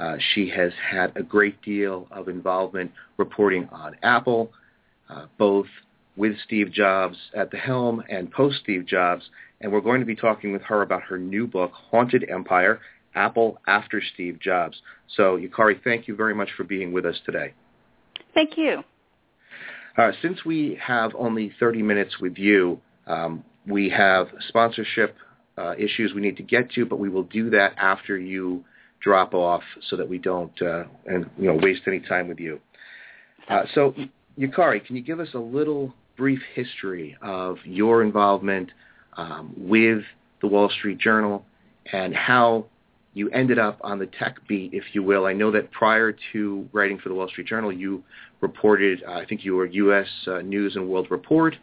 Uh, 0.00 0.16
she 0.34 0.48
has 0.48 0.72
had 0.90 1.16
a 1.16 1.22
great 1.22 1.62
deal 1.62 2.08
of 2.10 2.26
involvement 2.26 2.90
reporting 3.18 3.68
on 3.70 3.94
Apple, 4.02 4.50
uh, 5.08 5.26
both 5.38 5.66
with 6.16 6.32
Steve 6.44 6.72
Jobs 6.72 7.16
at 7.36 7.52
the 7.52 7.56
helm 7.56 8.02
and 8.08 8.32
post 8.32 8.56
Steve 8.64 8.84
Jobs. 8.84 9.22
And 9.60 9.70
we're 9.70 9.80
going 9.80 10.00
to 10.00 10.06
be 10.06 10.16
talking 10.16 10.52
with 10.52 10.62
her 10.62 10.82
about 10.82 11.02
her 11.02 11.18
new 11.18 11.46
book, 11.46 11.70
Haunted 11.72 12.28
Empire, 12.28 12.80
Apple 13.14 13.60
After 13.68 14.02
Steve 14.12 14.40
Jobs. 14.40 14.82
So, 15.16 15.38
Yukari, 15.38 15.80
thank 15.84 16.08
you 16.08 16.16
very 16.16 16.34
much 16.34 16.48
for 16.56 16.64
being 16.64 16.92
with 16.92 17.06
us 17.06 17.20
today. 17.24 17.54
Thank 18.34 18.56
you. 18.56 18.82
Uh, 19.96 20.10
since 20.22 20.44
we 20.44 20.78
have 20.84 21.12
only 21.16 21.52
30 21.60 21.82
minutes 21.82 22.18
with 22.20 22.36
you, 22.36 22.80
um, 23.06 23.44
we 23.66 23.88
have 23.90 24.28
sponsorship 24.48 25.16
uh, 25.56 25.74
issues 25.78 26.12
we 26.14 26.20
need 26.20 26.36
to 26.36 26.42
get 26.42 26.70
to, 26.72 26.84
but 26.84 26.98
we 26.98 27.08
will 27.08 27.22
do 27.24 27.48
that 27.50 27.74
after 27.78 28.18
you 28.18 28.64
drop 29.00 29.34
off 29.34 29.62
so 29.88 29.96
that 29.96 30.08
we 30.08 30.18
don't 30.18 30.60
uh, 30.62 30.84
and 31.06 31.28
you 31.38 31.46
know 31.46 31.54
waste 31.54 31.82
any 31.86 32.00
time 32.00 32.26
with 32.26 32.40
you. 32.40 32.58
Uh, 33.48 33.62
so, 33.74 33.94
Yukari, 34.38 34.84
can 34.84 34.96
you 34.96 35.02
give 35.02 35.20
us 35.20 35.28
a 35.34 35.38
little 35.38 35.94
brief 36.16 36.40
history 36.54 37.16
of 37.22 37.58
your 37.64 38.02
involvement 38.02 38.70
um, 39.16 39.52
with 39.56 40.02
the 40.40 40.46
Wall 40.46 40.70
Street 40.70 40.98
Journal 40.98 41.44
and 41.92 42.14
how 42.14 42.66
you 43.14 43.30
ended 43.30 43.58
up 43.58 43.78
on 43.82 43.98
the 43.98 44.06
tech 44.06 44.36
beat, 44.48 44.74
if 44.74 44.84
you 44.92 45.02
will. 45.02 45.24
I 45.24 45.32
know 45.32 45.52
that 45.52 45.70
prior 45.70 46.14
to 46.32 46.68
writing 46.72 46.98
for 46.98 47.08
the 47.08 47.14
Wall 47.14 47.28
Street 47.28 47.46
Journal, 47.46 47.72
you 47.72 48.02
reported, 48.40 49.02
uh, 49.08 49.12
I 49.12 49.24
think 49.24 49.44
you 49.44 49.54
were 49.54 49.66
U.S. 49.66 50.08
Uh, 50.26 50.38
News 50.40 50.74
and 50.76 50.88
World 50.88 51.06
Report, 51.10 51.56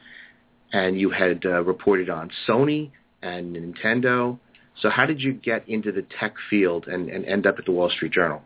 and 0.72 1.00
you 1.00 1.10
had 1.10 1.46
uh, 1.46 1.64
reported 1.64 2.10
on 2.10 2.32
Sony 2.48 2.92
and 3.22 3.56
Nintendo. 3.56 4.40
So 4.82 4.90
how 4.90 5.06
did 5.06 5.22
you 5.22 5.34
get 5.34 5.68
into 5.68 5.92
the 5.92 6.06
tech 6.20 6.36
field 6.50 6.88
and, 6.88 7.10
and 7.10 7.26
end 7.26 7.46
up 7.46 7.60
at 7.60 7.66
the 7.66 7.72
Wall 7.72 7.90
Street 7.90 8.14
Journal? 8.14 8.42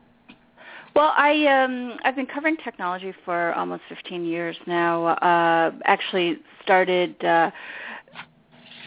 Well, 0.96 1.14
I 1.16 1.46
um, 1.48 1.98
I've 2.06 2.16
been 2.16 2.26
covering 2.26 2.56
technology 2.64 3.14
for 3.26 3.54
almost 3.54 3.84
15 3.90 4.26
years 4.26 4.56
now. 4.66 5.08
Uh, 5.08 5.72
actually, 5.84 6.38
started 6.64 7.22
uh, 7.24 7.52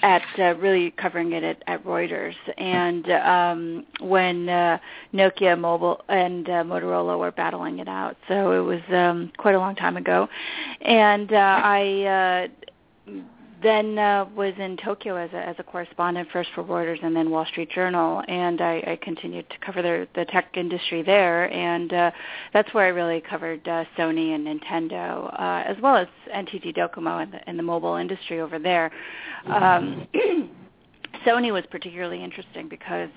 at 0.02 0.22
uh, 0.38 0.54
really 0.56 0.90
covering 0.92 1.32
it 1.32 1.42
at, 1.42 1.62
at 1.66 1.84
Reuters. 1.84 2.34
And 2.56 3.10
um, 3.10 3.86
when 4.00 4.48
uh, 4.48 4.78
Nokia 5.12 5.58
Mobile 5.58 6.02
and 6.08 6.48
uh, 6.48 6.64
Motorola 6.64 7.18
were 7.18 7.32
battling 7.32 7.78
it 7.78 7.88
out, 7.88 8.16
so 8.28 8.52
it 8.52 8.64
was 8.64 8.80
um, 8.92 9.32
quite 9.36 9.54
a 9.54 9.58
long 9.58 9.74
time 9.74 9.96
ago. 9.96 10.28
And 10.80 11.32
uh, 11.32 11.36
I 11.36 12.48
uh, 13.08 13.12
then 13.62 13.98
uh, 13.98 14.26
was 14.36 14.54
in 14.58 14.76
Tokyo 14.76 15.16
as 15.16 15.30
a, 15.32 15.36
as 15.36 15.56
a 15.58 15.62
correspondent, 15.62 16.28
first 16.32 16.50
for 16.54 16.62
Reuters 16.62 17.04
and 17.04 17.14
then 17.14 17.30
Wall 17.30 17.44
Street 17.46 17.70
Journal, 17.70 18.22
and 18.28 18.60
I, 18.60 18.82
I 18.86 18.98
continued 19.02 19.48
to 19.50 19.58
cover 19.58 19.82
the, 19.82 20.06
the 20.14 20.24
tech 20.26 20.56
industry 20.56 21.02
there, 21.02 21.52
and 21.52 21.92
uh, 21.92 22.10
that's 22.52 22.72
where 22.72 22.86
I 22.86 22.88
really 22.88 23.20
covered 23.20 23.66
uh, 23.66 23.84
Sony 23.96 24.34
and 24.34 24.46
Nintendo, 24.46 25.32
uh, 25.38 25.64
as 25.66 25.76
well 25.82 25.96
as 25.96 26.06
NTT 26.34 26.76
Docomo 26.76 27.22
and 27.22 27.32
the, 27.32 27.48
and 27.48 27.58
the 27.58 27.62
mobile 27.62 27.96
industry 27.96 28.40
over 28.40 28.58
there. 28.58 28.90
Um, 29.46 30.06
Sony 31.26 31.52
was 31.52 31.64
particularly 31.70 32.22
interesting 32.22 32.68
because 32.68 33.10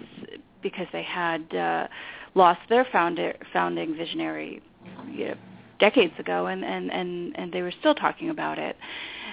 because 0.62 0.88
they 0.94 1.03
had 1.03 1.53
uh, 1.56 1.88
lost 2.35 2.62
their 2.69 2.85
founder, 2.91 3.35
founding 3.51 3.96
visionary 3.96 4.62
you 5.09 5.30
know, 5.30 5.35
decades 5.80 6.13
ago, 6.19 6.47
and, 6.47 6.63
and 6.63 6.91
and 6.91 7.38
and 7.38 7.51
they 7.51 7.62
were 7.62 7.74
still 7.80 7.96
talking 7.96 8.30
about 8.30 8.57
it. 8.57 8.75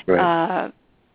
Right. 0.07 0.21
Uh, 0.21 0.71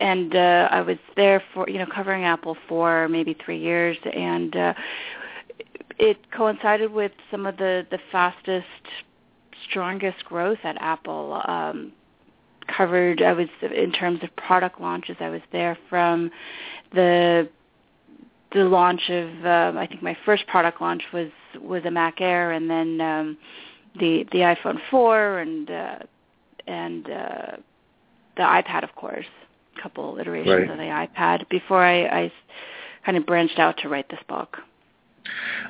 and 0.00 0.34
uh, 0.34 0.68
I 0.70 0.80
was 0.82 0.98
there 1.16 1.42
for 1.54 1.68
you 1.68 1.78
know 1.78 1.86
covering 1.86 2.24
Apple 2.24 2.56
for 2.68 3.08
maybe 3.08 3.36
three 3.44 3.58
years, 3.58 3.96
and 4.12 4.54
uh, 4.54 4.74
it 5.98 6.30
coincided 6.30 6.92
with 6.92 7.12
some 7.30 7.46
of 7.46 7.56
the 7.56 7.86
the 7.90 7.98
fastest, 8.12 8.66
strongest 9.68 10.24
growth 10.24 10.58
at 10.64 10.76
Apple. 10.80 11.42
Um, 11.46 11.92
covered 12.76 13.22
I 13.22 13.32
was 13.32 13.48
in 13.62 13.92
terms 13.92 14.20
of 14.22 14.34
product 14.36 14.80
launches. 14.80 15.16
I 15.20 15.28
was 15.28 15.42
there 15.52 15.78
from 15.88 16.30
the 16.92 17.48
the 18.56 18.64
launch 18.64 19.10
of 19.10 19.28
um, 19.44 19.76
I 19.76 19.86
think 19.86 20.02
my 20.02 20.16
first 20.24 20.46
product 20.46 20.80
launch 20.80 21.02
was 21.12 21.28
was 21.60 21.84
a 21.84 21.90
Mac 21.90 22.20
Air, 22.20 22.52
and 22.52 22.70
then 22.70 23.00
um, 23.00 23.38
the 24.00 24.24
the 24.32 24.38
iPhone 24.38 24.78
4 24.90 25.38
and 25.40 25.70
uh, 25.70 25.98
and 26.66 27.06
uh, 27.06 27.56
the 28.36 28.42
iPad, 28.42 28.82
of 28.82 28.94
course, 28.94 29.26
a 29.76 29.82
couple 29.82 30.18
iterations 30.18 30.68
right. 30.68 30.70
of 30.70 30.78
the 30.78 31.18
iPad 31.18 31.48
before 31.50 31.84
I, 31.84 32.06
I 32.06 32.32
kind 33.04 33.18
of 33.18 33.26
branched 33.26 33.58
out 33.58 33.76
to 33.82 33.88
write 33.90 34.08
this 34.08 34.20
book. 34.26 34.56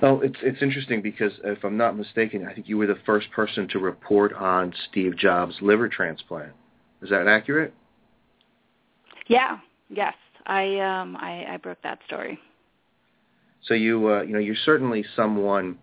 Oh, 0.00 0.20
it's 0.20 0.38
it's 0.42 0.62
interesting 0.62 1.02
because 1.02 1.32
if 1.42 1.64
I'm 1.64 1.76
not 1.76 1.96
mistaken, 1.96 2.46
I 2.48 2.54
think 2.54 2.68
you 2.68 2.78
were 2.78 2.86
the 2.86 2.98
first 3.04 3.30
person 3.32 3.66
to 3.68 3.80
report 3.80 4.32
on 4.32 4.72
Steve 4.88 5.16
Jobs' 5.16 5.56
liver 5.60 5.88
transplant. 5.88 6.52
Is 7.02 7.10
that 7.10 7.26
accurate? 7.26 7.74
Yeah. 9.26 9.58
Yes. 9.88 10.14
I 10.46 10.78
um 10.78 11.16
I, 11.16 11.46
I 11.54 11.56
broke 11.56 11.82
that 11.82 11.98
story. 12.06 12.38
So 13.62 13.74
you 13.74 14.08
uh, 14.08 14.22
you 14.22 14.32
know 14.32 14.38
you're 14.38 14.56
certainly 14.64 15.04
someone 15.14 15.78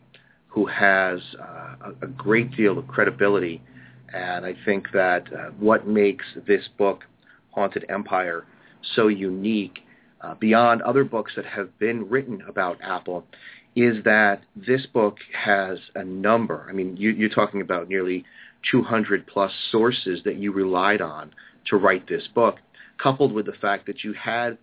who 0.47 0.65
has 0.67 1.19
uh, 1.39 1.91
a, 2.01 2.05
a 2.05 2.07
great 2.07 2.51
deal 2.55 2.77
of 2.77 2.87
credibility, 2.87 3.61
and 4.13 4.45
I 4.45 4.55
think 4.65 4.87
that 4.93 5.31
uh, 5.33 5.49
what 5.59 5.87
makes 5.87 6.25
this 6.47 6.67
book, 6.77 7.03
Haunted 7.51 7.85
Empire, 7.89 8.45
so 8.95 9.07
unique 9.07 9.79
uh, 10.21 10.35
beyond 10.35 10.81
other 10.81 11.03
books 11.03 11.33
that 11.35 11.45
have 11.45 11.77
been 11.79 12.09
written 12.09 12.41
about 12.47 12.77
Apple 12.81 13.25
is 13.75 14.03
that 14.03 14.43
this 14.55 14.85
book 14.85 15.17
has 15.33 15.79
a 15.95 16.03
number. 16.03 16.65
I 16.69 16.73
mean, 16.73 16.95
you, 16.95 17.09
you're 17.11 17.29
talking 17.29 17.61
about 17.61 17.89
nearly 17.89 18.23
200 18.71 19.25
plus 19.27 19.51
sources 19.71 20.21
that 20.25 20.37
you 20.37 20.51
relied 20.51 21.01
on 21.01 21.31
to 21.65 21.77
write 21.77 22.07
this 22.07 22.27
book, 22.33 22.57
coupled 23.01 23.33
with 23.33 23.45
the 23.45 23.53
fact 23.53 23.87
that 23.87 24.03
you 24.03 24.13
had 24.13 24.57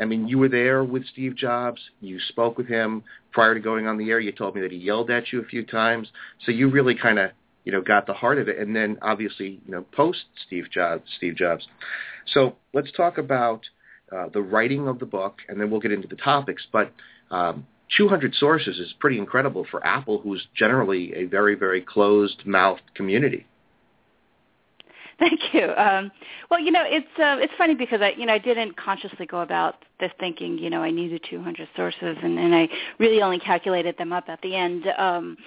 I 0.00 0.04
mean, 0.04 0.28
you 0.28 0.38
were 0.38 0.48
there 0.48 0.84
with 0.84 1.06
Steve 1.06 1.36
Jobs. 1.36 1.80
You 2.00 2.20
spoke 2.28 2.58
with 2.58 2.68
him 2.68 3.02
prior 3.32 3.54
to 3.54 3.60
going 3.60 3.86
on 3.86 3.96
the 3.96 4.10
air. 4.10 4.20
You 4.20 4.32
told 4.32 4.54
me 4.54 4.60
that 4.60 4.70
he 4.70 4.78
yelled 4.78 5.10
at 5.10 5.32
you 5.32 5.40
a 5.40 5.44
few 5.44 5.64
times. 5.64 6.08
So 6.44 6.52
you 6.52 6.68
really 6.70 6.94
kind 6.94 7.18
of 7.18 7.30
you 7.66 7.72
know, 7.72 7.82
got 7.82 8.06
the 8.06 8.14
heart 8.14 8.38
of 8.38 8.48
it, 8.48 8.58
and 8.58 8.74
then 8.74 8.96
obviously, 9.02 9.60
you 9.66 9.72
know, 9.72 9.84
post 9.92 10.24
Steve 10.46 10.66
Jobs. 10.72 11.02
Steve 11.16 11.34
Jobs. 11.34 11.66
So 12.32 12.54
let's 12.72 12.92
talk 12.92 13.18
about 13.18 13.62
uh, 14.10 14.28
the 14.32 14.40
writing 14.40 14.86
of 14.86 15.00
the 15.00 15.04
book, 15.04 15.38
and 15.48 15.60
then 15.60 15.68
we'll 15.68 15.80
get 15.80 15.90
into 15.90 16.06
the 16.06 16.16
topics. 16.16 16.64
But 16.72 16.92
um, 17.32 17.66
200 17.96 18.36
sources 18.36 18.78
is 18.78 18.94
pretty 19.00 19.18
incredible 19.18 19.66
for 19.68 19.84
Apple, 19.84 20.20
who's 20.20 20.46
generally 20.56 21.12
a 21.16 21.24
very, 21.24 21.56
very 21.56 21.82
closed-mouthed 21.82 22.94
community. 22.94 23.46
Thank 25.18 25.54
you. 25.54 25.72
Um, 25.76 26.12
well, 26.50 26.60
you 26.60 26.70
know, 26.70 26.84
it's 26.84 27.06
uh, 27.18 27.36
it's 27.40 27.52
funny 27.56 27.74
because 27.74 28.02
I, 28.02 28.10
you 28.18 28.26
know, 28.26 28.34
I 28.34 28.38
didn't 28.38 28.76
consciously 28.76 29.24
go 29.24 29.40
about 29.40 29.76
this 29.98 30.10
thinking, 30.20 30.58
you 30.58 30.68
know, 30.68 30.82
I 30.82 30.90
needed 30.90 31.24
200 31.30 31.68
sources, 31.74 32.18
and, 32.22 32.38
and 32.38 32.54
I 32.54 32.68
really 32.98 33.22
only 33.22 33.38
calculated 33.38 33.96
them 33.96 34.12
up 34.12 34.28
at 34.28 34.42
the 34.42 34.54
end. 34.54 34.86
Um, 34.98 35.38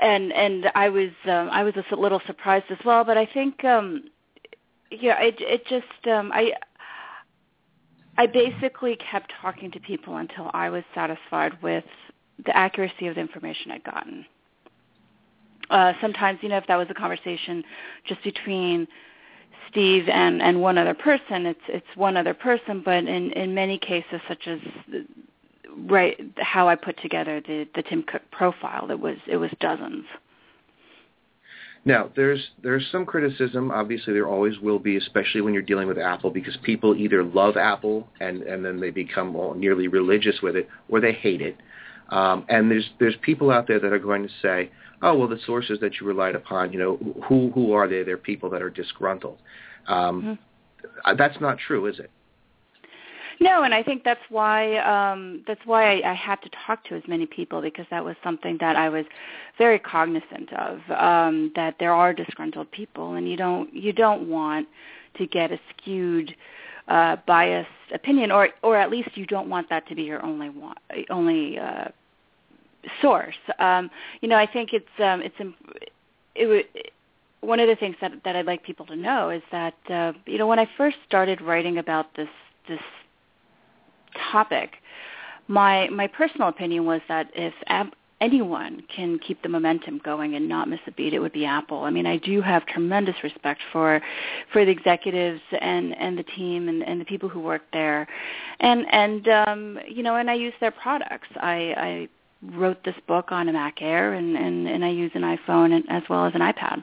and 0.00 0.32
and 0.32 0.70
I 0.74 0.90
was 0.90 1.10
um, 1.24 1.48
I 1.50 1.62
was 1.62 1.74
a 1.90 1.96
little 1.96 2.20
surprised 2.26 2.66
as 2.70 2.78
well, 2.84 3.04
but 3.04 3.16
I 3.16 3.26
think, 3.26 3.64
um, 3.64 4.04
yeah, 4.90 5.18
it 5.20 5.36
it 5.38 5.66
just 5.66 6.06
um, 6.06 6.30
I 6.32 6.52
I 8.18 8.26
basically 8.26 8.96
kept 8.96 9.32
talking 9.40 9.70
to 9.70 9.80
people 9.80 10.16
until 10.16 10.50
I 10.52 10.68
was 10.68 10.84
satisfied 10.94 11.60
with 11.62 11.84
the 12.44 12.56
accuracy 12.56 13.06
of 13.06 13.14
the 13.14 13.20
information 13.20 13.70
I'd 13.70 13.84
gotten. 13.84 14.26
Uh, 15.72 15.94
sometimes, 16.02 16.38
you 16.42 16.50
know, 16.50 16.58
if 16.58 16.66
that 16.66 16.76
was 16.76 16.86
a 16.90 16.94
conversation 16.94 17.64
just 18.06 18.22
between 18.22 18.86
Steve 19.70 20.06
and, 20.08 20.42
and 20.42 20.60
one 20.60 20.76
other 20.76 20.92
person, 20.94 21.46
it's 21.46 21.66
it's 21.68 21.92
one 21.96 22.16
other 22.16 22.34
person. 22.34 22.82
But 22.84 23.04
in, 23.04 23.32
in 23.32 23.54
many 23.54 23.78
cases, 23.78 24.20
such 24.28 24.46
as 24.46 24.60
right 25.88 26.20
how 26.36 26.68
I 26.68 26.74
put 26.74 27.00
together 27.00 27.40
the, 27.40 27.66
the 27.74 27.82
Tim 27.82 28.02
Cook 28.02 28.22
profile, 28.30 28.90
it 28.90 29.00
was 29.00 29.16
it 29.26 29.38
was 29.38 29.50
dozens. 29.60 30.04
Now, 31.84 32.10
there's 32.14 32.50
there's 32.62 32.86
some 32.92 33.06
criticism. 33.06 33.70
Obviously, 33.70 34.12
there 34.12 34.28
always 34.28 34.58
will 34.60 34.78
be, 34.78 34.96
especially 34.98 35.40
when 35.40 35.52
you're 35.54 35.62
dealing 35.62 35.88
with 35.88 35.98
Apple, 35.98 36.30
because 36.30 36.56
people 36.62 36.94
either 36.94 37.24
love 37.24 37.56
Apple 37.56 38.06
and 38.20 38.42
and 38.42 38.64
then 38.64 38.78
they 38.78 38.90
become 38.90 39.34
nearly 39.58 39.88
religious 39.88 40.36
with 40.42 40.54
it, 40.54 40.68
or 40.88 41.00
they 41.00 41.12
hate 41.12 41.40
it. 41.40 41.56
Um, 42.10 42.44
and 42.48 42.70
there's 42.70 42.88
there's 43.00 43.16
people 43.22 43.50
out 43.50 43.66
there 43.66 43.80
that 43.80 43.92
are 43.92 43.98
going 43.98 44.22
to 44.22 44.34
say, 44.42 44.70
oh 45.02 45.16
well, 45.16 45.28
the 45.28 45.38
sources 45.44 45.78
that 45.80 46.00
you 46.00 46.06
relied 46.06 46.34
upon, 46.34 46.72
you 46.72 46.78
know, 46.78 46.96
who 47.28 47.50
who 47.50 47.72
are 47.72 47.88
they? 47.88 48.02
They're 48.02 48.16
people 48.16 48.48
that 48.50 48.62
are 48.62 48.70
disgruntled. 48.70 49.38
Um, 49.86 50.38
mm-hmm. 51.02 51.16
That's 51.16 51.40
not 51.40 51.58
true, 51.58 51.86
is 51.86 51.98
it? 51.98 52.10
No, 53.40 53.64
and 53.64 53.74
I 53.74 53.82
think 53.82 54.04
that's 54.04 54.20
why 54.28 54.76
um, 54.78 55.42
that's 55.48 55.60
why 55.64 55.96
I, 55.96 56.12
I 56.12 56.14
had 56.14 56.36
to 56.42 56.50
talk 56.64 56.84
to 56.84 56.94
as 56.94 57.02
many 57.08 57.26
people 57.26 57.60
because 57.60 57.86
that 57.90 58.04
was 58.04 58.14
something 58.22 58.56
that 58.60 58.76
I 58.76 58.88
was 58.88 59.04
very 59.58 59.80
cognizant 59.80 60.52
of. 60.52 60.78
Um, 60.96 61.52
that 61.56 61.76
there 61.80 61.92
are 61.92 62.12
disgruntled 62.12 62.70
people, 62.70 63.14
and 63.14 63.28
you 63.28 63.36
don't 63.36 63.74
you 63.74 63.92
don't 63.92 64.28
want 64.28 64.68
to 65.16 65.26
get 65.26 65.50
a 65.50 65.58
skewed, 65.70 66.34
uh, 66.86 67.16
biased 67.26 67.68
opinion, 67.92 68.30
or 68.30 68.50
or 68.62 68.76
at 68.76 68.90
least 68.90 69.10
you 69.14 69.26
don't 69.26 69.48
want 69.48 69.68
that 69.70 69.88
to 69.88 69.96
be 69.96 70.02
your 70.02 70.24
only 70.24 70.50
one, 70.50 70.76
only 71.10 71.58
uh, 71.58 71.88
source. 73.00 73.36
Um, 73.58 73.90
you 74.20 74.28
know, 74.28 74.36
I 74.36 74.46
think 74.46 74.70
it's 74.72 74.86
um, 74.98 75.22
it's 75.22 75.36
it 76.34 76.92
one 77.40 77.58
of 77.58 77.68
the 77.68 77.76
things 77.76 77.96
that 78.00 78.12
that 78.24 78.36
I'd 78.36 78.46
like 78.46 78.62
people 78.62 78.86
to 78.86 78.96
know 78.96 79.30
is 79.30 79.42
that 79.50 79.74
uh, 79.90 80.12
you 80.26 80.38
know 80.38 80.46
when 80.46 80.58
I 80.58 80.68
first 80.76 80.96
started 81.06 81.40
writing 81.40 81.78
about 81.78 82.14
this 82.16 82.28
this 82.68 82.80
topic, 84.30 84.74
my 85.48 85.88
my 85.88 86.06
personal 86.06 86.48
opinion 86.48 86.86
was 86.86 87.00
that 87.08 87.30
if 87.34 87.54
ab- 87.66 87.94
anyone 88.20 88.84
can 88.94 89.18
keep 89.18 89.42
the 89.42 89.48
momentum 89.48 90.00
going 90.04 90.36
and 90.36 90.48
not 90.48 90.68
miss 90.68 90.78
a 90.86 90.92
beat, 90.92 91.12
it 91.12 91.18
would 91.18 91.32
be 91.32 91.44
Apple. 91.44 91.82
I 91.82 91.90
mean, 91.90 92.06
I 92.06 92.16
do 92.16 92.40
have 92.40 92.64
tremendous 92.66 93.16
respect 93.24 93.60
for 93.72 94.00
for 94.52 94.64
the 94.64 94.70
executives 94.70 95.40
and 95.60 95.96
and 95.98 96.16
the 96.16 96.22
team 96.22 96.68
and, 96.68 96.84
and 96.84 97.00
the 97.00 97.04
people 97.04 97.28
who 97.28 97.40
work 97.40 97.62
there, 97.72 98.06
and 98.60 98.86
and 98.92 99.28
um, 99.28 99.78
you 99.88 100.04
know, 100.04 100.14
and 100.14 100.30
I 100.30 100.34
use 100.34 100.54
their 100.60 100.70
products. 100.70 101.28
I, 101.36 101.74
I 101.76 102.08
wrote 102.42 102.84
this 102.84 102.94
book 103.06 103.30
on 103.30 103.48
a 103.48 103.52
Mac 103.52 103.80
Air, 103.80 104.14
and 104.14 104.36
and, 104.36 104.68
and 104.68 104.84
I 104.84 104.90
use 104.90 105.12
an 105.14 105.22
iPhone 105.22 105.82
as 105.88 106.02
well 106.08 106.26
as 106.26 106.34
an 106.34 106.40
iPad. 106.40 106.82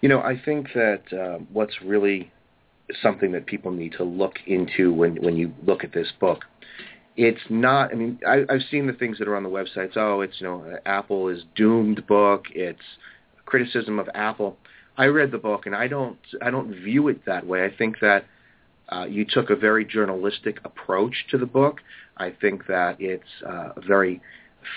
You 0.00 0.08
know, 0.08 0.20
I 0.20 0.40
think 0.42 0.68
that 0.74 1.02
uh, 1.12 1.38
what's 1.52 1.80
really 1.82 2.30
something 3.02 3.32
that 3.32 3.46
people 3.46 3.70
need 3.70 3.92
to 3.92 4.04
look 4.04 4.34
into 4.46 4.92
when 4.92 5.16
when 5.22 5.36
you 5.36 5.52
look 5.66 5.84
at 5.84 5.92
this 5.92 6.12
book. 6.20 6.44
It's 7.16 7.40
not. 7.48 7.92
I 7.92 7.94
mean, 7.94 8.18
I, 8.26 8.44
I've 8.48 8.62
seen 8.70 8.86
the 8.86 8.92
things 8.92 9.18
that 9.18 9.28
are 9.28 9.36
on 9.36 9.42
the 9.42 9.48
websites. 9.48 9.96
Oh, 9.96 10.20
it's 10.20 10.40
you 10.40 10.46
know, 10.46 10.78
Apple 10.84 11.28
is 11.28 11.44
doomed 11.54 12.06
book. 12.06 12.44
It's 12.54 12.78
criticism 13.46 13.98
of 13.98 14.08
Apple. 14.14 14.58
I 14.98 15.06
read 15.06 15.30
the 15.30 15.38
book, 15.38 15.66
and 15.66 15.74
I 15.74 15.88
don't. 15.88 16.18
I 16.42 16.50
don't 16.50 16.74
view 16.74 17.08
it 17.08 17.24
that 17.26 17.46
way. 17.46 17.64
I 17.64 17.74
think 17.74 18.00
that 18.00 18.26
uh, 18.90 19.06
you 19.08 19.24
took 19.28 19.50
a 19.50 19.56
very 19.56 19.84
journalistic 19.84 20.58
approach 20.64 21.26
to 21.30 21.38
the 21.38 21.46
book. 21.46 21.80
I 22.16 22.30
think 22.40 22.66
that 22.66 22.96
it's 23.00 23.24
uh, 23.46 23.72
very 23.86 24.20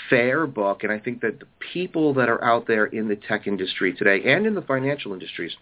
fair 0.09 0.45
book, 0.45 0.83
and 0.83 0.91
I 0.91 0.99
think 0.99 1.21
that 1.21 1.39
the 1.39 1.47
people 1.73 2.13
that 2.15 2.29
are 2.29 2.43
out 2.43 2.67
there 2.67 2.85
in 2.85 3.07
the 3.07 3.15
tech 3.15 3.47
industry 3.47 3.93
today 3.93 4.21
and 4.31 4.45
in 4.45 4.55
the 4.55 4.61
financial 4.61 5.13
industries, 5.13 5.55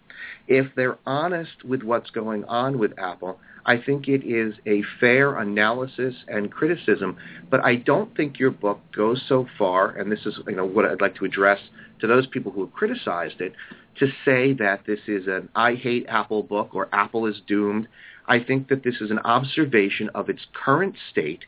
if 0.46 0.66
they're 0.76 0.98
honest 1.06 1.64
with 1.64 1.82
what's 1.82 2.10
going 2.10 2.44
on 2.44 2.78
with 2.78 2.92
Apple, 2.98 3.38
I 3.64 3.76
think 3.78 4.08
it 4.08 4.24
is 4.24 4.54
a 4.66 4.82
fair 5.00 5.36
analysis 5.38 6.14
and 6.26 6.50
criticism. 6.50 7.16
But 7.50 7.64
I 7.64 7.76
don't 7.76 8.14
think 8.16 8.38
your 8.38 8.50
book 8.50 8.80
goes 8.94 9.22
so 9.28 9.46
far, 9.58 9.90
and 9.90 10.10
this 10.10 10.24
is 10.26 10.38
you 10.46 10.56
know 10.56 10.66
what 10.66 10.84
I'd 10.84 11.00
like 11.00 11.16
to 11.16 11.24
address 11.24 11.60
to 12.00 12.06
those 12.06 12.26
people 12.26 12.52
who 12.52 12.64
have 12.64 12.72
criticized 12.72 13.40
it, 13.40 13.52
to 13.98 14.06
say 14.24 14.52
that 14.54 14.82
this 14.86 15.00
is 15.06 15.26
an 15.26 15.48
I 15.54 15.74
hate 15.74 16.06
Apple 16.08 16.42
book 16.42 16.70
or 16.72 16.88
Apple 16.92 17.26
is 17.26 17.40
doomed. 17.46 17.88
I 18.26 18.40
think 18.42 18.68
that 18.68 18.84
this 18.84 18.96
is 19.00 19.10
an 19.10 19.18
observation 19.20 20.10
of 20.14 20.28
its 20.28 20.46
current 20.52 20.94
state 21.10 21.44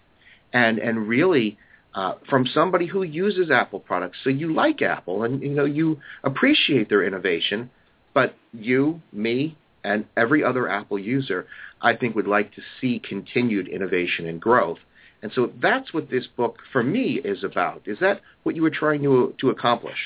and 0.53 0.79
and 0.79 1.09
really 1.09 1.59
uh, 1.95 2.15
from 2.29 2.47
somebody 2.47 2.87
who 2.87 3.03
uses 3.03 3.51
Apple 3.51 3.81
products. 3.81 4.19
So 4.23 4.31
you 4.31 4.53
like 4.55 4.83
Apple 4.83 5.25
and 5.25 5.43
you 5.43 5.51
know 5.51 5.65
you 5.65 6.01
appreciate 6.23 6.89
their 6.89 7.05
innovation, 7.05 7.71
but 8.15 8.35
you, 8.53 9.01
me, 9.13 9.57
and 9.83 10.05
every 10.17 10.45
other 10.45 10.69
Apple 10.69 10.99
user, 10.99 11.47
I 11.81 11.97
think 11.97 12.15
would 12.15 12.27
like 12.27 12.55
to 12.55 12.63
see 12.81 13.01
continued 13.01 13.69
innovation 13.69 14.27
and 14.27 14.41
growth. 14.41 14.79
And 15.23 15.33
so 15.35 15.53
that's 15.61 15.93
what 15.93 16.11
this 16.11 16.27
book 16.37 16.59
for 16.73 16.83
me 16.83 17.21
is 17.23 17.45
about. 17.45 17.83
Is 17.87 17.99
that 18.01 18.21
what 18.43 18.57
you 18.57 18.63
were 18.63 18.71
trying 18.71 19.03
to 19.03 19.35
to 19.41 19.51
accomplish? 19.51 19.99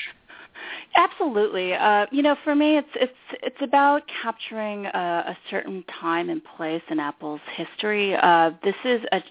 Absolutely. 0.95 1.73
Uh, 1.73 2.05
you 2.11 2.21
know, 2.21 2.35
for 2.43 2.55
me, 2.55 2.77
it's 2.77 2.87
it's 2.95 3.13
it's 3.43 3.57
about 3.61 4.03
capturing 4.21 4.85
a, 4.85 5.25
a 5.27 5.37
certain 5.49 5.83
time 5.99 6.29
and 6.29 6.41
place 6.57 6.81
in 6.89 6.99
Apple's 6.99 7.41
history. 7.55 8.15
Uh, 8.15 8.51
this 8.63 8.75
is 8.85 9.01
a, 9.11 9.21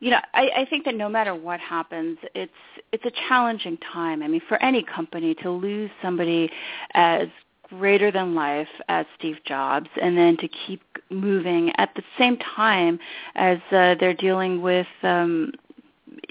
you 0.00 0.10
know, 0.10 0.20
I, 0.34 0.50
I 0.58 0.66
think 0.68 0.84
that 0.84 0.94
no 0.94 1.08
matter 1.08 1.34
what 1.34 1.60
happens, 1.60 2.18
it's 2.34 2.52
it's 2.92 3.04
a 3.06 3.10
challenging 3.28 3.78
time. 3.92 4.22
I 4.22 4.28
mean, 4.28 4.42
for 4.48 4.62
any 4.62 4.82
company 4.82 5.34
to 5.36 5.50
lose 5.50 5.90
somebody 6.02 6.50
as 6.92 7.28
greater 7.70 8.10
than 8.10 8.34
life 8.34 8.68
as 8.88 9.06
Steve 9.18 9.36
Jobs, 9.46 9.88
and 10.00 10.16
then 10.16 10.36
to 10.38 10.48
keep 10.48 10.82
moving 11.10 11.72
at 11.78 11.90
the 11.96 12.02
same 12.18 12.36
time 12.38 12.98
as 13.34 13.58
uh, 13.72 13.94
they're 13.98 14.14
dealing 14.14 14.60
with 14.60 14.86
um, 15.02 15.52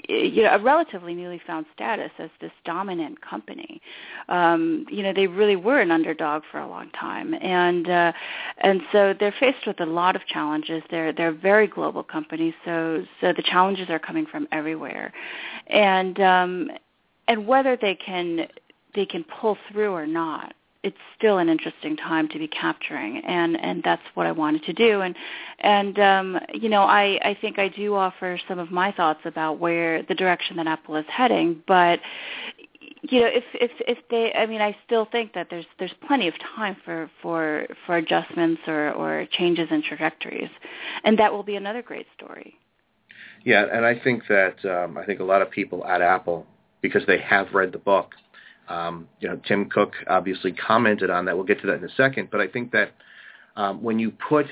you 0.08 0.42
know, 0.42 0.50
a 0.54 0.58
relatively 0.58 1.14
newly 1.14 1.40
found 1.46 1.66
status 1.74 2.10
as 2.18 2.30
this 2.40 2.52
dominant 2.64 3.20
company. 3.20 3.80
Um, 4.28 4.86
you 4.90 5.02
know, 5.02 5.12
they 5.12 5.26
really 5.26 5.56
were 5.56 5.80
an 5.80 5.90
underdog 5.90 6.42
for 6.50 6.58
a 6.58 6.68
long 6.68 6.90
time, 6.90 7.34
and 7.34 7.88
uh, 7.88 8.12
and 8.58 8.80
so 8.92 9.14
they're 9.18 9.34
faced 9.38 9.66
with 9.66 9.80
a 9.80 9.86
lot 9.86 10.16
of 10.16 10.26
challenges. 10.26 10.82
They're 10.90 11.12
they're 11.12 11.28
a 11.28 11.32
very 11.32 11.66
global 11.66 12.02
company, 12.02 12.54
so 12.64 13.04
so 13.20 13.32
the 13.32 13.42
challenges 13.42 13.90
are 13.90 13.98
coming 13.98 14.26
from 14.26 14.48
everywhere, 14.52 15.12
and 15.66 16.18
um, 16.20 16.70
and 17.26 17.46
whether 17.46 17.76
they 17.76 17.94
can 17.94 18.48
they 18.94 19.06
can 19.06 19.24
pull 19.24 19.56
through 19.70 19.92
or 19.92 20.06
not 20.06 20.54
it's 20.84 20.96
still 21.16 21.38
an 21.38 21.48
interesting 21.48 21.96
time 21.96 22.28
to 22.28 22.38
be 22.38 22.46
capturing 22.46 23.18
and 23.24 23.60
and 23.60 23.82
that's 23.82 24.02
what 24.14 24.26
I 24.26 24.32
wanted 24.32 24.62
to 24.64 24.72
do. 24.72 25.00
And 25.00 25.16
and 25.58 25.98
um 25.98 26.40
you 26.54 26.68
know 26.68 26.82
I 26.82 27.18
I 27.22 27.36
think 27.40 27.58
I 27.58 27.68
do 27.68 27.94
offer 27.94 28.38
some 28.48 28.58
of 28.58 28.70
my 28.70 28.92
thoughts 28.92 29.20
about 29.24 29.58
where 29.58 30.02
the 30.04 30.14
direction 30.14 30.56
that 30.56 30.66
Apple 30.66 30.96
is 30.96 31.06
heading 31.08 31.62
but 31.66 32.00
you 33.02 33.20
know 33.20 33.26
if 33.26 33.44
if 33.54 33.72
if 33.80 33.98
they 34.08 34.32
I 34.34 34.46
mean 34.46 34.60
I 34.60 34.76
still 34.86 35.06
think 35.10 35.34
that 35.34 35.48
there's 35.50 35.66
there's 35.78 35.94
plenty 36.06 36.28
of 36.28 36.34
time 36.56 36.76
for 36.84 37.10
for 37.22 37.66
for 37.84 37.96
adjustments 37.96 38.62
or 38.68 38.92
or 38.92 39.26
changes 39.32 39.68
in 39.70 39.82
trajectories 39.82 40.50
and 41.02 41.18
that 41.18 41.32
will 41.32 41.42
be 41.42 41.56
another 41.56 41.82
great 41.82 42.06
story. 42.16 42.54
Yeah 43.44 43.66
and 43.72 43.84
I 43.84 43.98
think 43.98 44.22
that 44.28 44.64
um 44.64 44.96
I 44.96 45.04
think 45.04 45.18
a 45.18 45.24
lot 45.24 45.42
of 45.42 45.50
people 45.50 45.84
at 45.86 46.02
Apple 46.02 46.46
because 46.82 47.02
they 47.06 47.18
have 47.18 47.52
read 47.52 47.72
the 47.72 47.78
book 47.78 48.14
um, 48.68 49.08
you 49.20 49.28
know, 49.28 49.40
Tim 49.46 49.68
Cook 49.70 49.92
obviously 50.06 50.52
commented 50.52 51.10
on 51.10 51.24
that. 51.24 51.36
We'll 51.36 51.46
get 51.46 51.60
to 51.62 51.66
that 51.68 51.76
in 51.76 51.84
a 51.84 51.94
second. 51.96 52.28
But 52.30 52.40
I 52.40 52.48
think 52.48 52.72
that 52.72 52.92
um, 53.56 53.82
when 53.82 53.98
you 53.98 54.12
put 54.28 54.46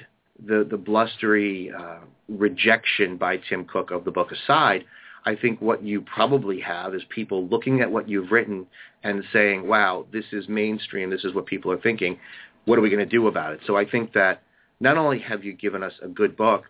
the, 0.45 0.67
the 0.69 0.77
blustery 0.77 1.71
uh, 1.77 1.99
rejection 2.29 3.17
by 3.17 3.39
Tim 3.49 3.65
Cook 3.65 3.91
of 3.91 4.05
the 4.05 4.11
book 4.11 4.33
aside, 4.33 4.85
I 5.25 5.35
think 5.35 5.61
what 5.61 5.83
you 5.83 6.03
probably 6.03 6.61
have 6.61 6.95
is 6.95 7.03
people 7.09 7.47
looking 7.49 7.81
at 7.81 7.91
what 7.91 8.09
you've 8.09 8.31
written 8.31 8.67
and 9.03 9.25
saying, 9.33 9.67
wow, 9.67 10.07
this 10.13 10.25
is 10.33 10.49
mainstream. 10.49 11.11
This 11.11 11.25
is 11.25 11.35
what 11.35 11.47
people 11.47 11.73
are 11.73 11.81
thinking. 11.81 12.19
What 12.65 12.79
are 12.79 12.83
we 12.83 12.91
going 12.91 13.01
to 13.01 13.07
do 13.07 13.27
about 13.27 13.53
it? 13.53 13.61
So 13.67 13.77
I 13.77 13.85
think 13.89 14.13
that 14.15 14.43
not 14.81 14.97
only 14.97 15.19
have 15.21 15.45
you 15.45 15.53
given 15.53 15.83
us 15.83 15.93
a 16.03 16.09
good 16.09 16.37
book, 16.37 16.65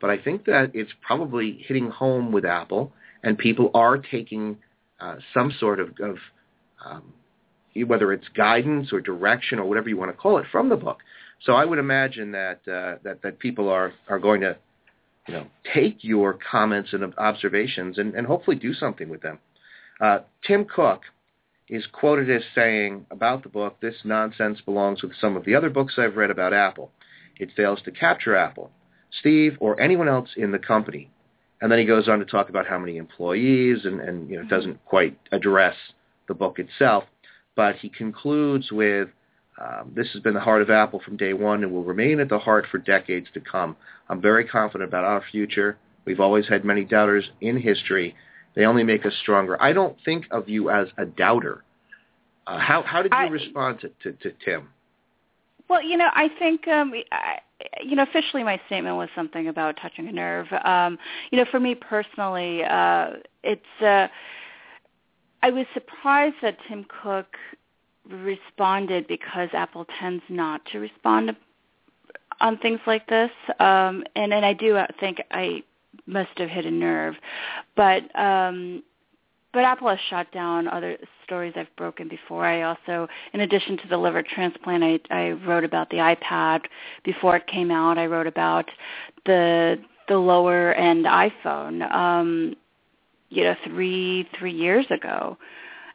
but 0.00 0.10
I 0.10 0.18
think 0.18 0.44
that 0.46 0.72
it's 0.74 0.90
probably 1.00 1.64
hitting 1.66 1.88
home 1.88 2.32
with 2.32 2.44
Apple, 2.44 2.92
and 3.22 3.38
people 3.38 3.70
are 3.72 3.98
taking 3.98 4.58
uh, 5.00 5.16
some 5.32 5.52
sort 5.58 5.80
of, 5.80 5.90
of 6.00 6.16
um, 6.84 7.12
whether 7.86 8.12
it's 8.12 8.28
guidance 8.28 8.92
or 8.92 9.00
direction 9.00 9.58
or 9.58 9.64
whatever 9.64 9.88
you 9.88 9.96
want 9.96 10.10
to 10.10 10.16
call 10.16 10.38
it 10.38 10.46
from 10.52 10.68
the 10.68 10.76
book. 10.76 10.98
So 11.44 11.54
I 11.54 11.64
would 11.64 11.78
imagine 11.78 12.32
that 12.32 12.60
uh, 12.68 12.98
that 13.02 13.22
that 13.22 13.38
people 13.38 13.68
are 13.68 13.92
are 14.08 14.18
going 14.18 14.42
to 14.42 14.56
you 15.26 15.34
know 15.34 15.46
take 15.72 15.98
your 16.00 16.38
comments 16.50 16.92
and 16.92 17.14
observations 17.18 17.98
and, 17.98 18.14
and 18.14 18.26
hopefully 18.26 18.56
do 18.56 18.74
something 18.74 19.08
with 19.08 19.22
them. 19.22 19.38
Uh, 20.00 20.20
Tim 20.46 20.64
Cook 20.64 21.02
is 21.68 21.84
quoted 21.92 22.30
as 22.30 22.42
saying 22.54 23.06
about 23.10 23.42
the 23.42 23.48
book, 23.48 23.80
"This 23.80 23.96
nonsense 24.04 24.60
belongs 24.60 25.02
with 25.02 25.12
some 25.20 25.36
of 25.36 25.44
the 25.44 25.54
other 25.54 25.70
books 25.70 25.94
I've 25.98 26.16
read 26.16 26.30
about 26.30 26.52
Apple. 26.52 26.92
It 27.38 27.50
fails 27.56 27.80
to 27.82 27.90
capture 27.90 28.36
Apple, 28.36 28.70
Steve, 29.20 29.56
or 29.58 29.80
anyone 29.80 30.08
else 30.08 30.30
in 30.36 30.52
the 30.52 30.58
company." 30.58 31.10
And 31.60 31.70
then 31.70 31.78
he 31.78 31.84
goes 31.84 32.08
on 32.08 32.18
to 32.18 32.24
talk 32.24 32.48
about 32.48 32.66
how 32.66 32.78
many 32.78 32.96
employees 32.96 33.84
and, 33.84 34.00
and 34.00 34.28
you 34.30 34.36
know 34.36 34.48
doesn't 34.48 34.84
quite 34.84 35.18
address 35.32 35.74
the 36.32 36.38
book 36.38 36.58
itself. 36.58 37.04
But 37.54 37.76
he 37.76 37.88
concludes 37.90 38.72
with, 38.72 39.08
um, 39.60 39.92
this 39.94 40.08
has 40.12 40.22
been 40.22 40.34
the 40.34 40.40
heart 40.40 40.62
of 40.62 40.70
Apple 40.70 41.00
from 41.04 41.16
day 41.16 41.34
one 41.34 41.62
and 41.62 41.72
will 41.72 41.84
remain 41.84 42.20
at 42.20 42.28
the 42.28 42.38
heart 42.38 42.64
for 42.70 42.78
decades 42.78 43.28
to 43.34 43.40
come. 43.40 43.76
I'm 44.08 44.20
very 44.20 44.46
confident 44.46 44.88
about 44.88 45.04
our 45.04 45.22
future. 45.30 45.76
We've 46.06 46.20
always 46.20 46.48
had 46.48 46.64
many 46.64 46.84
doubters 46.84 47.24
in 47.40 47.56
history. 47.58 48.16
They 48.54 48.64
only 48.64 48.82
make 48.82 49.04
us 49.06 49.12
stronger. 49.20 49.60
I 49.62 49.72
don't 49.72 49.96
think 50.04 50.24
of 50.30 50.48
you 50.48 50.70
as 50.70 50.88
a 50.96 51.04
doubter. 51.04 51.62
Uh, 52.46 52.58
how 52.58 52.82
how 52.82 53.02
did 53.02 53.12
you 53.12 53.18
I, 53.18 53.28
respond 53.28 53.80
to, 53.80 53.88
to, 54.02 54.18
to 54.22 54.32
Tim? 54.44 54.68
Well, 55.68 55.82
you 55.82 55.96
know, 55.96 56.08
I 56.12 56.28
think 56.38 56.66
um, 56.66 56.92
I, 57.12 57.38
you 57.82 57.94
know, 57.94 58.02
officially 58.02 58.42
my 58.42 58.60
statement 58.66 58.96
was 58.96 59.08
something 59.14 59.46
about 59.48 59.78
touching 59.80 60.08
a 60.08 60.12
nerve. 60.12 60.48
Um, 60.64 60.98
you 61.30 61.38
know, 61.38 61.46
for 61.50 61.60
me 61.60 61.74
personally, 61.74 62.64
uh, 62.64 63.10
it's. 63.42 63.82
Uh, 63.82 64.08
I 65.42 65.50
was 65.50 65.66
surprised 65.74 66.36
that 66.42 66.56
Tim 66.68 66.86
Cook 67.02 67.36
responded 68.08 69.06
because 69.08 69.48
Apple 69.52 69.86
tends 69.98 70.22
not 70.28 70.64
to 70.72 70.78
respond 70.78 71.34
on 72.40 72.58
things 72.58 72.80
like 72.86 73.06
this, 73.08 73.30
um, 73.60 74.04
and 74.16 74.32
I 74.32 74.52
do 74.52 74.78
think 74.98 75.22
I 75.30 75.62
must 76.06 76.30
have 76.36 76.48
hit 76.48 76.64
a 76.66 76.70
nerve, 76.70 77.14
but 77.76 78.02
um, 78.18 78.82
but 79.52 79.64
Apple 79.64 79.88
has 79.88 79.98
shot 80.08 80.32
down 80.32 80.66
other 80.66 80.96
stories 81.24 81.52
I've 81.56 81.74
broken 81.76 82.08
before. 82.08 82.46
I 82.46 82.62
also, 82.62 83.06
in 83.34 83.40
addition 83.40 83.76
to 83.78 83.88
the 83.88 83.98
liver 83.98 84.22
transplant, 84.22 84.82
I, 84.82 84.98
I 85.10 85.30
wrote 85.32 85.64
about 85.64 85.90
the 85.90 85.98
iPad 85.98 86.62
before 87.04 87.36
it 87.36 87.46
came 87.46 87.70
out. 87.70 87.98
I 87.98 88.06
wrote 88.06 88.26
about 88.26 88.70
the 89.26 89.78
the 90.08 90.16
lower 90.16 90.72
end 90.74 91.04
iPhone. 91.04 91.90
Um, 91.94 92.56
you 93.32 93.44
know 93.44 93.56
three 93.64 94.28
three 94.38 94.52
years 94.52 94.86
ago. 94.90 95.36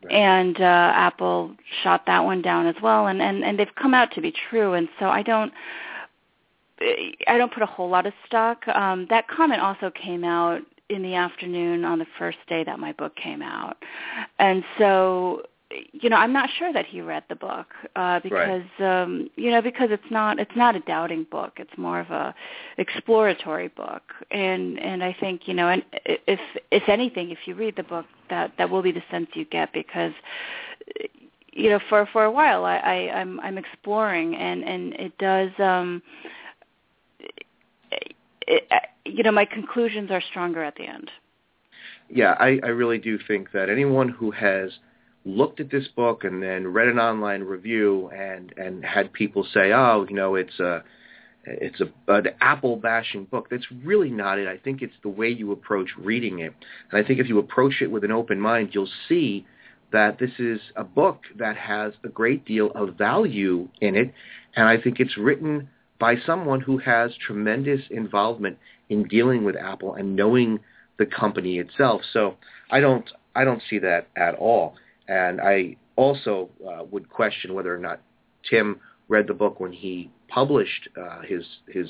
Right. 0.04 0.14
and 0.14 0.62
uh 0.62 0.92
apple 0.94 1.56
shot 1.82 2.04
that 2.06 2.24
one 2.24 2.42
down 2.42 2.68
as 2.68 2.76
well. 2.84 3.08
And 3.08 3.22
and 3.22 3.44
and 3.44 3.58
they've 3.58 3.76
come 3.82 3.94
out 3.94 4.12
to 4.14 4.22
be 4.22 4.32
true. 4.50 4.74
And 4.74 4.88
so 5.00 5.06
i 5.08 5.22
don't 5.24 5.52
i 7.28 7.38
don't 7.38 7.52
put 7.54 7.64
a 7.64 7.68
whole 7.68 7.90
lot 7.90 8.06
of 8.06 8.14
stock. 8.26 8.68
Um 8.68 9.08
that 9.10 9.28
comment 9.28 9.62
also 9.62 9.92
came 9.92 10.24
out 10.24 10.62
in 10.90 11.02
the 11.02 11.16
afternoon 11.16 11.84
on 11.84 12.00
the 12.00 12.06
first 12.18 12.38
day 12.48 12.64
that 12.64 12.80
my 12.80 12.94
book 12.94 13.16
came 13.16 13.42
out. 13.42 13.78
And 14.40 14.64
so 14.78 15.42
you 15.92 16.10
know 16.10 16.16
i'm 16.16 16.32
not 16.32 16.50
sure 16.58 16.72
that 16.72 16.86
he 16.86 17.02
read 17.02 17.24
the 17.28 17.36
book 17.36 17.68
uh 17.96 18.20
because 18.22 18.64
right. 18.80 19.02
um 19.02 19.30
you 19.36 19.52
know 19.52 19.62
because 19.62 19.90
it's 19.92 20.10
not 20.10 20.40
it's 20.40 20.56
not 20.56 20.76
a 20.76 20.80
doubting 20.82 21.26
book. 21.30 21.54
It's 21.58 21.78
more 21.78 22.00
of 22.00 22.10
a 22.10 22.34
exploratory 22.78 23.68
book. 23.70 24.04
And 24.32 24.80
and 24.80 25.04
i 25.04 25.16
think 25.20 25.48
you 25.48 25.54
know 25.54 25.70
and 25.70 25.84
if 26.06 26.40
if 26.72 26.88
anything 26.88 27.32
if 27.32 27.40
you 27.46 27.56
read 27.56 27.76
the 27.76 27.84
book 27.84 28.06
that 28.30 28.54
that 28.58 28.70
will 28.70 28.82
be 28.82 28.92
the 28.92 29.04
sense 29.12 29.28
you 29.34 29.46
get 29.46 29.74
because 29.74 30.14
you 31.52 31.70
know 31.70 31.80
for 31.90 32.08
for 32.14 32.24
a 32.24 32.32
while 32.32 32.64
i, 32.66 32.78
I 32.78 33.20
i'm 33.20 33.40
i'm 33.42 33.58
exploring 33.58 34.36
and 34.36 34.64
and 34.64 34.94
it 34.94 35.18
does 35.18 35.52
um 35.60 36.02
it, 38.48 38.64
you 39.06 39.24
know 39.24 39.32
my 39.32 39.46
conclusions 39.46 40.12
are 40.12 40.22
stronger 40.22 40.64
at 40.64 40.76
the 40.76 40.84
end. 40.84 41.12
Yeah 42.10 42.36
i 42.40 42.60
i 42.64 42.68
really 42.68 43.00
do 43.00 43.20
think 43.28 43.52
that 43.52 43.70
anyone 43.70 44.08
who 44.08 44.32
has 44.32 44.72
looked 45.26 45.60
at 45.60 45.70
this 45.70 45.88
book 45.96 46.24
and 46.24 46.42
then 46.42 46.68
read 46.68 46.88
an 46.88 47.00
online 47.00 47.44
review 47.44 48.10
and 48.10 48.54
and 48.58 48.84
had 48.84 49.12
people 49.14 49.46
say, 49.54 49.72
oh, 49.74 50.06
you 50.08 50.16
know, 50.16 50.36
it's 50.36 50.60
a 50.60 50.84
it's 51.46 51.82
a 51.82 52.14
an 52.14 52.28
apple 52.42 52.76
bashing 52.76 53.26
book. 53.26 53.48
That's 53.50 53.66
really 53.84 54.10
not 54.10 54.40
it. 54.40 54.48
I 54.48 54.58
think 54.58 54.82
it's 54.82 54.96
the 55.04 55.10
way 55.10 55.30
you 55.30 55.52
approach 55.52 55.90
reading 55.98 56.40
it. 56.40 56.54
And 56.92 57.04
I 57.04 57.08
think 57.08 57.20
if 57.20 57.28
you 57.28 57.40
approach 57.40 57.82
it 57.82 57.92
with 57.92 58.04
an 58.04 58.12
open 58.12 58.40
mind, 58.40 58.70
you'll 58.74 58.90
see 59.08 59.46
that 59.92 60.20
this 60.20 60.32
is 60.40 60.60
a 60.76 60.84
book 60.84 61.22
that 61.38 61.56
has 61.56 61.94
a 62.04 62.10
great 62.10 62.46
deal 62.46 62.72
of 62.76 62.96
value 62.96 63.70
in 63.80 63.96
it. 63.96 64.14
And 64.56 64.68
I 64.68 64.80
think 64.82 65.00
it's 65.00 65.18
written 65.18 65.70
by 66.00 66.16
someone 66.26 66.60
who 66.62 66.78
has 66.80 67.12
tremendous 67.26 67.82
involvement 67.90 68.58
in 68.90 69.08
dealing 69.08 69.44
with 69.44 69.56
Apple 69.56 69.96
and 69.96 70.16
knowing 70.16 70.60
the 70.98 71.06
company 71.06 71.60
itself. 71.60 72.02
So 72.12 72.36
I 72.70 72.80
don't 72.80 73.10
I 73.36 73.44
don't 73.44 73.62
see 73.70 73.80
that 73.80 74.08
at 74.16 74.36
all. 74.36 74.76
And 75.08 75.40
I 75.42 75.78
also 75.96 76.50
uh, 76.68 76.84
would 76.92 77.10
question 77.10 77.54
whether 77.54 77.74
or 77.74 77.80
not 77.80 78.02
Tim 78.50 78.80
read 79.08 79.28
the 79.28 79.34
book 79.34 79.60
when 79.60 79.72
he 79.72 80.12
published 80.28 80.90
uh, 81.00 81.22
his 81.22 81.44
his 81.68 81.90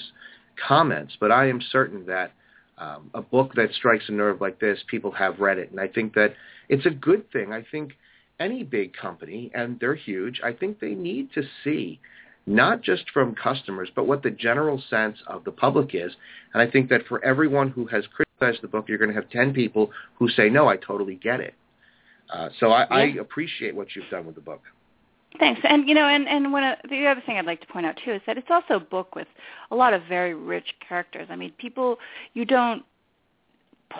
comments. 0.68 1.16
But 1.20 1.32
I 1.32 1.50
am 1.50 1.62
certain 1.72 2.06
that 2.08 2.32
um, 2.78 3.10
a 3.14 3.22
book 3.22 3.54
that 3.56 3.74
strikes 3.74 4.06
a 4.08 4.12
nerve 4.12 4.40
like 4.42 4.60
this, 4.60 4.80
people 4.88 5.12
have 5.12 5.40
read 5.40 5.58
it, 5.58 5.72
and 5.72 5.80
I 5.80 5.88
think 5.88 6.14
that 6.14 6.34
it's 6.70 6.86
a 6.86 6.92
good 6.92 7.32
thing. 7.32 7.52
I 7.52 7.66
think 7.72 7.94
any 8.40 8.64
big 8.64 8.96
company, 8.96 9.52
and 9.54 9.80
they're 9.80 9.96
huge, 9.96 10.42
I 10.44 10.54
think 10.54 10.80
they 10.80 10.94
need 10.94 11.34
to 11.34 11.44
see 11.64 12.00
not 12.46 12.82
just 12.82 13.10
from 13.12 13.36
customers, 13.36 13.90
but 13.94 14.08
what 14.08 14.24
the 14.24 14.32
general 14.32 14.82
sense 14.90 15.18
of 15.28 15.44
the 15.44 15.52
public 15.52 15.94
is. 15.94 16.14
And 16.54 16.62
I 16.62 16.72
think 16.72 16.90
that 16.90 17.06
for 17.08 17.24
everyone 17.24 17.70
who 17.70 17.86
has 17.88 18.06
criticized 18.08 18.64
the 18.64 18.70
book, 18.70 18.86
you're 18.88 18.98
going 18.98 19.10
to 19.10 19.16
have 19.16 19.30
10 19.30 19.54
people 19.54 19.92
who 20.16 20.30
say, 20.30 20.50
no, 20.50 20.68
I 20.68 20.78
totally 20.78 21.16
get 21.16 21.42
it. 21.42 21.56
Uh, 22.30 22.50
so 22.60 22.72
I, 22.72 22.82
yeah. 22.82 23.20
I 23.20 23.22
appreciate 23.22 23.76
what 23.76 23.96
you've 23.96 24.10
done 24.10 24.26
with 24.26 24.36
the 24.36 24.42
book. 24.42 24.62
Thanks. 25.40 25.62
And 25.64 25.88
you 25.88 25.94
know, 25.94 26.08
and 26.08 26.28
and 26.28 26.52
one 26.52 26.64
of, 26.64 26.78
the 26.90 27.06
other 27.06 27.22
thing 27.26 27.38
I'd 27.38 27.46
like 27.46 27.62
to 27.62 27.68
point 27.68 27.86
out 27.86 28.00
too 28.04 28.14
is 28.14 28.22
that 28.26 28.38
it's 28.38 28.48
also 28.50 28.76
a 28.76 28.80
book 28.80 29.16
with 29.16 29.28
a 29.72 29.76
lot 29.76 29.94
of 29.94 30.02
very 30.10 30.34
rich 30.34 30.74
characters. 30.88 31.28
I 31.30 31.36
mean, 31.36 31.52
people 31.58 31.98
you 32.34 32.46
don't 32.46 32.84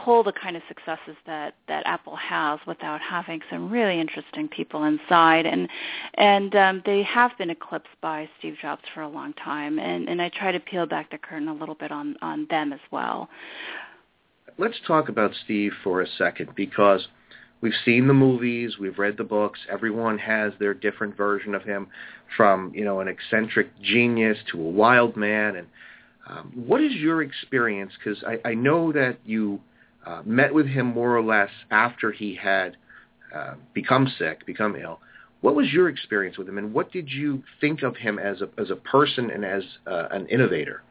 pull 0.04 0.24
the 0.24 0.34
kind 0.34 0.58
of 0.58 0.64
successes 0.68 1.16
that 1.26 1.56
that 1.68 1.84
Apple 1.86 2.16
has 2.16 2.60
without 2.68 3.02
having 3.02 3.42
some 3.50 3.70
really 3.70 4.00
interesting 4.00 4.48
people 4.48 4.84
inside 4.84 5.46
and 5.46 5.70
and 6.16 6.56
um 6.56 6.82
they 6.86 7.04
have 7.04 7.32
been 7.38 7.50
eclipsed 7.50 7.88
by 8.02 8.30
Steve 8.38 8.56
Jobs 8.62 8.82
for 8.94 9.02
a 9.02 9.08
long 9.08 9.34
time 9.34 9.80
and 9.80 10.10
and 10.10 10.22
I 10.22 10.30
try 10.30 10.52
to 10.52 10.60
peel 10.60 10.86
back 10.86 11.12
the 11.12 11.18
curtain 11.18 11.48
a 11.48 11.54
little 11.54 11.76
bit 11.76 11.92
on 11.92 12.18
on 12.22 12.48
them 12.50 12.74
as 12.74 12.82
well. 12.92 13.30
Let's 14.58 14.78
talk 14.86 15.08
about 15.08 15.32
Steve 15.46 15.72
for 15.84 16.02
a 16.02 16.08
second 16.18 16.50
because 16.56 17.08
We've 17.60 17.74
seen 17.86 18.08
the 18.08 18.14
movies, 18.14 18.78
we've 18.80 19.00
read 19.00 19.18
the 19.18 19.24
books. 19.24 19.60
Everyone 19.70 20.20
has 20.20 20.54
their 20.60 20.74
different 20.74 21.18
version 21.18 21.56
of 21.56 21.64
him, 21.64 21.88
from 22.36 22.72
you 22.76 22.86
know 22.86 23.00
an 23.00 23.08
eccentric 23.08 23.70
genius 23.82 24.38
to 24.52 24.60
a 24.60 24.70
wild 24.70 25.16
man. 25.16 25.56
And 25.56 25.68
um, 26.28 26.52
what 26.56 26.82
is 26.82 26.94
your 26.94 27.22
experience? 27.24 27.94
Because 27.98 28.24
I, 28.24 28.50
I 28.50 28.54
know 28.54 28.92
that 28.92 29.18
you 29.26 29.60
uh, 30.06 30.22
met 30.26 30.54
with 30.54 30.68
him 30.68 30.88
more 30.88 31.18
or 31.18 31.24
less 31.24 31.50
after 31.72 32.12
he 32.12 32.36
had 32.36 32.78
uh, 33.34 33.56
become 33.74 34.12
sick, 34.20 34.46
become 34.46 34.76
ill. 34.76 35.00
What 35.42 35.56
was 35.56 35.72
your 35.72 35.90
experience 35.90 36.38
with 36.38 36.50
him, 36.50 36.58
and 36.58 36.74
what 36.74 36.92
did 36.92 37.10
you 37.10 37.44
think 37.62 37.82
of 37.84 37.96
him 37.96 38.20
as 38.20 38.42
a 38.42 38.50
as 38.60 38.70
a 38.70 38.76
person 38.76 39.32
and 39.32 39.44
as 39.44 39.64
uh, 39.88 40.08
an 40.12 40.28
innovator? 40.28 40.84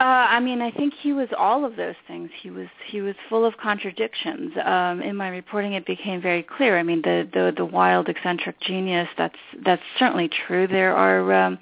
Uh, 0.00 0.28
I 0.30 0.40
mean, 0.40 0.62
I 0.62 0.70
think 0.70 0.94
he 0.94 1.12
was 1.12 1.28
all 1.36 1.66
of 1.66 1.76
those 1.76 1.94
things. 2.08 2.30
He 2.42 2.50
was 2.50 2.68
he 2.86 3.02
was 3.02 3.14
full 3.28 3.44
of 3.44 3.58
contradictions. 3.58 4.50
Um, 4.64 5.02
in 5.02 5.14
my 5.14 5.28
reporting, 5.28 5.74
it 5.74 5.84
became 5.84 6.22
very 6.22 6.42
clear. 6.42 6.78
I 6.78 6.82
mean, 6.82 7.02
the 7.02 7.28
the, 7.30 7.52
the 7.54 7.66
wild, 7.66 8.08
eccentric 8.08 8.58
genius. 8.62 9.08
That's 9.18 9.36
that's 9.62 9.82
certainly 9.98 10.30
true. 10.46 10.66
There 10.66 10.96
are. 10.96 11.30
Um, 11.34 11.58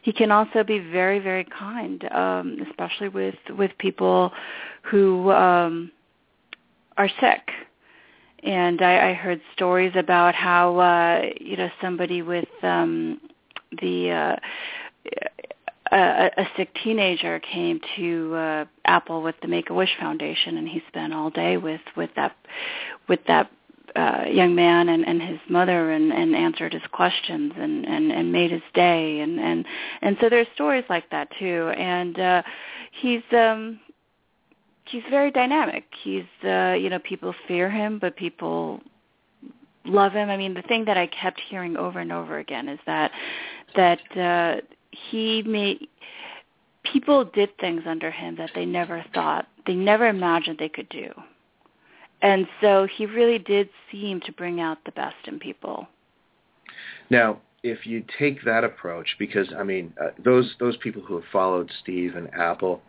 he 0.00 0.10
can 0.10 0.30
also 0.30 0.64
be 0.64 0.78
very 0.78 1.18
very 1.18 1.44
kind, 1.44 2.02
um, 2.12 2.64
especially 2.70 3.10
with 3.10 3.34
with 3.50 3.72
people 3.76 4.32
who 4.90 5.30
um, 5.30 5.92
are 6.96 7.10
sick. 7.20 7.50
And 8.42 8.80
I, 8.80 9.10
I 9.10 9.12
heard 9.12 9.42
stories 9.52 9.92
about 9.96 10.34
how 10.34 10.78
uh, 10.78 11.26
you 11.38 11.58
know 11.58 11.68
somebody 11.82 12.22
with 12.22 12.48
um, 12.62 13.20
the 13.82 14.10
uh, 14.10 14.36
a, 15.92 16.30
a 16.38 16.48
sick 16.56 16.74
teenager 16.82 17.38
came 17.40 17.80
to 17.96 18.34
uh, 18.34 18.64
Apple 18.84 19.22
with 19.22 19.34
the 19.42 19.48
Make 19.48 19.70
a 19.70 19.74
Wish 19.74 19.94
Foundation, 20.00 20.56
and 20.56 20.68
he 20.68 20.82
spent 20.88 21.12
all 21.12 21.30
day 21.30 21.56
with 21.56 21.80
with 21.96 22.10
that 22.16 22.36
with 23.08 23.20
that 23.26 23.50
uh, 23.94 24.24
young 24.30 24.54
man 24.54 24.88
and, 24.88 25.06
and 25.06 25.20
his 25.20 25.38
mother 25.48 25.90
and, 25.90 26.12
and 26.12 26.34
answered 26.34 26.72
his 26.72 26.82
questions 26.92 27.52
and, 27.56 27.84
and, 27.84 28.10
and 28.10 28.32
made 28.32 28.50
his 28.50 28.62
day. 28.74 29.20
And, 29.20 29.38
and 29.38 29.66
and 30.00 30.16
so 30.20 30.28
there's 30.28 30.46
stories 30.54 30.84
like 30.88 31.10
that 31.10 31.28
too. 31.38 31.72
And 31.76 32.18
uh 32.18 32.42
he's 32.92 33.22
um 33.32 33.80
he's 34.86 35.02
very 35.10 35.30
dynamic. 35.30 35.84
He's 36.02 36.24
uh 36.44 36.72
you 36.72 36.88
know 36.88 37.00
people 37.00 37.34
fear 37.46 37.70
him 37.70 37.98
but 37.98 38.16
people 38.16 38.80
love 39.84 40.12
him. 40.12 40.30
I 40.30 40.36
mean 40.36 40.54
the 40.54 40.62
thing 40.62 40.86
that 40.86 40.96
i 40.96 41.06
kept 41.06 41.40
hearing 41.50 41.76
over 41.76 41.98
and 41.98 42.12
over 42.12 42.38
again 42.38 42.68
is 42.68 42.78
that 42.86 43.10
that 43.76 44.00
uh 44.16 44.60
he 44.92 45.42
made 45.42 45.88
people 46.84 47.24
did 47.24 47.56
things 47.58 47.82
under 47.86 48.10
him 48.10 48.36
that 48.36 48.50
they 48.54 48.64
never 48.64 49.04
thought 49.14 49.46
they 49.66 49.74
never 49.74 50.06
imagined 50.06 50.58
they 50.58 50.68
could 50.68 50.88
do 50.88 51.10
and 52.22 52.46
so 52.60 52.86
he 52.86 53.04
really 53.04 53.38
did 53.38 53.68
seem 53.90 54.20
to 54.20 54.32
bring 54.32 54.60
out 54.60 54.78
the 54.84 54.92
best 54.92 55.16
in 55.26 55.40
people. 55.40 55.88
Now, 57.10 57.40
if 57.64 57.84
you 57.84 58.04
take 58.18 58.44
that 58.44 58.64
approach, 58.64 59.16
because 59.18 59.48
I 59.56 59.64
mean, 59.64 59.92
uh, 60.00 60.10
those 60.24 60.54
those 60.58 60.76
people 60.78 61.02
who 61.02 61.16
have 61.16 61.24
followed 61.32 61.70
Steve 61.82 62.14
and 62.14 62.32
Apple, 62.32 62.80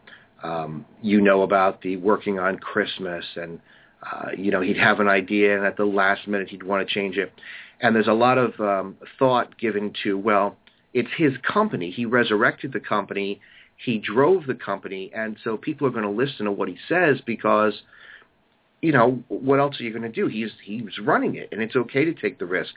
um, 0.43 0.85
you 1.01 1.19
know 1.19 1.41
about 1.41 1.81
the 1.81 1.97
working 1.97 2.39
on 2.39 2.57
Christmas, 2.59 3.25
and 3.35 3.59
uh, 4.03 4.29
you 4.37 4.51
know 4.51 4.61
he'd 4.61 4.77
have 4.77 4.99
an 4.99 5.07
idea, 5.07 5.57
and 5.57 5.65
at 5.65 5.77
the 5.77 5.85
last 5.85 6.27
minute 6.27 6.49
he'd 6.49 6.63
want 6.63 6.87
to 6.87 6.93
change 6.93 7.17
it. 7.17 7.33
And 7.81 7.95
there's 7.95 8.07
a 8.07 8.13
lot 8.13 8.37
of 8.37 8.59
um, 8.59 8.95
thought 9.19 9.57
given 9.57 9.93
to 10.03 10.17
well, 10.17 10.57
it's 10.93 11.09
his 11.17 11.33
company. 11.41 11.91
He 11.91 12.05
resurrected 12.05 12.73
the 12.73 12.79
company. 12.79 13.41
He 13.77 13.97
drove 13.97 14.45
the 14.45 14.55
company, 14.55 15.11
and 15.13 15.37
so 15.43 15.57
people 15.57 15.87
are 15.87 15.91
going 15.91 16.03
to 16.03 16.09
listen 16.09 16.45
to 16.45 16.51
what 16.51 16.69
he 16.69 16.77
says 16.87 17.19
because 17.25 17.73
you 18.83 18.91
know, 18.91 19.23
what 19.29 19.59
else 19.59 19.79
are 19.79 19.83
you 19.83 19.91
going 19.91 20.03
to 20.03 20.09
do? 20.09 20.27
He's 20.27 20.51
he's 20.61 20.99
running 21.01 21.35
it, 21.35 21.47
and 21.53 21.61
it's 21.61 21.75
okay 21.75 22.03
to 22.03 22.13
take 22.13 22.37
the 22.37 22.45
risk. 22.45 22.73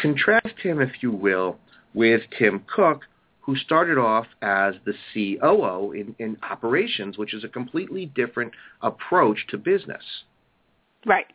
Contrast 0.00 0.54
him, 0.62 0.82
if 0.82 1.02
you 1.02 1.10
will, 1.10 1.56
with 1.94 2.20
Tim 2.38 2.62
Cook, 2.72 3.06
who 3.40 3.56
started 3.56 3.96
off 3.96 4.26
as 4.42 4.74
the 4.84 4.92
COO 5.14 5.92
in, 5.92 6.14
in 6.18 6.36
operations, 6.48 7.16
which 7.16 7.32
is 7.32 7.42
a 7.42 7.48
completely 7.48 8.06
different 8.14 8.52
approach 8.82 9.46
to 9.48 9.56
business. 9.56 10.02
Right. 11.06 11.26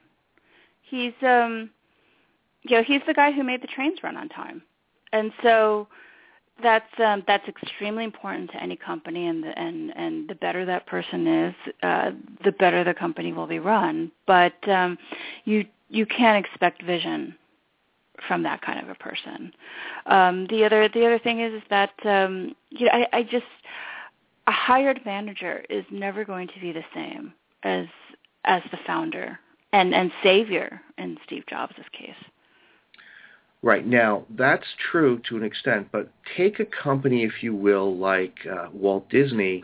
He's 0.83 1.13
um, 1.23 1.71
you 2.61 2.77
know, 2.77 2.83
he's 2.83 3.01
the 3.07 3.13
guy 3.13 3.31
who 3.31 3.43
made 3.43 3.63
the 3.63 3.67
trains 3.67 3.97
run 4.03 4.17
on 4.17 4.29
time, 4.29 4.61
and 5.13 5.31
so 5.41 5.87
that's 6.61 6.99
um, 6.99 7.23
that's 7.27 7.47
extremely 7.47 8.03
important 8.03 8.51
to 8.51 8.61
any 8.61 8.75
company, 8.75 9.27
and 9.27 9.43
the, 9.43 9.57
and 9.59 9.95
and 9.95 10.27
the 10.29 10.35
better 10.35 10.65
that 10.65 10.85
person 10.85 11.27
is, 11.27 11.55
uh, 11.83 12.11
the 12.43 12.51
better 12.51 12.83
the 12.83 12.93
company 12.93 13.33
will 13.33 13.47
be 13.47 13.59
run. 13.59 14.11
But 14.25 14.67
um, 14.67 14.97
you 15.43 15.65
you 15.89 16.05
can't 16.05 16.43
expect 16.43 16.81
vision 16.83 17.35
from 18.27 18.43
that 18.43 18.61
kind 18.61 18.79
of 18.79 18.89
a 18.89 18.95
person. 18.95 19.53
Um, 20.05 20.47
the 20.47 20.63
other 20.63 20.87
the 20.87 21.05
other 21.05 21.19
thing 21.19 21.41
is, 21.41 21.53
is 21.53 21.63
that 21.69 21.91
um, 22.05 22.55
you 22.69 22.85
know, 22.85 22.93
I, 22.93 23.07
I 23.11 23.23
just 23.23 23.45
a 24.47 24.51
hired 24.51 25.01
manager 25.05 25.65
is 25.69 25.85
never 25.91 26.23
going 26.23 26.47
to 26.47 26.59
be 26.59 26.71
the 26.71 26.85
same 26.93 27.33
as 27.63 27.87
as 28.45 28.61
the 28.71 28.77
founder 28.85 29.39
and 29.73 29.93
and 29.93 30.11
savior 30.23 30.81
in 30.97 31.17
Steve 31.25 31.43
Jobs' 31.47 31.73
case. 31.91 32.15
Right. 33.65 33.83
Now, 33.83 34.25
that's 34.29 34.67
true 34.91 35.19
to 35.27 35.37
an 35.37 35.43
extent, 35.43 35.87
but 35.91 36.11
take 36.37 36.59
a 36.59 36.65
company, 36.65 37.23
if 37.23 37.41
you 37.41 37.55
will, 37.55 37.97
like 37.97 38.35
uh, 38.45 38.67
Walt 38.71 39.09
Disney, 39.09 39.63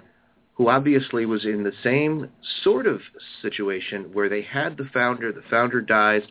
who 0.56 0.70
obviously 0.70 1.28
was 1.28 1.46
in 1.46 1.62
the 1.62 1.72
same 1.84 2.28
sort 2.64 2.88
of 2.88 3.02
situation 3.44 4.10
where 4.12 4.28
they 4.28 4.42
had 4.42 4.76
the 4.76 4.90
founder, 4.92 5.32
the 5.32 5.44
founder 5.52 5.82
dies, 5.82 6.24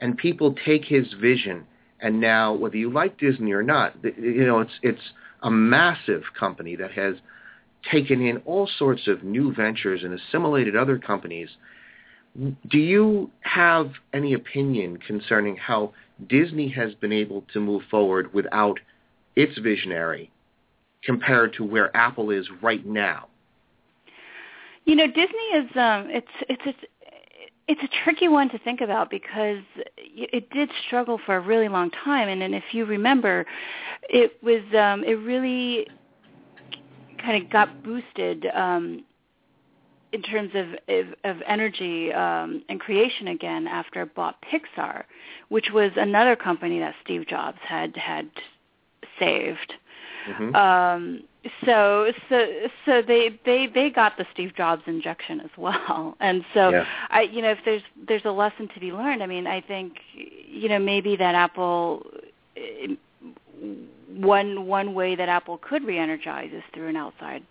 and 0.00 0.18
people 0.18 0.54
take 0.66 0.84
his 0.84 1.14
vision, 1.18 1.64
and 1.98 2.20
now, 2.20 2.52
whether 2.52 2.76
you 2.76 2.92
like 2.92 3.18
Disney 3.18 3.52
or 3.52 3.62
not, 3.62 3.94
you 4.02 4.44
know, 4.44 4.60
it's, 4.60 4.78
it's 4.82 5.12
a 5.42 5.50
massive 5.50 6.24
company 6.38 6.76
that 6.76 6.92
has 6.92 7.14
taken 7.90 8.20
in 8.20 8.36
all 8.44 8.68
sorts 8.78 9.08
of 9.08 9.24
new 9.24 9.50
ventures 9.54 10.04
and 10.04 10.12
assimilated 10.12 10.76
other 10.76 10.98
companies. 10.98 11.48
Do 12.36 12.78
you 12.78 13.30
have 13.42 13.92
any 14.12 14.32
opinion 14.32 14.98
concerning 14.98 15.56
how 15.56 15.92
Disney 16.28 16.68
has 16.70 16.94
been 16.94 17.12
able 17.12 17.44
to 17.52 17.60
move 17.60 17.82
forward 17.90 18.32
without 18.34 18.78
its 19.36 19.56
visionary 19.58 20.30
compared 21.04 21.52
to 21.54 21.64
where 21.64 21.96
Apple 21.96 22.30
is 22.30 22.48
right 22.60 22.84
now? 22.84 23.28
You 24.84 24.96
know, 24.96 25.06
Disney 25.06 25.48
is 25.54 25.70
um 25.76 26.08
it's 26.10 26.26
it's 26.48 26.62
it's 26.66 26.78
it's 27.66 27.80
a 27.82 27.88
tricky 28.04 28.28
one 28.28 28.48
to 28.50 28.58
think 28.58 28.80
about 28.80 29.10
because 29.10 29.62
it 29.96 30.50
did 30.50 30.70
struggle 30.86 31.18
for 31.24 31.36
a 31.36 31.40
really 31.40 31.68
long 31.68 31.90
time 31.90 32.28
and, 32.28 32.54
if 32.54 32.64
you 32.72 32.84
remember 32.84 33.46
it 34.08 34.36
was 34.42 34.62
um 34.78 35.02
it 35.04 35.14
really 35.14 35.86
kind 37.24 37.42
of 37.42 37.50
got 37.50 37.82
boosted 37.82 38.46
um 38.54 39.02
in 40.14 40.22
terms 40.22 40.52
of 40.54 40.66
of, 40.88 41.06
of 41.24 41.42
energy 41.46 42.12
um, 42.12 42.62
and 42.68 42.80
creation 42.80 43.28
again 43.28 43.66
after 43.66 44.06
bought 44.06 44.36
Pixar, 44.42 45.02
which 45.48 45.70
was 45.72 45.90
another 45.96 46.36
company 46.36 46.78
that 46.78 46.94
Steve 47.02 47.26
Jobs 47.26 47.58
had 47.60 47.96
had 47.96 48.30
saved. 49.18 49.74
Mm-hmm. 50.28 50.54
Um, 50.54 51.24
so 51.66 52.12
so 52.28 52.46
so 52.86 53.02
they 53.02 53.38
they 53.44 53.66
they 53.66 53.90
got 53.90 54.16
the 54.16 54.24
Steve 54.32 54.54
Jobs 54.56 54.82
injection 54.86 55.40
as 55.40 55.50
well, 55.58 56.16
and 56.20 56.44
so 56.54 56.70
yeah. 56.70 56.86
I 57.10 57.22
you 57.22 57.42
know 57.42 57.50
if 57.50 57.58
there's 57.64 57.82
there's 58.06 58.24
a 58.24 58.30
lesson 58.30 58.68
to 58.72 58.80
be 58.80 58.92
learned. 58.92 59.20
I 59.20 59.26
mean 59.26 59.48
I 59.48 59.60
think 59.60 59.94
you 60.14 60.68
know 60.68 60.78
maybe 60.78 61.16
that 61.16 61.34
Apple 61.34 62.06
one 64.08 64.66
one 64.66 64.94
way 64.94 65.16
that 65.16 65.28
Apple 65.28 65.58
could 65.58 65.84
re-energize 65.84 66.50
is 66.52 66.62
through 66.72 66.88
an 66.88 66.96
outside 66.96 67.42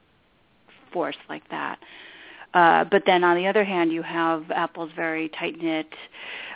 force 0.93 1.17
like 1.27 1.47
that. 1.49 1.77
Uh, 2.53 2.83
but 2.83 3.03
then 3.05 3.23
on 3.23 3.35
the 3.35 3.47
other 3.47 3.63
hand, 3.63 3.91
you 3.91 4.03
have 4.03 4.49
Apple's 4.51 4.91
very 4.95 5.29
tight-knit 5.29 5.87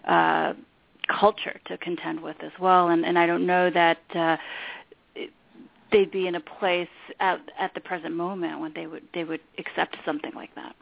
uh, 0.07 0.53
culture 1.07 1.59
to 1.65 1.77
contend 1.77 2.21
with 2.21 2.35
as 2.43 2.51
well. 2.59 2.89
And, 2.89 3.05
and 3.05 3.17
I 3.17 3.25
don't 3.25 3.45
know 3.45 3.69
that 3.71 3.99
uh, 4.13 4.37
they'd 5.91 6.11
be 6.11 6.27
in 6.27 6.35
a 6.35 6.39
place 6.39 6.87
at, 7.19 7.39
at 7.59 7.73
the 7.73 7.79
present 7.79 8.15
moment 8.15 8.59
when 8.59 8.73
they 8.73 8.87
would 8.87 9.03
they 9.13 9.23
would 9.23 9.39
accept 9.57 9.97
something 10.05 10.33
like 10.35 10.53
that. 10.55 10.75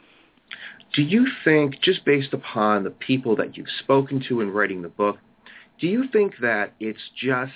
Do 0.93 1.01
you 1.01 1.27
think, 1.43 1.81
just 1.81 2.05
based 2.05 2.33
upon 2.33 2.83
the 2.83 2.89
people 2.89 3.35
that 3.37 3.57
you've 3.57 3.67
spoken 3.79 4.23
to 4.29 4.41
in 4.41 4.51
writing 4.51 4.81
the 4.81 4.89
book, 4.89 5.17
do 5.79 5.87
you 5.87 6.05
think 6.11 6.35
that 6.41 6.73
it's 6.79 6.99
just 7.19 7.51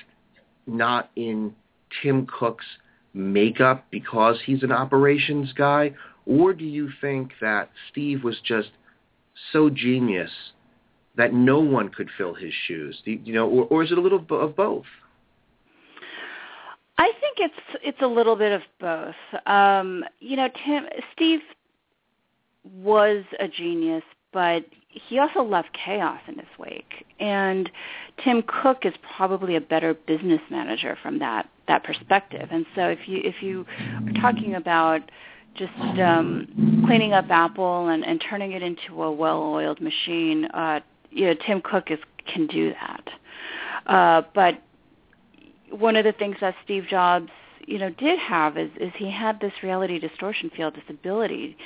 not 0.68 1.10
in 1.16 1.54
Tim 2.02 2.28
Cook's 2.28 2.66
makeup 3.14 3.86
because 3.92 4.38
he's 4.46 4.64
an 4.64 4.72
operations 4.72 5.54
guy, 5.54 5.94
or 6.30 6.54
do 6.54 6.64
you 6.64 6.90
think 7.02 7.32
that 7.42 7.72
Steve 7.92 8.24
was 8.24 8.38
just 8.46 8.70
so 9.52 9.70
genius 9.70 10.32
that 11.18 11.34
no 11.34 11.60
one 11.60 11.90
could 11.90 12.10
fill 12.18 12.36
his 12.36 12.54
shoes? 12.68 13.02
You, 13.04 13.20
you 13.26 13.34
know, 13.34 13.50
or, 13.50 13.66
or 13.66 13.84
is 13.84 13.92
it 13.92 13.98
a 13.98 14.02
little 14.02 14.24
of 14.30 14.56
both? 14.56 14.86
I 17.00 17.12
think 17.20 17.38
it's 17.40 17.80
it's 17.82 18.02
a 18.02 18.08
little 18.08 18.36
bit 18.36 18.52
of 18.52 18.62
both. 18.80 19.16
Um, 19.48 20.04
you 20.20 20.36
know, 20.36 20.50
Tim 20.66 20.86
Steve 21.14 21.40
was 22.76 23.24
a 23.40 23.48
genius, 23.48 24.04
but 24.32 24.66
he 24.90 25.18
also 25.18 25.42
left 25.44 25.70
chaos 25.74 26.20
in 26.28 26.36
his 26.36 26.48
wake. 26.60 27.06
And 27.20 27.70
Tim 28.24 28.44
Cook 28.44 28.86
is 28.86 28.94
probably 29.16 29.56
a 29.56 29.62
better 29.62 29.94
business 29.94 30.42
manager 30.52 30.98
from 31.02 31.20
that 31.20 31.50
that 31.68 31.84
perspective. 31.84 32.50
And 32.52 32.66
so 32.76 32.90
if 32.90 33.00
you 33.08 33.22
if 33.24 33.42
you 33.42 33.66
are 34.06 34.22
talking 34.22 34.56
about 34.56 35.02
just 35.56 36.00
um, 36.00 36.84
cleaning 36.88 37.14
up 37.14 37.26
Apple 37.30 37.90
and, 37.90 38.06
and 38.06 38.24
turning 38.30 38.54
it 38.54 38.64
into 38.64 39.04
a 39.04 39.12
well-oiled 39.12 39.82
machine. 39.82 40.46
Uh, 40.46 40.80
you 41.12 41.26
know, 41.26 41.36
Tim 41.46 41.62
Cook 41.62 41.92
is 41.92 42.00
can 42.26 42.48
do 42.48 42.74
that. 42.74 43.10
Uh, 43.86 44.22
but 44.36 44.62
one 45.72 45.96
of 45.96 46.06
the 46.06 46.12
things 46.12 46.38
that 46.42 46.56
Steve 46.64 46.86
Jobs, 46.90 47.30
you 47.66 47.78
know, 47.78 47.90
did 47.90 48.20
have 48.20 48.58
is, 48.58 48.70
is 48.80 48.92
he 48.96 49.10
had 49.10 49.40
this 49.40 49.54
reality 49.64 50.00
distortion 50.00 50.50
field, 50.56 50.76
this 50.76 50.84
ability, 50.90 51.58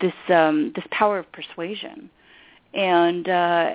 this 0.00 0.12
um, 0.28 0.72
this 0.74 0.84
power 0.90 1.18
of 1.18 1.30
persuasion, 1.32 2.10
and 2.74 3.28
uh, 3.28 3.72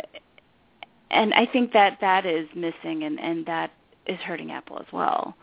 and 1.11 1.33
I 1.33 1.45
think 1.45 1.73
that 1.73 1.99
that 2.01 2.25
is 2.25 2.47
missing, 2.55 3.03
and, 3.03 3.19
and 3.19 3.45
that 3.45 3.71
is 4.07 4.19
hurting 4.19 4.51
Apple 4.51 4.79
as 4.79 4.91
well. 4.91 5.35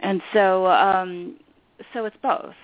And 0.00 0.20
so 0.32 0.66
um, 0.66 1.36
so 1.92 2.04
it's 2.04 2.16
both 2.22 2.54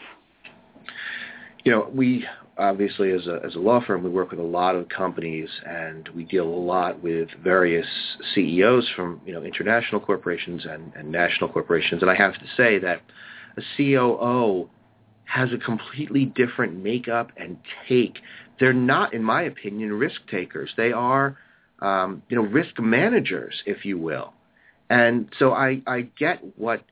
you 1.65 1.73
know, 1.73 1.89
we 1.93 2.27
obviously 2.59 3.13
as 3.13 3.27
a 3.27 3.41
as 3.45 3.55
a 3.55 3.59
law 3.59 3.81
firm 3.85 4.03
we 4.03 4.11
work 4.11 4.31
with 4.31 4.39
a 4.39 4.43
lot 4.43 4.75
of 4.75 4.87
companies 4.89 5.49
and 5.67 6.09
we 6.15 6.23
deal 6.25 6.45
a 6.45 6.63
lot 6.65 7.03
with 7.03 7.29
various 7.43 7.87
CEOs 8.35 8.87
from 8.95 9.21
you 9.25 9.33
know 9.33 9.43
international 9.43 10.01
corporations 10.01 10.67
and, 10.69 10.93
and 10.95 11.11
national 11.11 11.49
corporations 11.51 12.03
and 12.03 12.11
I 12.11 12.15
have 12.15 12.35
to 12.35 12.47
say 12.57 12.79
that 12.81 13.01
a 13.57 13.63
COO 13.77 14.69
has 15.25 15.49
a 15.53 15.59
completely 15.59 16.27
different 16.27 16.83
makeup 16.83 17.33
and 17.37 17.57
take. 17.89 18.19
They're 18.61 18.73
not, 18.73 19.15
in 19.15 19.23
my 19.23 19.43
opinion, 19.43 19.93
risk 19.95 20.21
takers. 20.31 20.71
They 20.77 20.93
are, 20.93 21.39
um, 21.81 22.23
you 22.29 22.37
know, 22.37 22.43
risk 22.43 22.79
managers, 22.79 23.63
if 23.65 23.85
you 23.85 23.99
will. 23.99 24.35
And 24.91 25.29
so 25.39 25.53
I, 25.53 25.81
I 25.87 26.03
get 26.19 26.41
what 26.59 26.83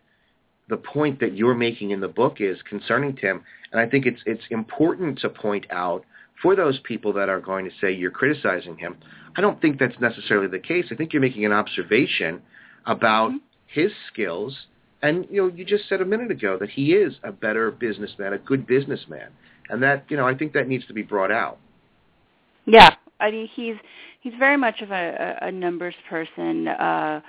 the 0.71 0.77
point 0.77 1.21
that 1.21 1.37
you're 1.37 1.55
making 1.55 1.91
in 1.91 2.01
the 2.01 2.09
book 2.09 2.37
is 2.41 2.57
concerning 2.69 3.17
Tim, 3.17 3.43
and 3.73 3.81
I 3.81 3.87
think 3.87 4.07
it's 4.07 4.23
it's 4.25 4.45
important 4.51 5.19
to 5.19 5.29
point 5.29 5.67
out 5.71 6.05
for 6.41 6.57
those 6.57 6.79
people 6.85 7.13
that 7.15 7.29
are 7.29 7.41
going 7.41 7.65
to 7.67 7.71
say 7.81 7.93
you're 7.93 8.11
criticizing 8.11 8.79
him. 8.79 8.97
I 9.37 9.41
don't 9.41 9.61
think 9.61 9.79
that's 9.79 9.99
necessarily 10.01 10.49
the 10.49 10.59
case. 10.59 10.87
I 10.91 10.95
think 10.95 11.13
you're 11.13 11.21
making 11.21 11.45
an 11.45 11.53
observation 11.53 12.41
about 12.87 13.31
mm-hmm. 13.31 13.39
his 13.67 13.93
skills, 14.11 14.57
and 15.03 15.27
you 15.29 15.43
know 15.43 15.55
you 15.55 15.65
just 15.65 15.89
said 15.89 16.01
a 16.01 16.07
minute 16.07 16.31
ago 16.31 16.57
that 16.59 16.71
he 16.71 16.93
is 16.93 17.15
a 17.25 17.33
better 17.33 17.71
businessman, 17.71 18.33
a 18.33 18.39
good 18.39 18.67
businessman, 18.67 19.29
and 19.69 19.83
that 19.83 20.05
you 20.09 20.17
know 20.17 20.27
I 20.27 20.35
think 20.35 20.53
that 20.55 20.69
needs 20.69 20.87
to 20.87 20.95
be 20.95 21.03
brought 21.03 21.33
out. 21.33 21.59
Yeah, 22.65 22.95
I 23.19 23.31
mean 23.31 23.49
he's 23.53 23.77
he's 24.21 24.35
very 24.39 24.57
much 24.57 24.81
of 24.81 24.93
a, 24.93 25.39
a 25.43 25.51
numbers 25.51 25.95
person. 26.09 26.69
Uh, 26.69 27.21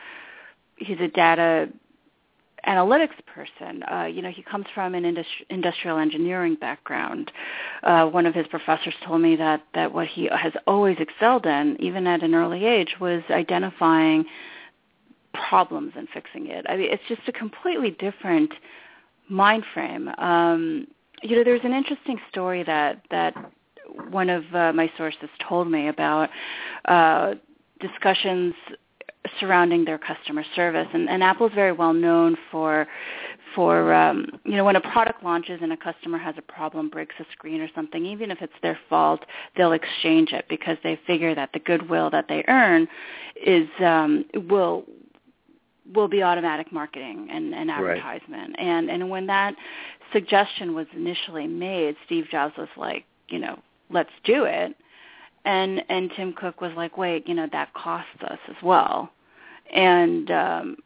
he's 0.77 0.99
a 0.99 1.07
data 1.07 1.69
analytics 2.67 3.15
person. 3.25 3.83
Uh, 3.83 4.05
you 4.05 4.21
know, 4.21 4.29
he 4.29 4.43
comes 4.43 4.65
from 4.73 4.95
an 4.95 5.03
industri- 5.03 5.45
industrial 5.49 5.97
engineering 5.97 6.55
background. 6.55 7.31
Uh, 7.83 8.05
one 8.05 8.25
of 8.25 8.35
his 8.35 8.47
professors 8.47 8.93
told 9.05 9.21
me 9.21 9.35
that 9.35 9.63
that 9.73 9.93
what 9.93 10.07
he 10.07 10.29
has 10.31 10.53
always 10.67 10.97
excelled 10.99 11.45
in, 11.45 11.77
even 11.79 12.07
at 12.07 12.23
an 12.23 12.35
early 12.35 12.65
age, 12.65 12.95
was 12.99 13.23
identifying 13.29 14.25
problems 15.33 15.93
and 15.95 16.07
fixing 16.13 16.47
it. 16.47 16.65
I 16.67 16.77
mean, 16.77 16.91
it's 16.91 17.03
just 17.07 17.21
a 17.27 17.31
completely 17.31 17.91
different 17.91 18.53
mind 19.29 19.63
frame. 19.73 20.09
Um, 20.17 20.87
you 21.23 21.35
know, 21.35 21.43
there's 21.43 21.63
an 21.63 21.73
interesting 21.73 22.19
story 22.29 22.63
that 22.63 23.01
that 23.11 23.33
one 24.09 24.29
of 24.29 24.43
uh, 24.53 24.73
my 24.73 24.91
sources 24.97 25.29
told 25.47 25.69
me 25.69 25.87
about 25.87 26.29
uh, 26.85 27.35
discussions 27.79 28.53
surrounding 29.39 29.85
their 29.85 29.97
customer 29.97 30.43
service. 30.55 30.87
And, 30.93 31.09
and 31.09 31.23
Apple 31.23 31.47
is 31.47 31.53
very 31.53 31.71
well 31.71 31.93
known 31.93 32.37
for 32.51 32.87
for 33.55 33.93
um, 33.93 34.25
you 34.45 34.55
know 34.55 34.63
when 34.63 34.75
a 34.77 34.81
product 34.81 35.23
launches 35.23 35.59
and 35.61 35.73
a 35.73 35.77
customer 35.77 36.17
has 36.17 36.35
a 36.37 36.41
problem, 36.41 36.89
breaks 36.89 37.15
a 37.19 37.25
screen 37.33 37.61
or 37.61 37.69
something, 37.75 38.05
even 38.05 38.31
if 38.31 38.41
it's 38.41 38.53
their 38.61 38.79
fault, 38.89 39.25
they'll 39.57 39.73
exchange 39.73 40.31
it 40.31 40.45
because 40.49 40.77
they 40.83 40.99
figure 41.05 41.35
that 41.35 41.49
the 41.53 41.59
goodwill 41.59 42.09
that 42.09 42.25
they 42.29 42.43
earn 42.47 42.87
is 43.45 43.67
um, 43.83 44.25
will 44.49 44.85
will 45.93 46.07
be 46.07 46.23
automatic 46.23 46.71
marketing 46.71 47.27
and, 47.29 47.53
and 47.53 47.69
advertisement. 47.69 48.55
Right. 48.57 48.65
And 48.65 48.89
and 48.89 49.09
when 49.09 49.27
that 49.27 49.55
suggestion 50.13 50.73
was 50.73 50.87
initially 50.95 51.47
made, 51.47 51.95
Steve 52.05 52.25
Jobs 52.31 52.55
was 52.57 52.69
like, 52.77 53.05
you 53.29 53.39
know, 53.39 53.59
let's 53.89 54.11
do 54.23 54.45
it 54.45 54.75
and 55.45 55.83
and 55.89 56.11
Tim 56.15 56.33
Cook 56.33 56.61
was 56.61 56.71
like, 56.75 56.97
wait, 56.97 57.27
you 57.27 57.33
know, 57.33 57.47
that 57.51 57.73
costs 57.73 58.21
us 58.23 58.39
as 58.47 58.55
well, 58.63 59.11
and 59.73 60.29
um, 60.31 60.77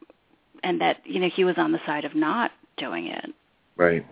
and 0.62 0.80
that 0.80 0.98
you 1.04 1.20
know 1.20 1.28
he 1.28 1.44
was 1.44 1.56
on 1.58 1.72
the 1.72 1.80
side 1.86 2.04
of 2.04 2.14
not 2.14 2.50
doing 2.76 3.06
it. 3.06 3.32
Right. 3.76 4.06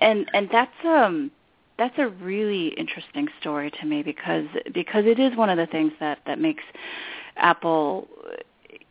And 0.00 0.28
and 0.34 0.48
that's 0.50 0.84
um 0.84 1.30
that's 1.78 1.94
a 1.98 2.08
really 2.08 2.68
interesting 2.68 3.28
story 3.40 3.70
to 3.70 3.86
me 3.86 4.02
because 4.02 4.46
because 4.72 5.04
it 5.06 5.18
is 5.18 5.36
one 5.36 5.50
of 5.50 5.56
the 5.56 5.66
things 5.66 5.92
that 6.00 6.18
that 6.26 6.38
makes 6.38 6.64
Apple 7.36 8.08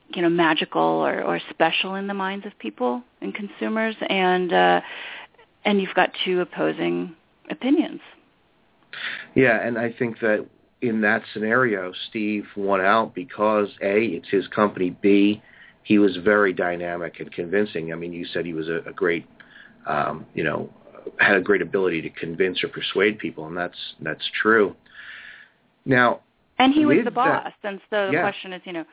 you 0.10 0.22
know 0.22 0.30
magical 0.30 0.82
or, 0.82 1.24
or 1.24 1.40
special 1.50 1.96
in 1.96 2.08
the 2.08 2.14
minds 2.14 2.46
of 2.46 2.58
people 2.60 3.02
and 3.22 3.34
consumers 3.34 3.96
and 4.10 4.54
uh 4.54 4.82
and 5.66 5.82
you've 5.82 5.94
got 5.96 6.12
two 6.24 6.42
opposing 6.42 7.16
opinions. 7.50 8.02
Yeah, 9.34 9.66
and 9.66 9.78
I 9.78 9.92
think 9.92 10.20
that 10.20 10.48
in 10.88 11.02
that 11.02 11.24
scenario, 11.34 11.94
Steve 12.10 12.46
won 12.56 12.82
out 12.82 13.14
because 13.14 13.70
A, 13.82 14.06
it's 14.06 14.30
his 14.30 14.48
company. 14.48 14.96
B, 15.02 15.42
he 15.84 16.00
was 16.00 16.18
very 16.18 16.54
dynamic 16.54 17.20
and 17.20 17.32
convincing. 17.32 17.92
I 17.92 17.96
mean, 17.96 18.14
you 18.14 18.26
said 18.26 18.46
he 18.46 18.54
was 18.54 18.68
a, 18.68 18.82
a 18.88 18.94
great, 18.94 19.26
um, 19.86 20.26
you 20.34 20.44
know, 20.44 20.70
had 21.20 21.36
a 21.36 21.42
great 21.42 21.62
ability 21.62 22.02
to 22.02 22.10
convince 22.10 22.64
or 22.64 22.68
persuade 22.70 23.20
people, 23.20 23.48
and 23.48 23.56
that's 23.56 23.78
that's 24.02 24.28
true. 24.42 24.76
Now, 25.86 26.22
and 26.58 26.74
he 26.74 26.86
was 26.86 26.98
the 27.04 27.12
boss, 27.12 27.52
that, 27.62 27.70
and 27.70 27.80
so 27.90 28.08
the 28.08 28.14
yeah. 28.14 28.22
question 28.22 28.54
is, 28.54 28.62
you 28.66 28.74
know, 28.74 28.86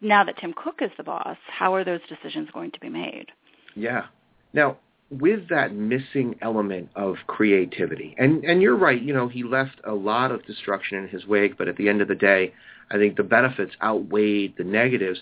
now 0.00 0.24
that 0.24 0.36
Tim 0.38 0.52
Cook 0.52 0.80
is 0.80 0.90
the 0.96 1.04
boss, 1.04 1.36
how 1.48 1.74
are 1.74 1.84
those 1.84 2.00
decisions 2.08 2.48
going 2.52 2.72
to 2.72 2.80
be 2.80 2.88
made? 2.88 3.26
Yeah. 3.74 4.06
Now, 4.52 4.78
with 5.10 5.48
that 5.48 5.74
missing 5.74 6.36
element 6.42 6.88
of 6.96 7.16
creativity. 7.26 8.14
And 8.18 8.44
and 8.44 8.60
you're 8.60 8.76
right, 8.76 9.00
you 9.00 9.14
know, 9.14 9.28
he 9.28 9.42
left 9.44 9.80
a 9.84 9.92
lot 9.92 10.32
of 10.32 10.44
destruction 10.46 10.98
in 10.98 11.08
his 11.08 11.26
wake, 11.26 11.56
but 11.56 11.68
at 11.68 11.76
the 11.76 11.88
end 11.88 12.02
of 12.02 12.08
the 12.08 12.14
day, 12.14 12.52
I 12.90 12.96
think 12.96 13.16
the 13.16 13.22
benefits 13.22 13.74
outweighed 13.82 14.54
the 14.58 14.64
negatives. 14.64 15.20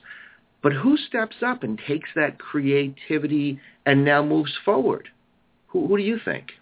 But 0.62 0.73
who 0.73 0.97
steps 0.97 1.37
up 1.44 1.62
and 1.62 1.79
takes 1.87 2.09
that 2.16 2.38
creativity 2.38 3.61
and 3.85 4.05
now 4.05 4.25
moves 4.25 4.53
forward? 4.64 5.09
Who, 5.68 5.87
who 5.87 5.99
do 5.99 6.03
you 6.03 6.18
think? 6.25 6.53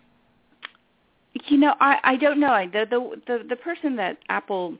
You 1.47 1.59
know, 1.59 1.75
I, 1.81 1.99
I 2.03 2.17
don't 2.17 2.41
know. 2.41 2.67
The, 2.73 2.87
the 2.91 3.21
the 3.27 3.49
the 3.51 3.57
person 3.57 3.97
that 3.97 4.19
Apple 4.29 4.77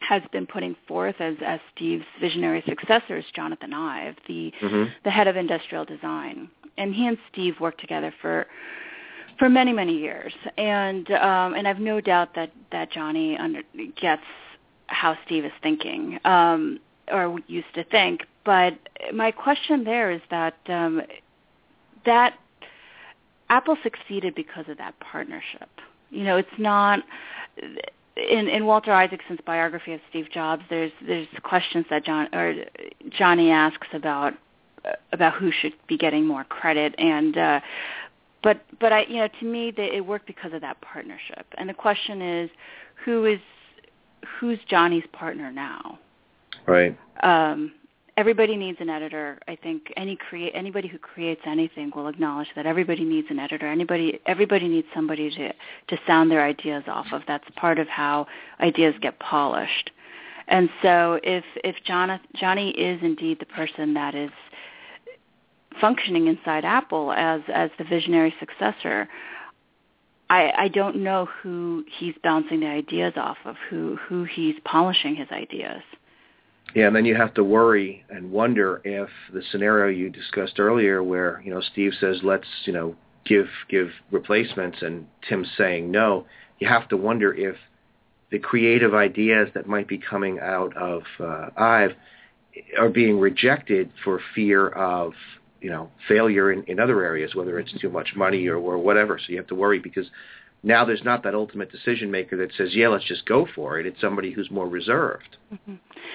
has 0.00 0.22
been 0.30 0.46
putting 0.46 0.76
forth 0.86 1.16
as 1.20 1.36
as 1.44 1.60
Steve's 1.74 2.04
visionary 2.20 2.62
successor 2.68 3.16
is 3.16 3.24
Jonathan 3.34 3.72
Ive, 3.72 4.16
the 4.28 4.52
mm-hmm. 4.62 4.84
the 5.04 5.10
head 5.10 5.26
of 5.26 5.36
industrial 5.36 5.86
design 5.86 6.50
and 6.78 6.94
he 6.94 7.06
and 7.06 7.18
Steve 7.32 7.60
worked 7.60 7.80
together 7.80 8.12
for 8.20 8.46
for 9.38 9.48
many 9.48 9.72
many 9.72 9.96
years, 9.96 10.32
and 10.56 11.10
um, 11.12 11.54
and 11.54 11.68
I've 11.68 11.80
no 11.80 12.00
doubt 12.00 12.34
that 12.34 12.52
that 12.72 12.90
Johnny 12.90 13.36
under, 13.36 13.62
gets 14.00 14.22
how 14.86 15.16
Steve 15.26 15.44
is 15.44 15.52
thinking 15.62 16.18
um, 16.24 16.78
or 17.10 17.38
used 17.46 17.72
to 17.74 17.84
think. 17.84 18.22
But 18.44 18.78
my 19.12 19.30
question 19.30 19.84
there 19.84 20.10
is 20.10 20.20
that 20.30 20.56
um, 20.68 21.02
that 22.04 22.34
Apple 23.48 23.76
succeeded 23.82 24.34
because 24.34 24.64
of 24.68 24.78
that 24.78 24.98
partnership. 25.00 25.68
You 26.10 26.24
know, 26.24 26.36
it's 26.36 26.48
not 26.58 27.02
in, 28.16 28.48
in 28.48 28.64
Walter 28.66 28.92
Isaacson's 28.92 29.40
biography 29.44 29.92
of 29.92 30.00
Steve 30.08 30.26
Jobs. 30.32 30.62
There's 30.70 30.92
there's 31.06 31.26
questions 31.42 31.86
that 31.90 32.04
John 32.04 32.28
or 32.34 32.54
Johnny 33.10 33.50
asks 33.50 33.88
about 33.92 34.34
about 35.12 35.34
who 35.34 35.50
should 35.50 35.74
be 35.88 35.96
getting 35.96 36.26
more 36.26 36.44
credit. 36.44 36.94
And 36.98 37.36
uh 37.36 37.60
but 38.42 38.60
but 38.80 38.92
I 38.92 39.02
you 39.02 39.16
know 39.16 39.28
to 39.40 39.46
me 39.46 39.70
they, 39.70 39.90
it 39.92 40.06
worked 40.06 40.26
because 40.26 40.52
of 40.52 40.60
that 40.60 40.80
partnership. 40.80 41.46
And 41.58 41.68
the 41.68 41.74
question 41.74 42.22
is 42.22 42.50
who 43.04 43.24
is 43.24 43.40
who's 44.38 44.58
Johnny's 44.68 45.04
partner 45.12 45.50
now? 45.50 45.98
Right. 46.66 46.96
Um 47.22 47.72
everybody 48.16 48.56
needs 48.56 48.78
an 48.80 48.88
editor. 48.88 49.38
I 49.46 49.56
think 49.56 49.92
any 49.96 50.16
create 50.16 50.52
anybody 50.54 50.88
who 50.88 50.98
creates 50.98 51.42
anything 51.44 51.92
will 51.94 52.08
acknowledge 52.08 52.48
that 52.56 52.66
everybody 52.66 53.04
needs 53.04 53.28
an 53.30 53.38
editor. 53.38 53.66
Anybody 53.66 54.20
everybody 54.26 54.68
needs 54.68 54.86
somebody 54.94 55.30
to 55.30 55.48
to 55.52 56.02
sound 56.06 56.30
their 56.30 56.44
ideas 56.44 56.84
off 56.86 57.06
of. 57.12 57.22
That's 57.26 57.44
part 57.56 57.78
of 57.78 57.88
how 57.88 58.26
ideas 58.60 58.94
get 59.00 59.18
polished. 59.18 59.90
And 60.48 60.68
so 60.82 61.18
if 61.22 61.44
if 61.64 61.76
Johnny, 61.84 62.18
Johnny 62.34 62.70
is 62.70 63.00
indeed 63.02 63.40
the 63.40 63.46
person 63.46 63.94
that 63.94 64.14
is 64.14 64.30
functioning 65.80 66.26
inside 66.26 66.64
Apple 66.64 67.12
as 67.12 67.40
as 67.52 67.70
the 67.78 67.84
visionary 67.84 68.34
successor, 68.38 69.08
I, 70.28 70.52
I 70.56 70.68
don't 70.68 70.96
know 70.96 71.28
who 71.42 71.84
he's 71.98 72.14
bouncing 72.22 72.60
the 72.60 72.66
ideas 72.66 73.14
off 73.16 73.38
of, 73.44 73.56
who 73.70 73.96
who 74.08 74.24
he's 74.24 74.56
polishing 74.64 75.16
his 75.16 75.28
ideas. 75.30 75.82
Yeah, 76.74 76.88
and 76.88 76.96
then 76.96 77.04
you 77.04 77.14
have 77.14 77.32
to 77.34 77.44
worry 77.44 78.04
and 78.10 78.30
wonder 78.32 78.80
if 78.84 79.08
the 79.32 79.42
scenario 79.50 79.96
you 79.96 80.10
discussed 80.10 80.58
earlier, 80.58 81.02
where 81.02 81.40
you 81.44 81.52
know 81.52 81.60
Steve 81.60 81.92
says 82.00 82.18
let's 82.22 82.48
you 82.64 82.72
know 82.72 82.96
give 83.24 83.46
give 83.68 83.90
replacements, 84.10 84.78
and 84.82 85.06
Tim's 85.28 85.48
saying 85.56 85.90
no, 85.90 86.26
you 86.58 86.68
have 86.68 86.88
to 86.88 86.96
wonder 86.96 87.32
if 87.32 87.56
the 88.30 88.38
creative 88.40 88.94
ideas 88.94 89.48
that 89.54 89.68
might 89.68 89.86
be 89.86 89.98
coming 89.98 90.40
out 90.40 90.76
of 90.76 91.02
uh, 91.20 91.50
Ive 91.56 91.92
are 92.78 92.88
being 92.88 93.20
rejected 93.20 93.90
for 94.02 94.20
fear 94.34 94.68
of 94.68 95.12
you 95.60 95.70
know 95.70 95.90
failure 96.08 96.52
in, 96.52 96.62
in 96.64 96.78
other 96.80 97.04
areas, 97.04 97.34
whether 97.34 97.58
it's 97.58 97.72
too 97.80 97.90
much 97.90 98.14
money 98.16 98.46
or, 98.46 98.56
or 98.56 98.78
whatever. 98.78 99.18
So 99.18 99.32
you 99.32 99.36
have 99.38 99.46
to 99.48 99.54
worry 99.54 99.78
because 99.78 100.06
now 100.62 100.84
there's 100.84 101.04
not 101.04 101.22
that 101.22 101.34
ultimate 101.34 101.70
decision 101.70 102.10
maker 102.10 102.36
that 102.38 102.52
says, 102.56 102.70
yeah, 102.72 102.88
let's 102.88 103.04
just 103.04 103.24
go 103.26 103.46
for 103.54 103.78
it. 103.78 103.86
It's 103.86 104.00
somebody 104.00 104.32
who's 104.32 104.50
more 104.50 104.68
reserved. 104.68 105.36
Mm-hmm. 105.52 105.74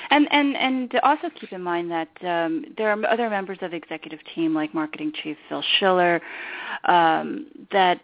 And 0.10 0.28
and 0.32 0.58
and 0.58 1.00
also 1.04 1.30
keep 1.40 1.54
in 1.54 1.62
mind 1.62 1.90
that 1.92 2.10
um, 2.22 2.66
there 2.78 2.92
are 2.92 3.06
other 3.06 3.30
members 3.30 3.60
of 3.62 3.72
the 3.72 3.78
executive 3.78 4.20
team, 4.36 4.54
like 4.54 4.74
marketing 4.74 5.14
chief 5.24 5.38
Phil 5.48 5.64
Schiller, 5.80 6.22
um, 6.86 7.48
that 7.72 8.02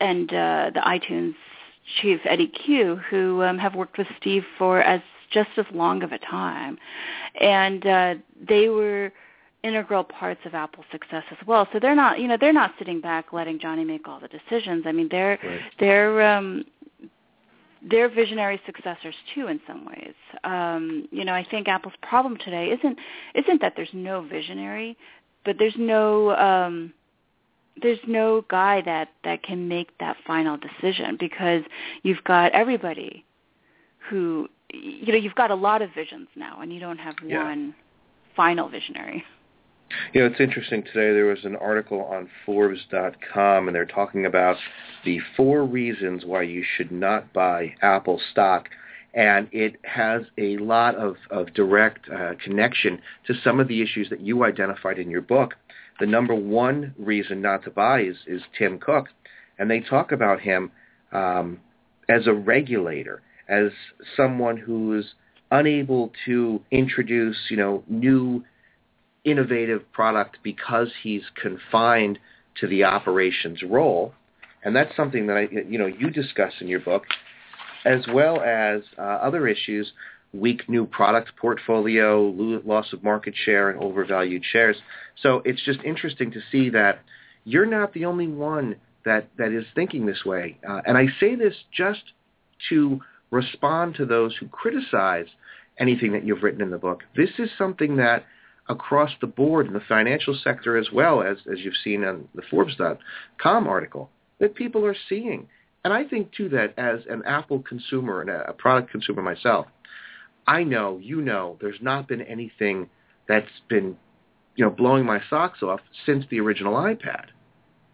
and 0.00 0.32
uh, 0.32 0.70
the 0.74 0.80
iTunes 0.80 1.34
chief 2.00 2.20
Eddie 2.24 2.48
Cue, 2.48 3.00
who 3.10 3.42
um, 3.42 3.58
have 3.58 3.74
worked 3.74 3.98
with 3.98 4.06
Steve 4.20 4.44
for 4.58 4.82
as 4.82 5.00
just 5.32 5.50
as 5.56 5.66
long 5.72 6.02
of 6.02 6.12
a 6.12 6.18
time, 6.18 6.78
and 7.40 7.86
uh, 7.86 8.14
they 8.48 8.68
were 8.68 9.12
integral 9.64 10.04
parts 10.04 10.40
of 10.44 10.54
Apple's 10.54 10.86
success 10.90 11.24
as 11.30 11.38
well. 11.46 11.68
So 11.72 11.78
they're 11.78 11.94
not, 11.94 12.18
you 12.20 12.26
know, 12.28 12.36
they're 12.40 12.52
not 12.52 12.72
sitting 12.78 13.00
back 13.00 13.32
letting 13.32 13.58
Johnny 13.60 13.84
make 13.84 14.08
all 14.08 14.20
the 14.20 14.28
decisions. 14.28 14.84
I 14.86 14.92
mean, 14.92 15.08
they're 15.10 15.38
Right. 15.42 15.60
they're 15.78 16.22
um, 16.22 16.64
they're 17.90 18.08
visionary 18.08 18.60
successors 18.64 19.14
too 19.34 19.48
in 19.48 19.60
some 19.66 19.84
ways. 19.84 20.14
Um, 20.44 21.08
you 21.10 21.24
know, 21.24 21.32
I 21.34 21.44
think 21.48 21.68
Apple's 21.68 21.94
problem 22.02 22.36
today 22.38 22.66
isn't 22.70 22.98
isn't 23.34 23.60
that 23.60 23.74
there's 23.76 23.92
no 23.92 24.22
visionary, 24.22 24.96
but 25.44 25.56
there's 25.58 25.74
no 25.76 26.34
um, 26.36 26.92
there's 27.80 27.98
no 28.06 28.44
guy 28.48 28.82
that 28.82 29.08
that 29.24 29.42
can 29.42 29.68
make 29.68 29.96
that 29.98 30.16
final 30.26 30.56
decision 30.56 31.16
because 31.18 31.62
you've 32.02 32.22
got 32.24 32.52
everybody 32.52 33.24
who 34.10 34.48
you 34.72 35.12
know 35.12 35.18
you've 35.18 35.34
got 35.34 35.50
a 35.50 35.54
lot 35.54 35.82
of 35.82 35.90
visions 35.94 36.28
now 36.36 36.60
and 36.60 36.72
you 36.72 36.80
don't 36.80 36.98
have 36.98 37.14
Yeah. 37.24 37.44
one 37.44 37.74
final 38.36 38.68
visionary. 38.68 39.24
You 40.12 40.20
know, 40.20 40.26
it's 40.26 40.40
interesting. 40.40 40.82
Today 40.82 41.12
there 41.12 41.26
was 41.26 41.44
an 41.44 41.56
article 41.56 42.02
on 42.04 42.28
Forbes.com, 42.46 43.68
and 43.68 43.74
they're 43.74 43.84
talking 43.84 44.26
about 44.26 44.56
the 45.04 45.18
four 45.36 45.64
reasons 45.64 46.24
why 46.24 46.42
you 46.42 46.64
should 46.76 46.92
not 46.92 47.32
buy 47.32 47.74
Apple 47.82 48.20
stock. 48.30 48.68
And 49.14 49.48
it 49.52 49.76
has 49.84 50.22
a 50.38 50.56
lot 50.56 50.94
of, 50.94 51.16
of 51.30 51.52
direct 51.52 52.08
uh, 52.08 52.32
connection 52.42 53.00
to 53.26 53.34
some 53.44 53.60
of 53.60 53.68
the 53.68 53.82
issues 53.82 54.08
that 54.10 54.20
you 54.20 54.44
identified 54.44 54.98
in 54.98 55.10
your 55.10 55.20
book. 55.20 55.54
The 56.00 56.06
number 56.06 56.34
one 56.34 56.94
reason 56.98 57.42
not 57.42 57.64
to 57.64 57.70
buy 57.70 58.02
is, 58.02 58.16
is 58.26 58.42
Tim 58.56 58.78
Cook. 58.78 59.08
And 59.58 59.70
they 59.70 59.80
talk 59.80 60.12
about 60.12 60.40
him 60.40 60.72
um, 61.12 61.60
as 62.08 62.26
a 62.26 62.32
regulator, 62.32 63.20
as 63.48 63.70
someone 64.16 64.56
who's 64.56 65.14
unable 65.50 66.10
to 66.24 66.62
introduce, 66.70 67.36
you 67.50 67.58
know, 67.58 67.84
new 67.86 68.42
innovative 69.24 69.90
product 69.92 70.38
because 70.42 70.88
he's 71.02 71.22
confined 71.40 72.18
to 72.60 72.66
the 72.66 72.84
operations 72.84 73.62
role. 73.62 74.12
And 74.64 74.74
that's 74.76 74.94
something 74.96 75.26
that 75.26 75.36
I, 75.36 75.48
you 75.68 75.78
know, 75.78 75.86
you 75.86 76.10
discuss 76.10 76.52
in 76.60 76.68
your 76.68 76.80
book, 76.80 77.04
as 77.84 78.06
well 78.12 78.40
as 78.40 78.82
uh, 78.98 79.02
other 79.02 79.48
issues, 79.48 79.92
weak 80.32 80.68
new 80.68 80.86
product 80.86 81.32
portfolio, 81.36 82.22
loss 82.64 82.92
of 82.92 83.02
market 83.02 83.34
share, 83.44 83.70
and 83.70 83.82
overvalued 83.82 84.42
shares. 84.50 84.76
So 85.20 85.42
it's 85.44 85.62
just 85.64 85.80
interesting 85.84 86.30
to 86.32 86.40
see 86.50 86.70
that 86.70 87.00
you're 87.44 87.66
not 87.66 87.92
the 87.92 88.04
only 88.04 88.28
one 88.28 88.76
that, 89.04 89.28
that 89.36 89.52
is 89.52 89.64
thinking 89.74 90.06
this 90.06 90.24
way. 90.24 90.58
Uh, 90.68 90.80
and 90.86 90.96
I 90.96 91.06
say 91.18 91.34
this 91.34 91.54
just 91.76 92.02
to 92.68 93.00
respond 93.30 93.96
to 93.96 94.06
those 94.06 94.36
who 94.38 94.46
criticize 94.48 95.26
anything 95.78 96.12
that 96.12 96.24
you've 96.24 96.42
written 96.42 96.62
in 96.62 96.70
the 96.70 96.78
book. 96.78 97.02
This 97.16 97.30
is 97.38 97.50
something 97.58 97.96
that 97.96 98.24
across 98.68 99.10
the 99.20 99.26
board 99.26 99.66
in 99.66 99.72
the 99.72 99.82
financial 99.88 100.38
sector 100.42 100.76
as 100.76 100.88
well 100.92 101.22
as, 101.22 101.38
as 101.50 101.60
you've 101.60 101.74
seen 101.82 102.04
on 102.04 102.28
the 102.34 102.42
Forbes.com 102.50 103.66
article, 103.66 104.10
that 104.38 104.54
people 104.54 104.84
are 104.86 104.96
seeing. 105.08 105.48
And 105.84 105.92
I 105.92 106.04
think, 106.04 106.32
too, 106.32 106.48
that 106.50 106.74
as 106.78 107.00
an 107.10 107.22
Apple 107.26 107.60
consumer 107.60 108.20
and 108.20 108.30
a, 108.30 108.52
product 108.52 108.90
consumer 108.90 109.20
myself, 109.20 109.66
I 110.46 110.62
know, 110.62 110.98
you 111.02 111.20
know, 111.20 111.56
there's 111.60 111.80
not 111.80 112.06
been 112.06 112.22
anything 112.22 112.88
that's 113.28 113.50
been, 113.68 113.96
you 114.56 114.64
know, 114.64 114.70
blowing 114.70 115.04
my 115.04 115.20
socks 115.28 115.62
off 115.62 115.80
since 116.06 116.24
the 116.30 116.40
original 116.40 116.74
iPad. 116.74 117.26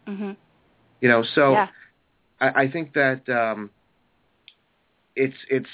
hmm 0.07 0.33
You 1.00 1.09
know, 1.09 1.24
so 1.35 1.52
yeah. 1.52 1.68
I, 2.40 2.48
I 2.62 2.70
think 2.70 2.94
that 2.94 3.28
um, 3.28 3.70
it's 5.16 5.37
it's 5.50 5.68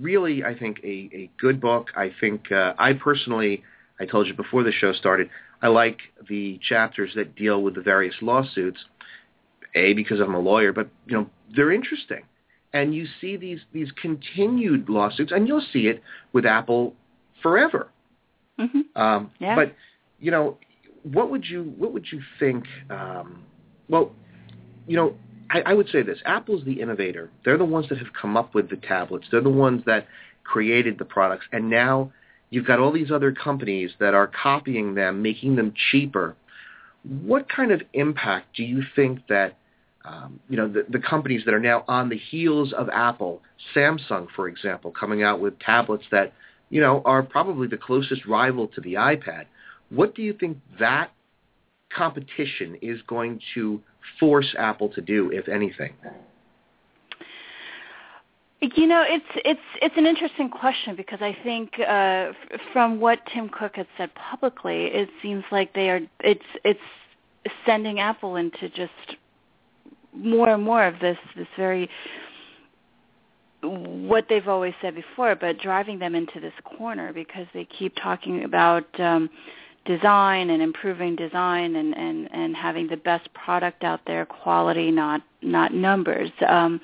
really 0.00 0.44
I 0.44 0.58
think 0.58 0.80
a, 0.82 1.10
a 1.12 1.30
good 1.38 1.60
book. 1.60 1.88
I 1.96 2.12
think 2.20 2.50
uh, 2.52 2.74
I 2.78 2.94
personally, 2.94 3.62
I 4.00 4.06
told 4.06 4.26
you 4.26 4.34
before 4.34 4.62
the 4.64 4.72
show 4.72 4.92
started, 4.92 5.28
I 5.62 5.68
like 5.68 5.98
the 6.28 6.58
chapters 6.66 7.12
that 7.16 7.36
deal 7.36 7.62
with 7.62 7.74
the 7.74 7.82
various 7.82 8.14
lawsuits. 8.22 8.78
A 9.76 9.92
because 9.92 10.18
I'm 10.18 10.34
a 10.34 10.40
lawyer, 10.40 10.72
but 10.72 10.88
you 11.06 11.16
know 11.16 11.30
they're 11.54 11.70
interesting, 11.70 12.22
and 12.72 12.92
you 12.92 13.06
see 13.20 13.36
these 13.36 13.60
these 13.72 13.92
continued 13.92 14.88
lawsuits, 14.88 15.30
and 15.30 15.46
you'll 15.46 15.64
see 15.72 15.86
it 15.86 16.02
with 16.32 16.44
Apple 16.44 16.94
forever. 17.40 17.88
hmm 18.58 18.80
Um, 18.96 19.30
Yeah. 19.38 19.54
But 19.54 19.76
you 20.18 20.32
know, 20.32 20.58
what 21.04 21.30
would 21.30 21.44
you 21.44 21.72
what 21.76 21.92
would 21.92 22.06
you 22.10 22.20
think? 22.40 22.64
Um, 22.90 23.44
well, 23.88 24.10
you 24.88 24.96
know, 24.96 25.14
I, 25.50 25.60
I 25.60 25.74
would 25.74 25.88
say 25.88 26.02
this: 26.02 26.18
Apple's 26.24 26.64
the 26.64 26.80
innovator. 26.80 27.30
They're 27.44 27.58
the 27.58 27.64
ones 27.64 27.88
that 27.90 27.98
have 27.98 28.12
come 28.20 28.36
up 28.36 28.54
with 28.54 28.70
the 28.70 28.76
tablets. 28.76 29.26
They're 29.30 29.40
the 29.40 29.50
ones 29.50 29.82
that 29.86 30.08
created 30.42 30.98
the 30.98 31.04
products, 31.04 31.46
and 31.52 31.70
now 31.70 32.12
you've 32.50 32.66
got 32.66 32.78
all 32.78 32.92
these 32.92 33.10
other 33.10 33.32
companies 33.32 33.92
that 33.98 34.14
are 34.14 34.26
copying 34.26 34.94
them, 34.94 35.22
making 35.22 35.56
them 35.56 35.72
cheaper. 35.90 36.36
What 37.02 37.48
kind 37.48 37.72
of 37.72 37.80
impact 37.94 38.56
do 38.56 38.62
you 38.62 38.82
think 38.94 39.20
that 39.28 39.56
um, 40.04 40.40
you 40.48 40.56
know 40.56 40.68
the, 40.68 40.84
the 40.88 40.98
companies 40.98 41.42
that 41.44 41.54
are 41.54 41.60
now 41.60 41.84
on 41.86 42.08
the 42.08 42.16
heels 42.16 42.72
of 42.72 42.88
Apple, 42.88 43.42
Samsung, 43.74 44.28
for 44.34 44.48
example, 44.48 44.90
coming 44.90 45.22
out 45.22 45.40
with 45.40 45.58
tablets 45.58 46.04
that 46.10 46.32
you 46.68 46.80
know 46.80 47.02
are 47.04 47.22
probably 47.22 47.68
the 47.68 47.76
closest 47.76 48.26
rival 48.26 48.66
to 48.68 48.80
the 48.80 48.94
iPad? 48.94 49.44
What 49.90 50.14
do 50.14 50.22
you 50.22 50.32
think 50.32 50.58
that 50.78 51.10
competition 51.94 52.78
is 52.80 53.00
going 53.06 53.40
to 53.54 53.80
force 54.18 54.54
Apple 54.58 54.88
to 54.90 55.00
do, 55.00 55.30
if 55.30 55.48
anything? 55.48 55.94
You 58.62 58.86
know, 58.86 59.02
it's 59.06 59.24
it's 59.36 59.60
it's 59.80 59.94
an 59.96 60.06
interesting 60.06 60.50
question 60.50 60.94
because 60.94 61.20
I 61.22 61.34
think 61.42 61.80
uh, 61.80 62.32
from 62.74 63.00
what 63.00 63.20
Tim 63.32 63.48
Cook 63.48 63.76
has 63.76 63.86
said 63.96 64.10
publicly, 64.14 64.86
it 64.86 65.08
seems 65.22 65.44
like 65.50 65.72
they 65.72 65.88
are 65.88 66.00
it's 66.22 66.44
it's 66.62 66.80
sending 67.64 68.00
Apple 68.00 68.36
into 68.36 68.68
just 68.68 69.16
more 70.14 70.50
and 70.50 70.62
more 70.62 70.84
of 70.84 71.00
this 71.00 71.16
this 71.36 71.46
very 71.56 71.88
what 73.62 74.26
they've 74.28 74.48
always 74.48 74.74
said 74.80 74.94
before, 74.94 75.34
but 75.34 75.58
driving 75.58 75.98
them 75.98 76.14
into 76.14 76.40
this 76.40 76.52
corner 76.64 77.12
because 77.12 77.46
they 77.54 77.64
keep 77.64 77.94
talking 77.96 78.44
about 78.44 78.84
um, 79.00 79.30
design 79.84 80.50
and 80.50 80.62
improving 80.62 81.16
design 81.16 81.76
and, 81.76 81.96
and, 81.96 82.28
and 82.32 82.54
having 82.54 82.86
the 82.86 82.96
best 82.96 83.32
product 83.32 83.82
out 83.82 84.00
there, 84.06 84.26
quality, 84.26 84.90
not 84.90 85.22
not 85.42 85.72
numbers. 85.72 86.30
Um, 86.46 86.80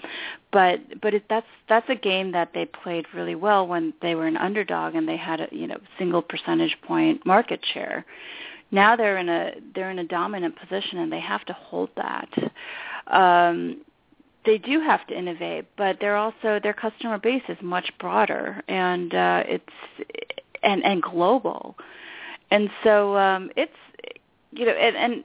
but 0.51 0.81
but 1.03 1.13
it, 1.13 1.25
that's 1.29 1.47
that's 1.69 1.89
a 1.91 1.95
game 1.95 2.33
that 2.33 2.51
they 2.55 2.65
played 2.65 3.05
really 3.15 3.35
well 3.35 3.67
when 3.67 3.93
they 4.01 4.15
were 4.15 4.27
an 4.27 4.37
underdog 4.37 4.95
and 4.95 5.07
they 5.07 5.17
had 5.17 5.41
a 5.41 5.49
you 5.51 5.67
know 5.67 5.79
single 5.99 6.23
percentage 6.23 6.77
point 6.83 7.25
market 7.27 7.61
share. 7.75 8.07
Now 8.71 8.97
they're 8.97 9.19
in 9.19 9.29
a 9.29 9.53
they're 9.75 9.91
in 9.91 9.99
a 9.99 10.05
dominant 10.05 10.57
position 10.59 10.99
and 10.99 11.13
they 11.13 11.21
have 11.21 11.45
to 11.47 11.53
hold 11.53 11.91
that. 11.97 12.31
Um, 13.09 13.83
they 14.47 14.59
do 14.59 14.81
have 14.81 15.07
to 15.09 15.19
innovate, 15.19 15.67
but 15.77 15.99
they're 16.01 16.17
also 16.17 16.61
their 16.63 16.73
customer 16.73 17.19
base 17.19 17.43
is 17.49 17.59
much 17.61 17.93
broader 17.99 18.63
and 18.69 19.15
uh, 19.15 19.43
it's 19.47 19.65
and 20.63 20.85
and 20.85 21.03
global, 21.03 21.77
and 22.51 22.71
so 22.85 23.17
um, 23.17 23.51
it's 23.57 23.73
you 24.53 24.67
know 24.67 24.73
and, 24.73 24.97
and 24.97 25.25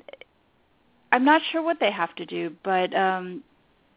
I'm 1.11 1.25
not 1.25 1.41
sure 1.51 1.61
what 1.61 1.79
they 1.79 1.91
have 1.91 2.15
to 2.15 2.25
do, 2.25 2.55
but 2.63 2.93
um, 2.95 3.43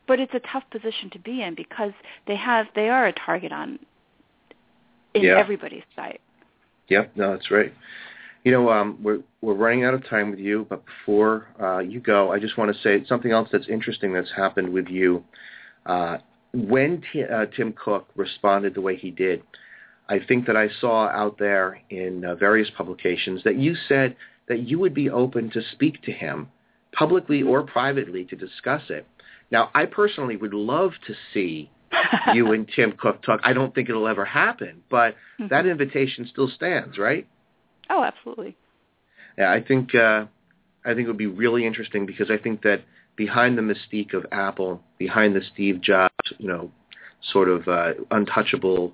but 0.07 0.21
it's 0.21 0.35
a 0.35 0.41
tough 0.41 0.65
position 0.71 1.11
to 1.11 1.19
be 1.19 1.43
in 1.43 1.55
because 1.55 1.93
they 2.27 2.37
have 2.37 2.67
they 2.75 2.89
are 2.89 3.07
a 3.07 3.13
target 3.13 3.53
on 3.53 3.79
in 5.15 5.23
Yeah. 5.23 5.39
everybody's 5.39 5.85
sight. 5.95 6.21
Yeah, 6.89 7.07
no, 7.15 7.33
that's 7.33 7.51
right. 7.51 7.73
You 8.45 8.53
know, 8.53 8.69
um, 8.71 8.99
we're 9.03 9.21
we're 9.41 9.55
running 9.55 9.85
out 9.85 9.95
of 9.95 10.07
time 10.07 10.31
with 10.31 10.39
you, 10.39 10.67
but 10.69 10.85
before 10.85 11.49
uh, 11.61 11.79
you 11.79 12.01
go, 12.01 12.33
I 12.33 12.39
just 12.39 12.59
want 12.59 12.75
to 12.75 12.83
say 12.83 13.05
something 13.07 13.31
else 13.31 13.49
that's 13.51 13.69
interesting 13.69 14.13
that's 14.13 14.33
happened 14.37 14.71
with 14.71 14.89
you. 14.89 15.25
Uh, 15.87 16.19
when 16.53 17.03
T- 17.13 17.25
uh, 17.25 17.47
Tim 17.57 17.73
Cook 17.73 18.09
responded 18.17 18.75
the 18.75 18.81
way 18.81 18.97
he 18.97 19.11
did, 19.11 19.43
I 20.09 20.19
think 20.27 20.47
that 20.47 20.57
I 20.57 20.69
saw 20.81 21.09
out 21.09 21.39
there 21.39 21.81
in 21.91 22.25
uh, 22.25 22.35
various 22.35 22.69
publications 22.77 23.43
that 23.45 23.57
you 23.57 23.75
said 23.89 24.17
that 24.49 24.69
you 24.69 24.79
would 24.79 24.95
be 24.95 25.09
open 25.09 25.51
to 25.51 25.63
speak 25.73 26.03
to 26.03 26.13
him 26.13 26.49
publicly 26.93 27.43
or 27.43 27.63
privately 27.63 28.25
to 28.27 28.37
discuss 28.37 28.83
it. 28.91 29.07
Now, 29.51 29.71
I 29.75 29.87
personally 29.87 30.37
would 30.37 30.55
love 30.55 30.93
to 31.07 31.15
see 31.33 31.71
you 32.35 32.53
and 32.53 32.69
Tim 32.75 32.93
Cook 32.93 33.23
talk. 33.23 33.41
I 33.45 33.53
don't 33.53 33.75
think 33.75 33.89
it'll 33.89 34.09
ever 34.09 34.25
happen, 34.25 34.83
but 34.91 35.17
that 35.51 35.67
invitation 35.67 36.29
still 36.31 36.49
stands, 36.49 36.99
right? 36.99 37.27
oh, 37.91 38.03
absolutely. 38.03 38.57
Yeah, 39.39 39.51
I 39.53 39.63
think 39.63 39.95
uh, 39.95 40.27
I 40.85 40.95
think 40.95 41.01
it 41.01 41.09
would 41.09 41.17
be 41.19 41.27
really 41.27 41.67
interesting 41.67 42.07
because 42.07 42.31
I 42.31 42.39
think 42.39 42.63
that 42.63 42.83
behind 43.17 43.59
the 43.59 43.63
mystique 43.63 44.15
of 44.15 44.27
Apple, 44.33 44.81
behind 44.99 45.35
the 45.35 45.43
Steve 45.53 45.81
Jobs, 45.81 46.15
you 46.39 46.49
know, 46.49 46.71
sort 47.33 47.49
of 47.49 47.67
uh, 47.69 47.93
untouchable 48.11 48.93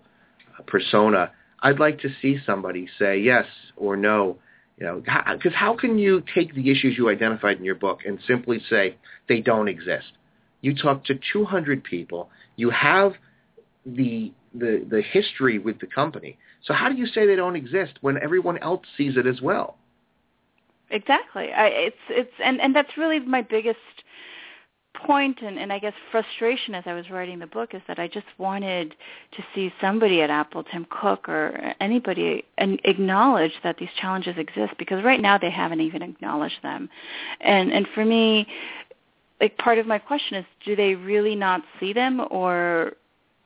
persona, 0.66 1.32
I'd 1.62 1.78
like 1.78 2.00
to 2.00 2.08
see 2.20 2.38
somebody 2.44 2.88
say 2.98 3.18
yes 3.18 3.46
or 3.76 3.96
no. 3.96 4.38
You 4.78 4.86
know, 4.86 5.02
because 5.32 5.52
how 5.54 5.76
can 5.76 5.98
you 5.98 6.22
take 6.34 6.54
the 6.54 6.70
issues 6.70 6.96
you 6.96 7.10
identified 7.10 7.58
in 7.58 7.64
your 7.64 7.74
book 7.74 8.00
and 8.06 8.18
simply 8.26 8.62
say 8.70 8.96
they 9.28 9.40
don't 9.40 9.68
exist? 9.68 10.12
You 10.62 10.74
talk 10.74 11.04
to 11.04 11.18
200 11.32 11.84
people. 11.84 12.30
You 12.56 12.70
have 12.70 13.12
the 13.84 14.32
the 14.54 14.84
the 14.88 15.02
history 15.02 15.58
with 15.58 15.80
the 15.80 15.86
company. 15.86 16.38
So 16.64 16.74
how 16.74 16.88
do 16.88 16.94
you 16.94 17.06
say 17.06 17.26
they 17.26 17.36
don't 17.36 17.56
exist 17.56 17.94
when 18.00 18.18
everyone 18.22 18.58
else 18.58 18.82
sees 18.96 19.16
it 19.16 19.26
as 19.26 19.40
well? 19.40 19.76
Exactly. 20.90 21.52
I, 21.52 21.66
it's 21.66 21.96
it's 22.08 22.32
and 22.42 22.60
and 22.60 22.74
that's 22.74 22.96
really 22.96 23.20
my 23.20 23.42
biggest 23.42 23.78
point 25.06 25.38
and, 25.42 25.58
and 25.58 25.72
I 25.72 25.78
guess 25.78 25.92
frustration 26.10 26.74
as 26.74 26.84
I 26.86 26.92
was 26.92 27.10
writing 27.10 27.38
the 27.38 27.46
book 27.46 27.74
is 27.74 27.82
that 27.88 27.98
I 27.98 28.08
just 28.08 28.26
wanted 28.38 28.94
to 29.32 29.44
see 29.54 29.72
somebody 29.80 30.22
at 30.22 30.30
Apple, 30.30 30.64
Tim 30.64 30.86
Cook 30.90 31.28
or 31.28 31.74
anybody, 31.80 32.44
and 32.58 32.80
acknowledge 32.84 33.52
that 33.62 33.78
these 33.78 33.88
challenges 34.00 34.36
exist 34.38 34.74
because 34.78 35.02
right 35.04 35.20
now 35.20 35.38
they 35.38 35.50
haven't 35.50 35.80
even 35.80 36.02
acknowledged 36.02 36.62
them. 36.62 36.88
And 37.40 37.72
and 37.72 37.86
for 37.94 38.04
me, 38.04 38.46
like 39.40 39.56
part 39.58 39.78
of 39.78 39.86
my 39.86 39.98
question 39.98 40.36
is, 40.36 40.44
do 40.64 40.76
they 40.76 40.94
really 40.94 41.34
not 41.34 41.62
see 41.78 41.92
them 41.92 42.20
or 42.30 42.92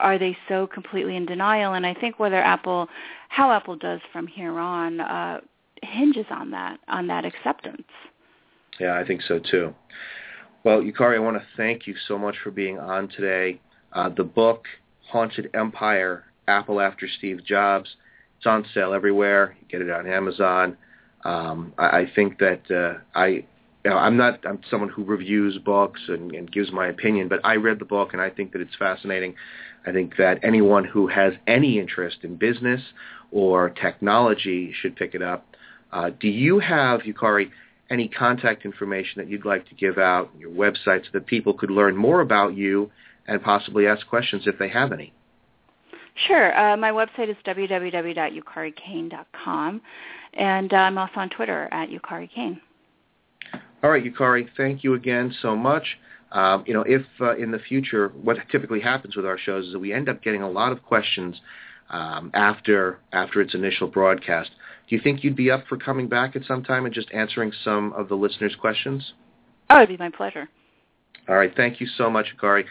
are 0.01 0.19
they 0.19 0.37
so 0.49 0.67
completely 0.67 1.17
in 1.17 1.25
denial? 1.25 1.75
And 1.75 1.87
I 1.87 1.95
think 1.95 2.19
whether 2.19 2.43
Apple, 2.43 2.89
how 3.29 3.51
Apple 3.53 3.77
does 3.77 4.01
from 4.13 4.27
here 4.27 4.59
on, 4.59 5.01
uh, 5.01 5.41
hinges 5.83 6.27
on 6.31 6.51
that, 6.51 6.81
on 6.89 7.07
that 7.07 7.25
acceptance. 7.25 7.87
Yeah, 8.81 8.99
I 8.99 9.07
think 9.07 9.23
so 9.23 9.39
too. 9.39 9.75
Well, 10.65 10.81
Yukari, 10.81 11.17
I 11.17 11.19
want 11.19 11.37
to 11.37 11.45
thank 11.59 11.87
you 11.87 11.95
so 12.09 12.17
much 12.17 12.37
for 12.43 12.51
being 12.51 12.79
on 12.79 13.09
today. 13.09 13.61
Uh, 13.93 14.09
the 14.09 14.25
book, 14.25 14.65
Haunted 15.11 15.51
Empire, 15.53 16.25
Apple 16.49 16.81
After 16.81 17.07
Steve 17.19 17.45
Jobs, 17.45 17.97
it's 18.39 18.47
on 18.47 18.65
sale 18.73 18.95
everywhere. 18.95 19.55
You 19.61 19.67
get 19.69 19.87
it 19.87 19.93
on 19.93 20.07
Amazon. 20.07 20.79
Um, 21.23 21.75
I, 21.77 21.85
I 21.85 22.13
think 22.15 22.39
that 22.39 22.63
uh, 22.71 22.99
I, 23.15 23.27
you 23.27 23.45
know, 23.85 23.99
I'm 23.99 24.17
not 24.17 24.41
I'm 24.47 24.61
someone 24.71 24.89
who 24.89 25.05
reviews 25.05 25.59
books 25.59 26.01
and, 26.09 26.35
and 26.35 26.51
gives 26.51 26.73
my 26.73 26.87
opinion, 26.87 27.29
but 27.29 27.41
I 27.45 27.57
read 27.57 27.79
the 27.79 27.85
book 27.85 28.15
and 28.15 28.23
I 28.23 28.31
think 28.31 28.53
that 28.53 28.63
it's 28.63 28.75
fascinating. 28.79 29.35
I 29.87 29.93
think 29.93 30.17
that 30.17 30.39
anyone 30.43 30.85
who 30.87 31.09
has 31.09 31.35
any 31.47 31.79
interest 31.79 32.21
in 32.23 32.37
business 32.37 32.81
or 33.31 33.69
technology 33.69 34.73
should 34.81 34.97
pick 34.97 35.15
it 35.15 35.21
up. 35.21 35.45
Uh, 35.93 36.09
do 36.19 36.29
you 36.29 36.59
have, 36.59 37.01
Yukari, 37.03 37.51
any 37.91 38.09
contact 38.09 38.65
information 38.65 39.13
that 39.17 39.29
you'd 39.29 39.45
like 39.45 39.69
to 39.69 39.75
give 39.75 39.99
out, 39.99 40.31
your 40.39 40.51
website, 40.51 41.05
so 41.05 41.11
that 41.13 41.27
people 41.27 41.53
could 41.53 41.71
learn 41.71 41.97
more 41.97 42.21
about 42.21 42.57
you 42.57 42.91
and 43.27 43.43
possibly 43.43 43.87
ask 43.87 44.07
questions 44.07 44.45
if 44.47 44.59
they 44.59 44.69
have 44.69 44.93
any. 44.93 45.13
Sure. 46.27 46.59
Uh, 46.59 46.77
my 46.77 46.91
website 46.91 47.29
is 47.29 47.37
www.yukarikane.com, 47.45 49.81
and 50.35 50.73
uh, 50.73 50.77
I'm 50.77 50.99
also 50.99 51.15
on 51.17 51.29
Twitter 51.31 51.69
at 51.73 51.89
yukarikane. 51.89 52.61
All 53.83 53.91
right, 53.91 54.05
Yukari, 54.05 54.49
thank 54.57 54.85
you 54.85 54.95
again 54.95 55.35
so 55.43 55.57
much. 55.57 55.99
Um, 56.33 56.65
you 56.67 56.75
know, 56.75 56.85
if 56.87 57.03
uh, 57.21 57.37
in 57.37 57.51
the 57.51 57.59
future, 57.59 58.13
what 58.23 58.37
typically 58.51 58.81
happens 58.81 59.17
with 59.17 59.27
our 59.27 59.39
shows 59.39 59.67
is 59.67 59.73
that 59.73 59.79
we 59.79 59.93
end 59.93 60.09
up 60.09 60.23
getting 60.23 60.43
a 60.43 60.51
lot 60.51 60.73
of 60.73 60.83
questions 60.83 61.41
um, 61.91 62.31
after 62.35 62.99
after 63.13 63.41
its 63.41 63.55
initial 63.55 63.87
broadcast. 63.87 64.51
Do 64.89 64.97
you 64.97 65.03
think 65.03 65.25
you'd 65.25 65.37
be 65.37 65.51
up 65.51 65.67
for 65.67 65.77
coming 65.77 66.09
back 66.09 66.37
at 66.37 66.45
some 66.45 66.63
time 66.63 66.85
and 66.85 66.95
just 66.95 67.09
answering 67.13 67.53
some 67.65 67.93
of 67.95 68.09
the 68.09 68.15
listeners' 68.15 68.55
questions? 68.61 69.15
Oh, 69.71 69.77
it'd 69.77 69.89
be 69.89 69.97
my 69.97 70.11
pleasure. 70.11 70.49
All 71.29 71.37
right. 71.37 71.53
Thank 71.57 71.81
you 71.81 71.87
so 71.87 72.11
much, 72.11 72.27
Yukari. 72.37 72.65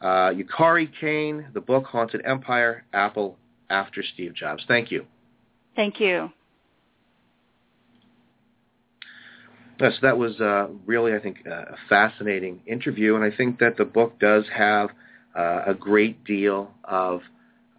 Uh, 0.00 0.32
Yukari 0.32 0.88
Kane, 1.00 1.48
the 1.52 1.60
book 1.60 1.84
Haunted 1.84 2.22
Empire, 2.24 2.84
Apple 2.94 3.36
After 3.68 4.02
Steve 4.02 4.34
Jobs. 4.34 4.64
Thank 4.66 4.90
you. 4.90 5.04
Thank 5.76 6.00
you. 6.00 6.30
Yes, 9.78 9.94
that 10.02 10.18
was 10.18 10.38
uh, 10.40 10.68
really, 10.84 11.14
I 11.14 11.18
think, 11.20 11.46
a 11.46 11.76
fascinating 11.88 12.60
interview, 12.66 13.14
and 13.14 13.24
I 13.24 13.34
think 13.34 13.58
that 13.60 13.78
the 13.78 13.86
book 13.86 14.18
does 14.20 14.44
have 14.54 14.90
uh, 15.34 15.62
a 15.68 15.74
great 15.74 16.22
deal 16.24 16.70
of 16.84 17.22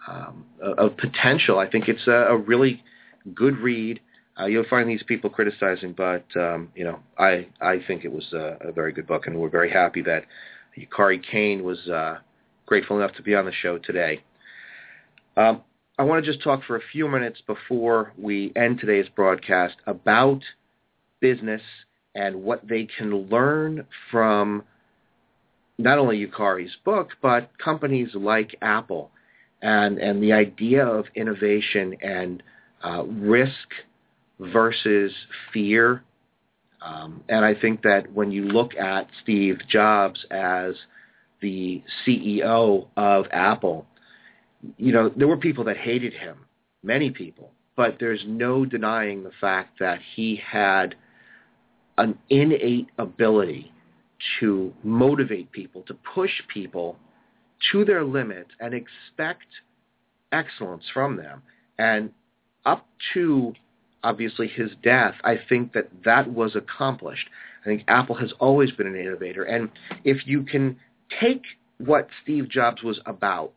um, 0.07 0.45
of 0.59 0.97
potential. 0.97 1.59
I 1.59 1.69
think 1.69 1.87
it's 1.87 2.07
a, 2.07 2.11
a 2.29 2.37
really 2.37 2.83
good 3.33 3.57
read. 3.57 3.99
Uh, 4.39 4.45
you'll 4.45 4.65
find 4.69 4.89
these 4.89 5.03
people 5.03 5.29
criticizing, 5.29 5.93
but 5.93 6.25
um, 6.35 6.69
you 6.75 6.83
know, 6.83 6.99
I 7.17 7.47
I 7.59 7.79
think 7.85 8.05
it 8.05 8.11
was 8.11 8.31
a, 8.33 8.57
a 8.61 8.71
very 8.71 8.93
good 8.93 9.07
book, 9.07 9.27
and 9.27 9.35
we're 9.37 9.49
very 9.49 9.69
happy 9.69 10.01
that 10.03 10.25
Yukari 10.77 11.21
Kane 11.23 11.63
was 11.63 11.87
uh, 11.89 12.17
grateful 12.65 12.97
enough 12.97 13.13
to 13.15 13.21
be 13.21 13.35
on 13.35 13.45
the 13.45 13.51
show 13.51 13.77
today. 13.77 14.23
Um, 15.37 15.61
I 15.99 16.03
want 16.03 16.23
to 16.23 16.31
just 16.31 16.43
talk 16.43 16.63
for 16.65 16.77
a 16.77 16.81
few 16.91 17.07
minutes 17.07 17.41
before 17.45 18.13
we 18.17 18.51
end 18.55 18.79
today's 18.79 19.07
broadcast 19.15 19.75
about 19.85 20.41
business 21.19 21.61
and 22.15 22.43
what 22.43 22.67
they 22.67 22.87
can 22.97 23.29
learn 23.29 23.85
from 24.09 24.63
not 25.77 25.97
only 25.97 26.25
Yukari's 26.25 26.75
book, 26.83 27.09
but 27.21 27.51
companies 27.57 28.09
like 28.13 28.55
Apple 28.61 29.11
and, 29.61 29.97
and 29.99 30.21
the 30.21 30.33
idea 30.33 30.85
of 30.85 31.05
innovation 31.15 31.95
and 32.01 32.41
uh, 32.83 33.03
risk 33.03 33.53
versus 34.39 35.11
fear. 35.53 36.03
Um, 36.81 37.23
and 37.29 37.45
I 37.45 37.53
think 37.53 37.83
that 37.83 38.11
when 38.11 38.31
you 38.31 38.45
look 38.45 38.75
at 38.75 39.07
Steve 39.21 39.59
Jobs 39.69 40.25
as 40.31 40.75
the 41.41 41.83
CEO 42.05 42.87
of 42.97 43.25
Apple, 43.31 43.85
you 44.77 44.91
know, 44.91 45.09
there 45.15 45.27
were 45.27 45.37
people 45.37 45.63
that 45.65 45.77
hated 45.77 46.13
him, 46.13 46.37
many 46.83 47.11
people, 47.11 47.51
but 47.75 47.97
there's 47.99 48.23
no 48.27 48.65
denying 48.65 49.23
the 49.23 49.31
fact 49.39 49.79
that 49.79 49.99
he 50.15 50.41
had 50.43 50.95
an 51.97 52.17
innate 52.29 52.87
ability 52.97 53.71
to 54.39 54.73
motivate 54.83 55.51
people, 55.51 55.83
to 55.83 55.93
push 56.15 56.31
people 56.51 56.97
to 57.71 57.85
their 57.85 58.03
limits 58.03 58.51
and 58.59 58.73
expect 58.73 59.45
excellence 60.31 60.83
from 60.93 61.15
them. 61.15 61.41
And 61.77 62.11
up 62.65 62.85
to 63.13 63.53
obviously 64.03 64.47
his 64.47 64.71
death, 64.83 65.15
I 65.23 65.39
think 65.49 65.73
that 65.73 65.89
that 66.05 66.31
was 66.31 66.55
accomplished. 66.55 67.29
I 67.61 67.65
think 67.65 67.83
Apple 67.87 68.15
has 68.15 68.33
always 68.39 68.71
been 68.71 68.87
an 68.87 68.95
innovator. 68.95 69.43
And 69.43 69.69
if 70.03 70.25
you 70.25 70.43
can 70.43 70.77
take 71.19 71.43
what 71.77 72.07
Steve 72.23 72.49
Jobs 72.49 72.83
was 72.83 72.99
about 73.05 73.53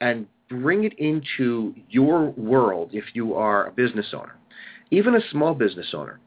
and 0.00 0.26
bring 0.48 0.84
it 0.84 0.98
into 0.98 1.74
your 1.90 2.30
world 2.30 2.90
if 2.92 3.04
you 3.14 3.34
are 3.34 3.66
a 3.66 3.72
business 3.72 4.06
owner, 4.12 4.36
even 4.90 5.14
a 5.14 5.30
small 5.30 5.54
business 5.54 5.88
owner, 5.92 6.20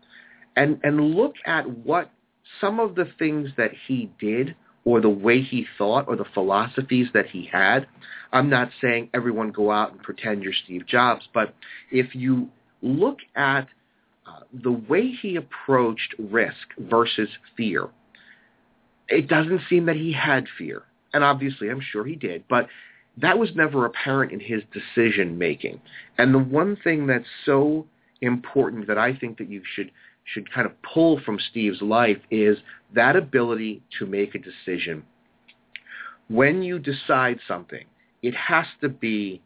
and, 0.56 0.80
and 0.84 1.16
look 1.16 1.36
at 1.46 1.70
what 1.70 2.12
some 2.60 2.80
of 2.80 2.96
the 2.96 3.08
things 3.18 3.50
that 3.58 3.72
he 3.88 4.12
did 4.20 4.56
or 4.86 5.02
the 5.02 5.10
way 5.10 5.42
he 5.42 5.66
thought 5.78 6.08
or 6.08 6.16
the 6.16 6.26
philosophies 6.34 7.08
that 7.14 7.28
he 7.28 7.48
had. 7.52 7.88
I'm 8.34 8.50
not 8.50 8.70
saying 8.82 9.10
everyone 9.14 9.52
go 9.52 9.72
out 9.72 9.92
and 9.92 10.02
pretend 10.02 10.44
you're 10.44 10.54
Steve 10.64 10.88
Jobs, 10.88 11.28
but 11.34 11.54
if 11.92 12.16
you 12.16 12.50
look 12.82 13.20
at 13.36 13.68
uh, 14.26 14.40
the 14.64 14.72
way 14.72 15.12
he 15.12 15.36
approached 15.36 16.16
risk 16.18 16.56
versus 16.80 17.30
fear, 17.56 17.90
it 19.08 19.28
doesn't 19.28 19.62
seem 19.70 19.86
that 19.86 19.98
he 19.98 20.14
had 20.14 20.46
fear. 20.58 20.84
And 21.14 21.24
obviously, 21.24 21.70
I'm 21.70 21.82
sure 21.82 22.06
he 22.06 22.16
did, 22.16 22.46
but 22.50 22.68
that 23.18 23.38
was 23.38 23.50
never 23.56 23.86
apparent 23.86 24.32
in 24.32 24.40
his 24.40 24.64
decision 24.72 25.38
making. 25.38 25.82
And 26.18 26.34
the 26.34 26.40
one 26.40 26.78
thing 26.82 27.08
that's 27.08 27.26
so 27.46 27.86
important 28.22 28.88
that 28.88 28.98
I 28.98 29.16
think 29.16 29.38
that 29.40 29.50
you 29.50 29.62
should 29.76 29.92
should 30.26 30.52
kind 30.52 30.66
of 30.66 30.74
pull 30.82 31.20
from 31.26 31.40
Steve's 31.50 31.82
life 31.82 32.18
is 32.30 32.58
that 32.94 33.16
ability 33.16 33.82
to 34.00 34.06
make 34.06 34.36
a 34.36 34.40
decision. 34.40 35.04
When 36.28 36.62
you 36.64 36.80
decide 36.80 37.40
something, 37.48 37.86
it 38.22 38.36
has 38.36 38.66
to 38.82 38.90
be 38.90 39.42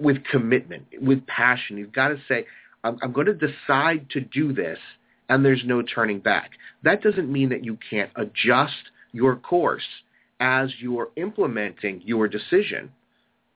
with 0.00 0.24
commitment, 0.24 0.86
with 1.00 1.26
passion. 1.26 1.76
You've 1.76 1.92
got 1.92 2.08
to 2.08 2.18
say, 2.28 2.46
I'm, 2.84 2.98
I'm 3.02 3.12
going 3.12 3.26
to 3.26 3.34
decide 3.34 4.08
to 4.10 4.20
do 4.20 4.52
this, 4.52 4.78
and 5.28 5.44
there's 5.44 5.62
no 5.64 5.82
turning 5.82 6.20
back. 6.20 6.52
That 6.82 7.02
doesn't 7.02 7.30
mean 7.30 7.48
that 7.50 7.64
you 7.64 7.78
can't 7.90 8.10
adjust 8.16 8.90
your 9.12 9.36
course 9.36 9.82
as 10.40 10.70
you're 10.78 11.10
implementing 11.16 12.02
your 12.04 12.28
decision 12.28 12.90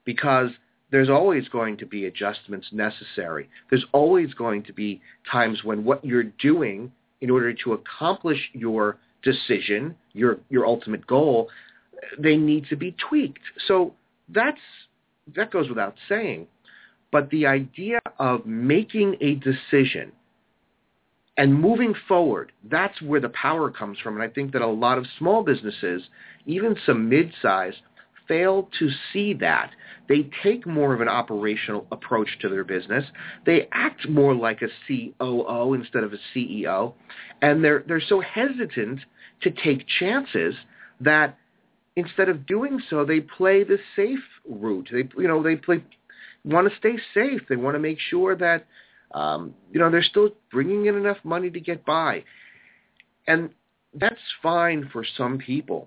because 0.04 0.50
there's 0.92 1.08
always 1.08 1.48
going 1.48 1.78
to 1.78 1.86
be 1.86 2.04
adjustments 2.04 2.68
necessary. 2.70 3.48
There's 3.70 3.84
always 3.92 4.32
going 4.34 4.62
to 4.64 4.72
be 4.72 5.00
times 5.30 5.64
when 5.64 5.84
what 5.84 6.04
you're 6.04 6.22
doing 6.22 6.92
in 7.22 7.30
order 7.30 7.52
to 7.64 7.72
accomplish 7.72 8.38
your 8.52 8.98
decision, 9.22 9.96
your 10.12 10.38
your 10.50 10.66
ultimate 10.66 11.04
goal, 11.06 11.48
they 12.18 12.36
need 12.36 12.66
to 12.66 12.76
be 12.76 12.94
tweaked. 13.08 13.40
So 13.66 13.94
that's 14.28 14.60
that 15.34 15.50
goes 15.50 15.68
without 15.68 15.94
saying. 16.08 16.46
But 17.10 17.30
the 17.30 17.46
idea 17.46 17.98
of 18.18 18.44
making 18.46 19.16
a 19.20 19.34
decision 19.36 20.12
and 21.38 21.54
moving 21.54 21.94
forward, 22.06 22.52
that's 22.70 23.00
where 23.00 23.20
the 23.20 23.30
power 23.30 23.70
comes 23.70 23.98
from. 23.98 24.14
And 24.14 24.22
I 24.22 24.28
think 24.28 24.52
that 24.52 24.62
a 24.62 24.66
lot 24.66 24.98
of 24.98 25.06
small 25.18 25.42
businesses, 25.42 26.02
even 26.46 26.76
some 26.84 27.08
mid-size, 27.08 27.74
fail 28.26 28.68
to 28.78 28.88
see 29.12 29.34
that. 29.34 29.70
They 30.08 30.28
take 30.42 30.66
more 30.66 30.94
of 30.94 31.00
an 31.00 31.08
operational 31.08 31.86
approach 31.90 32.28
to 32.40 32.48
their 32.48 32.64
business. 32.64 33.04
They 33.46 33.68
act 33.72 34.08
more 34.08 34.34
like 34.34 34.60
a 34.62 34.68
COO 34.86 35.74
instead 35.74 36.04
of 36.04 36.12
a 36.12 36.18
CEO, 36.34 36.94
and 37.40 37.62
they're 37.64 37.84
they're 37.86 38.00
so 38.00 38.20
hesitant 38.20 39.00
to 39.42 39.50
take 39.50 39.86
chances 39.86 40.54
that 41.00 41.38
instead 41.96 42.28
of 42.28 42.46
doing 42.46 42.80
so, 42.88 43.04
they 43.04 43.20
play 43.20 43.64
the 43.64 43.78
safe 43.96 44.26
route. 44.48 44.88
They 44.92 45.08
you 45.16 45.28
know 45.28 45.42
they 45.42 45.56
play 45.56 45.82
want 46.44 46.68
to 46.70 46.76
stay 46.78 46.96
safe. 47.14 47.42
They 47.48 47.56
want 47.56 47.74
to 47.76 47.80
make 47.80 47.98
sure 48.10 48.36
that 48.36 48.66
Um, 49.14 49.54
you 49.70 49.78
know, 49.78 49.90
they're 49.90 50.02
still 50.14 50.30
bringing 50.50 50.86
in 50.86 50.96
enough 50.96 51.18
money 51.22 51.50
to 51.50 51.60
get 51.60 51.84
by. 51.84 52.24
And 53.26 53.50
that's 53.92 54.24
fine 54.42 54.88
for 54.90 55.04
some 55.18 55.36
people. 55.36 55.86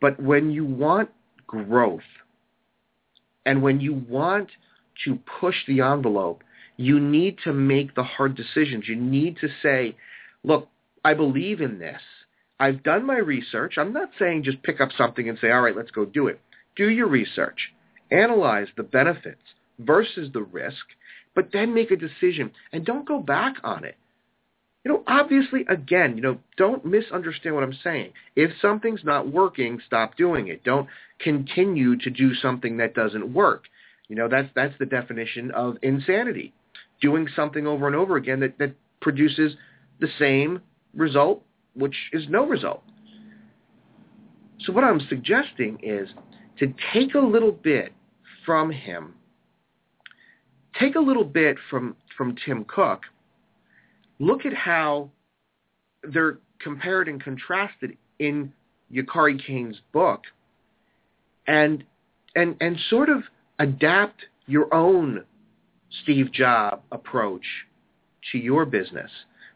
But 0.00 0.14
when 0.20 0.52
you 0.52 0.64
want 0.64 1.08
growth 1.46 2.00
and 3.44 3.62
when 3.62 3.80
you 3.80 3.94
want 3.94 4.50
to 5.04 5.18
push 5.40 5.56
the 5.66 5.80
envelope, 5.80 6.42
you 6.76 7.00
need 7.00 7.38
to 7.44 7.52
make 7.52 7.94
the 7.94 8.02
hard 8.02 8.36
decisions. 8.36 8.88
You 8.88 8.96
need 8.96 9.38
to 9.40 9.48
say, 9.62 9.96
look, 10.44 10.68
I 11.04 11.14
believe 11.14 11.60
in 11.60 11.78
this. 11.78 12.00
I've 12.60 12.82
done 12.82 13.04
my 13.04 13.18
research. 13.18 13.74
I'm 13.76 13.92
not 13.92 14.10
saying 14.18 14.44
just 14.44 14.62
pick 14.62 14.80
up 14.80 14.90
something 14.96 15.28
and 15.28 15.38
say, 15.40 15.50
all 15.50 15.62
right, 15.62 15.76
let's 15.76 15.90
go 15.90 16.04
do 16.04 16.28
it. 16.28 16.40
Do 16.76 16.88
your 16.88 17.08
research. 17.08 17.72
Analyze 18.10 18.68
the 18.76 18.82
benefits 18.82 19.42
versus 19.78 20.30
the 20.32 20.42
risk, 20.42 20.84
but 21.34 21.48
then 21.52 21.74
make 21.74 21.90
a 21.90 21.96
decision 21.96 22.52
and 22.72 22.84
don't 22.84 23.08
go 23.08 23.18
back 23.18 23.56
on 23.64 23.84
it. 23.84 23.96
You 24.84 24.90
know, 24.90 25.02
obviously, 25.06 25.64
again, 25.68 26.16
you 26.16 26.22
know, 26.22 26.38
don't 26.56 26.84
misunderstand 26.84 27.54
what 27.54 27.62
I'm 27.62 27.78
saying. 27.84 28.12
If 28.34 28.50
something's 28.60 29.04
not 29.04 29.30
working, 29.30 29.80
stop 29.86 30.16
doing 30.16 30.48
it. 30.48 30.64
Don't 30.64 30.88
continue 31.20 31.96
to 31.98 32.10
do 32.10 32.34
something 32.34 32.76
that 32.78 32.94
doesn't 32.94 33.32
work. 33.32 33.64
You 34.08 34.16
know, 34.16 34.28
that's 34.28 34.48
that's 34.54 34.74
the 34.78 34.86
definition 34.86 35.52
of 35.52 35.76
insanity. 35.82 36.52
Doing 37.00 37.28
something 37.34 37.66
over 37.66 37.86
and 37.86 37.94
over 37.94 38.16
again 38.16 38.40
that, 38.40 38.58
that 38.58 38.74
produces 39.00 39.54
the 40.00 40.08
same 40.18 40.60
result, 40.94 41.42
which 41.74 41.96
is 42.12 42.24
no 42.28 42.46
result. 42.46 42.82
So 44.60 44.72
what 44.72 44.84
I'm 44.84 45.00
suggesting 45.08 45.78
is 45.82 46.08
to 46.58 46.72
take 46.92 47.14
a 47.14 47.20
little 47.20 47.52
bit 47.52 47.92
from 48.44 48.70
him, 48.70 49.14
take 50.78 50.94
a 50.94 51.00
little 51.00 51.24
bit 51.24 51.56
from, 51.70 51.96
from 52.16 52.36
Tim 52.44 52.64
Cook, 52.64 53.02
look 54.18 54.46
at 54.46 54.54
how 54.54 55.10
they're 56.02 56.38
compared 56.60 57.08
and 57.08 57.22
contrasted 57.22 57.96
in 58.18 58.52
Yukari 58.92 59.44
Kane's 59.44 59.80
book, 59.92 60.22
and 61.46 61.84
and 62.34 62.56
and 62.60 62.78
sort 62.88 63.08
of 63.08 63.22
adapt 63.58 64.26
your 64.46 64.72
own 64.74 65.24
Steve 66.02 66.32
Jobs 66.32 66.82
approach 66.90 67.44
to 68.30 68.38
your 68.38 68.64
business 68.64 69.10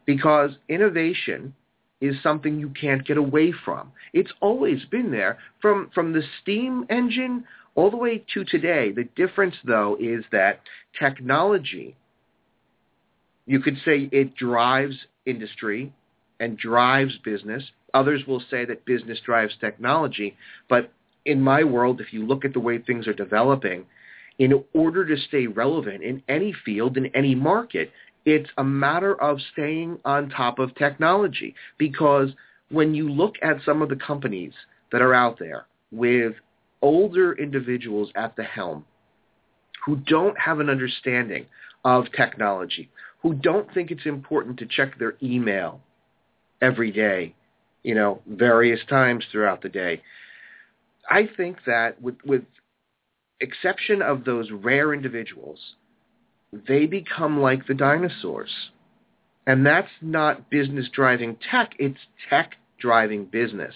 because 0.04 0.50
innovation 0.68 1.54
is 2.00 2.14
something 2.22 2.60
you 2.60 2.70
can't 2.70 3.06
get 3.06 3.16
away 3.16 3.52
from. 3.64 3.90
It's 4.12 4.32
always 4.40 4.84
been 4.86 5.10
there 5.10 5.38
from 5.60 5.90
from 5.94 6.12
the 6.12 6.22
steam 6.42 6.86
engine 6.90 7.44
all 7.74 7.90
the 7.90 7.96
way 7.96 8.24
to 8.34 8.44
today. 8.44 8.92
The 8.92 9.04
difference 9.16 9.54
though 9.64 9.96
is 10.00 10.24
that 10.32 10.60
technology 10.98 11.96
you 13.46 13.60
could 13.60 13.76
say 13.84 14.08
it 14.12 14.34
drives 14.34 14.96
industry 15.24 15.92
and 16.40 16.58
drives 16.58 17.16
business. 17.24 17.62
Others 17.94 18.26
will 18.26 18.42
say 18.50 18.64
that 18.64 18.84
business 18.84 19.18
drives 19.24 19.54
technology, 19.60 20.36
but 20.68 20.92
in 21.24 21.40
my 21.40 21.64
world 21.64 22.00
if 22.00 22.12
you 22.12 22.26
look 22.26 22.44
at 22.44 22.52
the 22.52 22.60
way 22.60 22.78
things 22.78 23.06
are 23.06 23.14
developing, 23.14 23.86
in 24.38 24.62
order 24.74 25.06
to 25.06 25.16
stay 25.16 25.46
relevant 25.46 26.02
in 26.02 26.22
any 26.28 26.54
field 26.64 26.96
in 26.96 27.06
any 27.14 27.34
market, 27.34 27.90
it's 28.26 28.50
a 28.58 28.64
matter 28.64 29.20
of 29.20 29.38
staying 29.52 29.98
on 30.04 30.28
top 30.28 30.58
of 30.58 30.74
technology 30.74 31.54
because 31.78 32.30
when 32.70 32.94
you 32.94 33.08
look 33.08 33.36
at 33.42 33.56
some 33.64 33.80
of 33.80 33.88
the 33.88 33.96
companies 33.96 34.52
that 34.92 35.00
are 35.00 35.14
out 35.14 35.38
there 35.38 35.66
with 35.92 36.34
older 36.82 37.32
individuals 37.34 38.10
at 38.16 38.34
the 38.36 38.42
helm 38.42 38.84
who 39.84 39.96
don't 39.96 40.38
have 40.38 40.58
an 40.58 40.68
understanding 40.68 41.46
of 41.84 42.04
technology, 42.16 42.90
who 43.26 43.34
don't 43.34 43.74
think 43.74 43.90
it's 43.90 44.06
important 44.06 44.56
to 44.56 44.66
check 44.66 44.96
their 45.00 45.16
email 45.20 45.80
every 46.62 46.92
day, 46.92 47.34
you 47.82 47.92
know, 47.92 48.22
various 48.28 48.78
times 48.88 49.24
throughout 49.32 49.62
the 49.62 49.68
day. 49.68 50.00
I 51.10 51.28
think 51.36 51.56
that 51.66 52.00
with, 52.00 52.14
with 52.24 52.44
exception 53.40 54.00
of 54.00 54.24
those 54.24 54.52
rare 54.52 54.94
individuals 54.94 55.58
they 56.68 56.86
become 56.86 57.40
like 57.40 57.66
the 57.66 57.74
dinosaurs. 57.74 58.52
And 59.48 59.66
that's 59.66 59.90
not 60.00 60.48
business 60.48 60.88
driving 60.92 61.36
tech, 61.50 61.74
it's 61.80 61.98
tech 62.30 62.52
driving 62.78 63.24
business. 63.24 63.74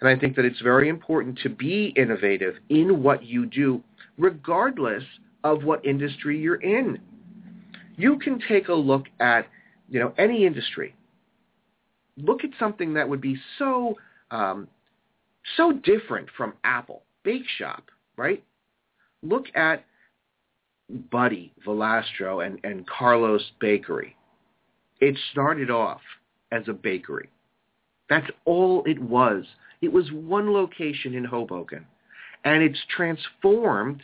And 0.00 0.08
I 0.08 0.16
think 0.16 0.36
that 0.36 0.44
it's 0.44 0.60
very 0.60 0.88
important 0.88 1.40
to 1.42 1.48
be 1.48 1.92
innovative 1.96 2.54
in 2.68 3.02
what 3.02 3.24
you 3.24 3.46
do, 3.46 3.82
regardless 4.16 5.02
of 5.42 5.64
what 5.64 5.84
industry 5.84 6.40
you're 6.40 6.62
in. 6.62 7.00
You 7.96 8.18
can 8.18 8.40
take 8.48 8.68
a 8.68 8.74
look 8.74 9.04
at, 9.20 9.46
you 9.88 10.00
know, 10.00 10.12
any 10.18 10.46
industry. 10.46 10.94
Look 12.16 12.44
at 12.44 12.50
something 12.58 12.94
that 12.94 13.08
would 13.08 13.20
be 13.20 13.38
so, 13.58 13.96
um, 14.30 14.68
so 15.56 15.72
different 15.72 16.28
from 16.36 16.54
Apple, 16.64 17.02
Bake 17.22 17.46
Shop, 17.58 17.84
right? 18.16 18.42
Look 19.22 19.46
at 19.54 19.84
Buddy 21.10 21.52
Valastro 21.66 22.44
and, 22.46 22.58
and 22.64 22.86
Carlos 22.86 23.42
Bakery. 23.60 24.16
It 25.00 25.16
started 25.32 25.70
off 25.70 26.00
as 26.50 26.68
a 26.68 26.72
bakery. 26.72 27.30
That's 28.08 28.30
all 28.44 28.84
it 28.84 29.00
was. 29.00 29.44
It 29.80 29.92
was 29.92 30.10
one 30.12 30.52
location 30.52 31.14
in 31.14 31.24
Hoboken. 31.24 31.86
And 32.44 32.62
it's 32.62 32.78
transformed 32.94 34.02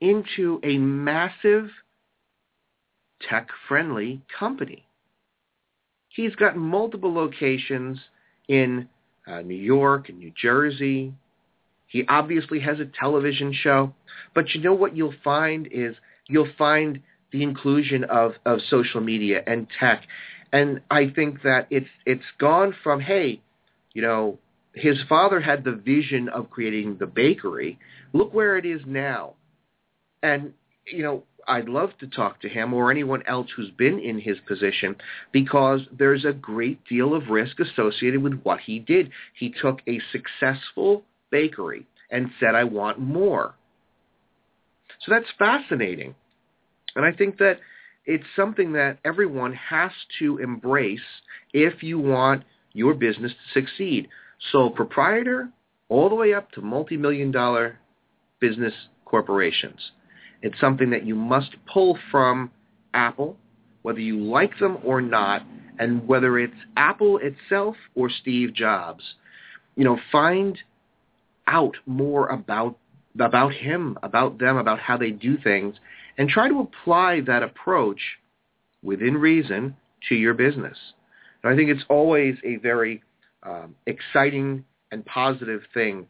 into 0.00 0.60
a 0.62 0.78
massive 0.78 1.68
tech-friendly 3.28 4.20
company. 4.38 4.86
He's 6.08 6.34
got 6.34 6.56
multiple 6.56 7.12
locations 7.12 7.98
in 8.48 8.88
uh, 9.26 9.42
New 9.42 9.54
York 9.54 10.08
and 10.08 10.18
New 10.18 10.32
Jersey. 10.40 11.14
He 11.86 12.04
obviously 12.08 12.60
has 12.60 12.80
a 12.80 12.86
television 12.86 13.52
show. 13.52 13.94
But 14.34 14.54
you 14.54 14.60
know 14.60 14.74
what 14.74 14.96
you'll 14.96 15.14
find 15.22 15.68
is 15.72 15.94
you'll 16.28 16.52
find 16.58 17.00
the 17.32 17.42
inclusion 17.42 18.04
of, 18.04 18.32
of 18.44 18.58
social 18.68 19.00
media 19.00 19.42
and 19.46 19.66
tech. 19.78 20.04
And 20.52 20.80
I 20.90 21.10
think 21.10 21.42
that 21.42 21.68
it's 21.70 21.86
it's 22.06 22.24
gone 22.38 22.74
from, 22.82 23.00
hey, 23.00 23.40
you 23.92 24.02
know, 24.02 24.38
his 24.74 24.98
father 25.08 25.40
had 25.40 25.64
the 25.64 25.72
vision 25.72 26.28
of 26.28 26.50
creating 26.50 26.96
the 26.98 27.06
bakery. 27.06 27.78
Look 28.12 28.34
where 28.34 28.56
it 28.56 28.66
is 28.66 28.80
now. 28.86 29.34
And, 30.22 30.52
you 30.86 31.02
know, 31.02 31.22
I'd 31.48 31.68
love 31.68 31.90
to 32.00 32.06
talk 32.06 32.40
to 32.40 32.48
him 32.48 32.72
or 32.74 32.90
anyone 32.90 33.22
else 33.26 33.48
who's 33.54 33.70
been 33.70 33.98
in 33.98 34.20
his 34.20 34.38
position 34.46 34.96
because 35.32 35.80
there's 35.96 36.24
a 36.24 36.32
great 36.32 36.84
deal 36.86 37.14
of 37.14 37.28
risk 37.28 37.60
associated 37.60 38.22
with 38.22 38.40
what 38.42 38.60
he 38.60 38.78
did. 38.78 39.10
He 39.34 39.50
took 39.60 39.80
a 39.86 40.00
successful 40.12 41.02
bakery 41.30 41.86
and 42.10 42.30
said, 42.40 42.54
I 42.54 42.64
want 42.64 42.98
more. 42.98 43.54
So 45.04 45.12
that's 45.12 45.30
fascinating. 45.38 46.14
And 46.96 47.04
I 47.04 47.12
think 47.12 47.38
that 47.38 47.60
it's 48.04 48.24
something 48.34 48.72
that 48.72 48.98
everyone 49.04 49.54
has 49.54 49.92
to 50.18 50.38
embrace 50.38 51.00
if 51.52 51.82
you 51.82 51.98
want 51.98 52.44
your 52.72 52.94
business 52.94 53.32
to 53.32 53.60
succeed. 53.60 54.08
So 54.52 54.70
proprietor 54.70 55.50
all 55.88 56.08
the 56.08 56.14
way 56.14 56.34
up 56.34 56.50
to 56.52 56.60
multi-million 56.60 57.30
dollar 57.30 57.78
business 58.40 58.72
corporations. 59.04 59.92
It's 60.42 60.58
something 60.60 60.90
that 60.90 61.06
you 61.06 61.14
must 61.14 61.56
pull 61.72 61.98
from 62.10 62.50
Apple, 62.94 63.36
whether 63.82 64.00
you 64.00 64.18
like 64.18 64.58
them 64.58 64.78
or 64.84 65.00
not, 65.00 65.42
and 65.78 66.06
whether 66.06 66.38
it's 66.38 66.54
Apple 66.76 67.18
itself 67.18 67.76
or 67.94 68.10
Steve 68.10 68.54
Jobs. 68.54 69.02
You 69.76 69.84
know, 69.84 69.98
find 70.10 70.58
out 71.46 71.76
more 71.86 72.28
about 72.28 72.76
about 73.16 73.52
him, 73.52 73.98
about 74.04 74.38
them, 74.38 74.56
about 74.56 74.78
how 74.78 74.96
they 74.96 75.10
do 75.10 75.36
things, 75.36 75.74
and 76.16 76.28
try 76.28 76.48
to 76.48 76.60
apply 76.60 77.20
that 77.22 77.42
approach 77.42 78.00
within 78.82 79.16
reason 79.16 79.76
to 80.08 80.14
your 80.14 80.32
business. 80.32 80.78
And 81.42 81.52
I 81.52 81.56
think 81.56 81.70
it's 81.70 81.84
always 81.88 82.36
a 82.44 82.56
very 82.56 83.02
um, 83.42 83.74
exciting 83.86 84.64
and 84.92 85.04
positive 85.06 85.62
thing 85.74 86.06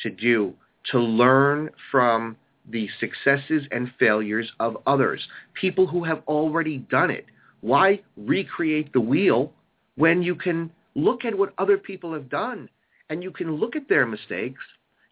to 0.00 0.10
do 0.10 0.54
to 0.90 0.98
learn 0.98 1.70
from 1.90 2.36
the 2.70 2.88
successes 3.00 3.64
and 3.70 3.92
failures 3.98 4.50
of 4.60 4.76
others, 4.86 5.26
people 5.54 5.86
who 5.86 6.04
have 6.04 6.22
already 6.26 6.78
done 6.78 7.10
it. 7.10 7.26
Why 7.60 8.00
recreate 8.16 8.92
the 8.92 9.00
wheel 9.00 9.52
when 9.96 10.22
you 10.22 10.34
can 10.34 10.70
look 10.94 11.24
at 11.24 11.36
what 11.36 11.54
other 11.58 11.78
people 11.78 12.12
have 12.12 12.28
done 12.28 12.68
and 13.08 13.22
you 13.22 13.30
can 13.30 13.56
look 13.56 13.76
at 13.76 13.88
their 13.88 14.06
mistakes, 14.06 14.62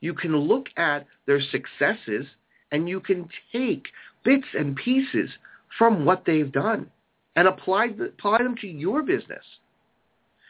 you 0.01 0.15
can 0.15 0.35
look 0.35 0.67
at 0.77 1.07
their 1.27 1.41
successes, 1.41 2.27
and 2.73 2.89
you 2.89 3.01
can 3.01 3.29
take 3.53 3.85
bits 4.25 4.47
and 4.59 4.77
pieces 4.77 5.31
from 5.77 6.05
what 6.05 6.25
they've 6.25 6.53
done 6.53 6.91
and 7.37 7.47
apply, 7.49 7.87
apply 7.87 8.39
them 8.39 8.57
to 8.61 8.67
your 8.67 9.03
business. 9.03 9.45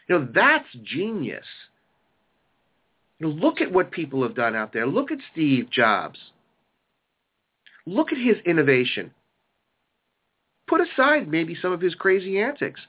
You 0.09 0.19
know, 0.19 0.29
that's 0.35 0.69
genius. 0.83 1.45
You 3.19 3.29
know, 3.29 3.33
look 3.35 3.61
at 3.61 3.73
what 3.73 3.91
people 3.91 4.23
have 4.23 4.35
done 4.35 4.57
out 4.57 4.73
there. 4.73 4.87
Look 4.87 5.11
at 5.11 5.19
Steve 5.33 5.71
Jobs. 5.71 6.19
Look 7.97 8.12
at 8.12 8.18
his 8.18 8.36
innovation. 8.47 9.11
put 10.68 10.80
aside 10.80 11.28
maybe 11.28 11.57
some 11.61 11.72
of 11.72 11.80
his 11.80 11.97
crazy 11.97 12.38
antics. 12.41 12.80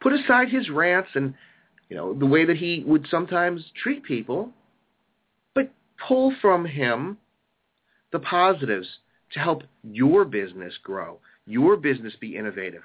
Put 0.00 0.12
aside 0.12 0.48
his 0.50 0.68
rants 0.68 1.08
and 1.14 1.32
you 1.88 1.96
know 1.96 2.12
the 2.12 2.26
way 2.26 2.44
that 2.44 2.58
he 2.58 2.84
would 2.86 3.06
sometimes 3.10 3.64
treat 3.82 4.02
people, 4.04 4.50
but 5.54 5.72
pull 6.06 6.34
from 6.42 6.66
him 6.66 7.16
the 8.12 8.18
positives 8.18 8.88
to 9.32 9.38
help 9.40 9.62
your 9.82 10.24
business 10.24 10.74
grow, 10.82 11.18
your 11.46 11.76
business 11.76 12.14
be 12.20 12.36
innovative. 12.36 12.82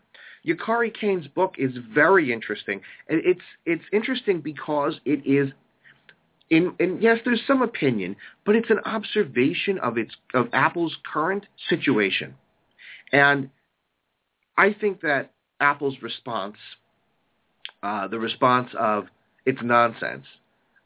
Yukari 0.47 0.93
Kane's 0.97 1.27
book 1.27 1.55
is 1.57 1.71
very 1.93 2.31
interesting. 2.31 2.79
It's 3.09 3.47
it's 3.65 3.83
interesting 3.91 4.39
because 4.39 4.93
it 5.03 5.21
is 5.25 5.51
in, 6.49 6.73
and 6.79 7.01
yes, 7.01 7.19
there's 7.25 7.41
some 7.47 7.61
opinion, 7.61 8.15
but 8.45 8.55
it's 8.55 8.69
an 8.69 8.79
observation 8.85 9.79
of 9.79 9.97
its 9.97 10.15
of 10.33 10.47
Apple's 10.53 10.95
current 11.11 11.45
situation. 11.69 12.35
And 13.11 13.49
I 14.57 14.73
think 14.73 15.01
that 15.01 15.31
Apple's 15.59 15.95
response, 16.01 16.57
uh, 17.81 18.07
the 18.07 18.19
response 18.19 18.69
of 18.77 19.07
it's 19.45 19.61
nonsense, 19.63 20.25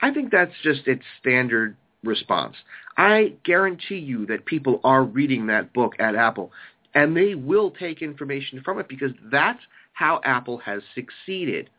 I 0.02 0.12
think 0.12 0.32
that's 0.32 0.54
just 0.64 0.88
its 0.88 1.04
standard 1.20 1.76
response. 2.04 2.56
I 2.98 3.34
guarantee 3.44 3.98
you 3.98 4.26
that 4.28 4.46
people 4.46 4.80
are 4.84 5.04
reading 5.04 5.48
that 5.48 5.74
book 5.74 5.94
at 6.00 6.16
Apple, 6.16 6.52
and 6.94 7.16
they 7.16 7.36
will 7.36 7.72
take 7.72 8.02
information 8.02 8.62
from 8.64 8.80
it 8.80 8.88
because 8.88 9.12
that's 9.32 9.60
how 9.94 10.22
Apple 10.24 10.58
has 10.60 10.82
succeeded. 10.96 11.70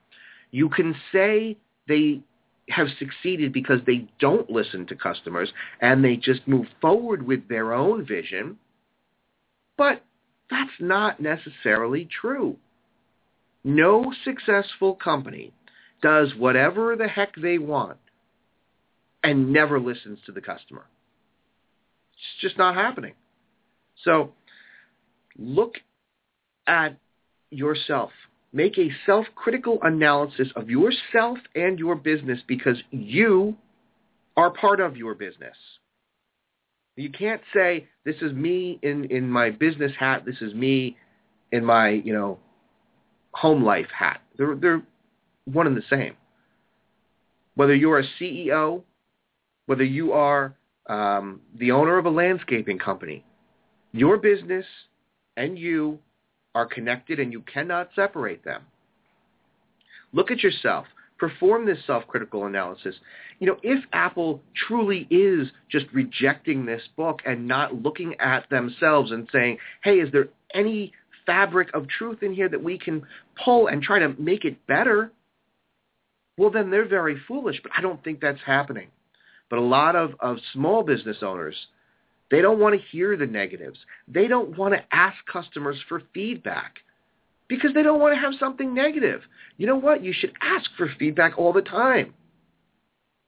You 0.51 0.69
can 0.69 0.95
say 1.13 1.57
they 1.89 2.21
have 2.69 2.89
succeeded 2.99 3.53
because 3.53 3.81
they 3.87 4.09
don't 4.19 4.51
listen 4.51 4.87
to 4.87 4.95
customers 4.95 5.53
and 5.81 6.05
they 6.05 6.17
just 6.17 6.47
move 6.47 6.67
forward 6.81 7.27
with 7.27 7.49
their 7.49 7.73
own 7.73 8.07
vision, 8.07 8.59
but 9.77 10.03
that's 10.51 10.71
not 10.79 11.21
necessarily 11.21 12.09
true. 12.21 12.57
No 13.65 14.13
successful 14.25 14.95
company 14.95 15.53
does 16.03 16.35
whatever 16.37 16.97
the 16.97 17.09
heck 17.09 17.35
they 17.37 17.59
want 17.59 17.99
and 19.23 19.53
never 19.53 19.79
listens 19.79 20.19
to 20.27 20.33
the 20.33 20.41
customer. 20.41 20.87
It's 22.13 22.41
just 22.41 22.59
not 22.59 22.75
happening. 22.75 23.15
So 24.05 24.33
look 25.39 25.75
at 26.67 26.97
yourself. 27.51 28.11
Make 28.53 28.79
a 28.79 28.91
self-critical 29.07 29.79
analysis 29.83 30.49
of 30.57 30.69
yourself 30.69 31.39
and 31.55 31.79
your 31.79 31.95
business 31.95 32.41
because 32.49 32.77
you 32.91 33.57
are 34.37 34.51
part 34.51 34.81
of 34.81 34.97
your 34.97 35.15
business. 35.15 35.57
You 36.97 37.11
can't 37.11 37.41
say 37.55 37.87
this 38.05 38.17
is 38.21 38.33
me 38.33 38.79
in, 38.83 39.05
in 39.05 39.31
my 39.31 39.51
business 39.51 39.93
hat. 39.99 40.25
This 40.27 40.41
is 40.41 40.53
me 40.55 40.97
in 41.53 41.65
my 41.65 41.91
you 41.91 42.13
know 42.13 42.39
home 43.33 43.65
life 43.65 43.89
hat. 43.97 44.21
They're 44.37 44.55
they're 44.57 44.83
one 45.45 45.67
and 45.67 45.77
the 45.77 45.83
same. 45.89 46.17
Whether 47.55 47.75
you're 47.75 48.01
a 48.01 48.05
CEO, 48.21 48.83
whether 49.67 49.85
you 49.85 50.13
are 50.13 50.55
um, 50.89 51.41
the 51.59 51.71
owner 51.71 51.99
of 51.99 52.07
a 52.07 52.11
landscaping 52.11 52.79
company, 52.79 53.25
your 53.93 54.17
business 54.19 54.67
and 55.37 55.59
you 55.59 55.99
are 56.55 56.67
connected 56.67 57.21
and 57.21 57.33
you 57.33 57.43
cannot 57.43 57.91
separate 57.95 58.45
them. 58.45 58.63
Look 60.13 60.31
at 60.31 60.43
yourself 60.43 60.87
perform 61.21 61.67
this 61.67 61.79
self-critical 61.87 62.47
analysis. 62.47 62.97
You 63.39 63.47
know, 63.47 63.59
if 63.63 63.85
Apple 63.93 64.41
truly 64.67 65.07
is 65.11 65.49
just 65.71 65.85
rejecting 65.93 66.65
this 66.65 66.83
book 66.97 67.21
and 67.27 67.47
not 67.47 67.83
looking 67.83 68.15
at 68.19 68.49
themselves 68.49 69.13
and 69.13 69.29
saying, 69.31 69.59
hey, 69.85 69.97
is 69.97 70.11
there 70.11 70.29
any 70.55 70.93
fabric 71.27 71.69
of 71.75 71.87
truth 71.87 72.23
in 72.23 72.33
here 72.33 72.49
that 72.49 72.63
we 72.63 72.79
can 72.79 73.03
pull 73.45 73.67
and 73.67 73.83
try 73.83 73.99
to 73.99 74.15
make 74.19 74.47
it 74.47 74.67
better? 74.67 75.13
Well, 76.39 76.51
then 76.51 76.71
they're 76.71 76.89
very 76.89 77.21
foolish, 77.29 77.61
but 77.63 77.73
I 77.77 77.83
don't 77.83 78.03
think 78.03 78.21
that's 78.21 78.41
happening. 78.45 78.89
But 79.51 79.59
a 79.59 79.63
lot 79.63 79.97
of, 79.97 80.13
of 80.21 80.39
small 80.55 80.83
business 80.83 81.19
owners, 81.23 81.57
they 82.31 82.41
don't 82.41 82.61
want 82.61 82.81
to 82.81 82.87
hear 82.89 83.17
the 83.17 83.27
negatives. 83.27 83.79
They 84.07 84.29
don't 84.29 84.57
want 84.57 84.75
to 84.75 84.85
ask 84.93 85.17
customers 85.31 85.79
for 85.89 86.03
feedback 86.15 86.77
because 87.49 87.75
they 87.75 87.83
don't 87.83 88.01
want 88.01 88.15
to 88.15 88.21
have 88.21 88.35
something 88.39 88.73
negative. 88.73 89.23
You 89.57 89.67
know 89.67 89.77
what? 89.77 90.05
You 90.05 90.13
should 90.13 90.33
ask 90.41 90.71
for 90.77 90.89
feedback 90.99 91.39
all 91.39 91.53
the 91.53 91.63
time. 91.63 92.15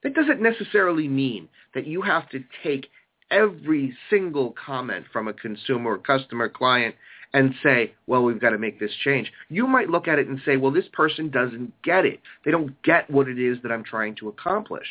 That 0.03 0.15
doesn't 0.15 0.41
necessarily 0.41 1.09
mean 1.09 1.49
that 1.75 1.87
you 1.87 2.03
have 2.03 2.29
to 2.31 2.45
take 2.63 2.89
every 3.31 3.97
single 4.11 4.55
comment 4.65 5.07
from 5.13 5.27
a 5.27 5.33
consumer, 5.33 5.99
customer, 5.99 6.49
client 6.49 6.95
and 7.35 7.55
say, 7.63 7.95
well, 8.07 8.23
we've 8.23 8.41
got 8.41 8.51
to 8.51 8.59
make 8.59 8.79
this 8.79 8.93
change. 9.05 9.33
You 9.49 9.67
might 9.67 9.89
look 9.89 10.07
at 10.07 10.19
it 10.19 10.29
and 10.29 10.41
say, 10.45 10.57
well, 10.57 10.71
this 10.71 10.89
person 10.93 11.31
doesn't 11.31 11.73
get 11.83 12.05
it. 12.05 12.21
They 12.45 12.51
don't 12.51 12.81
get 12.83 13.11
what 13.11 13.29
it 13.29 13.39
is 13.39 13.59
that 13.63 13.73
I'm 13.73 13.85
trying 13.85 14.17
to 14.17 14.29
accomplish. 14.29 14.87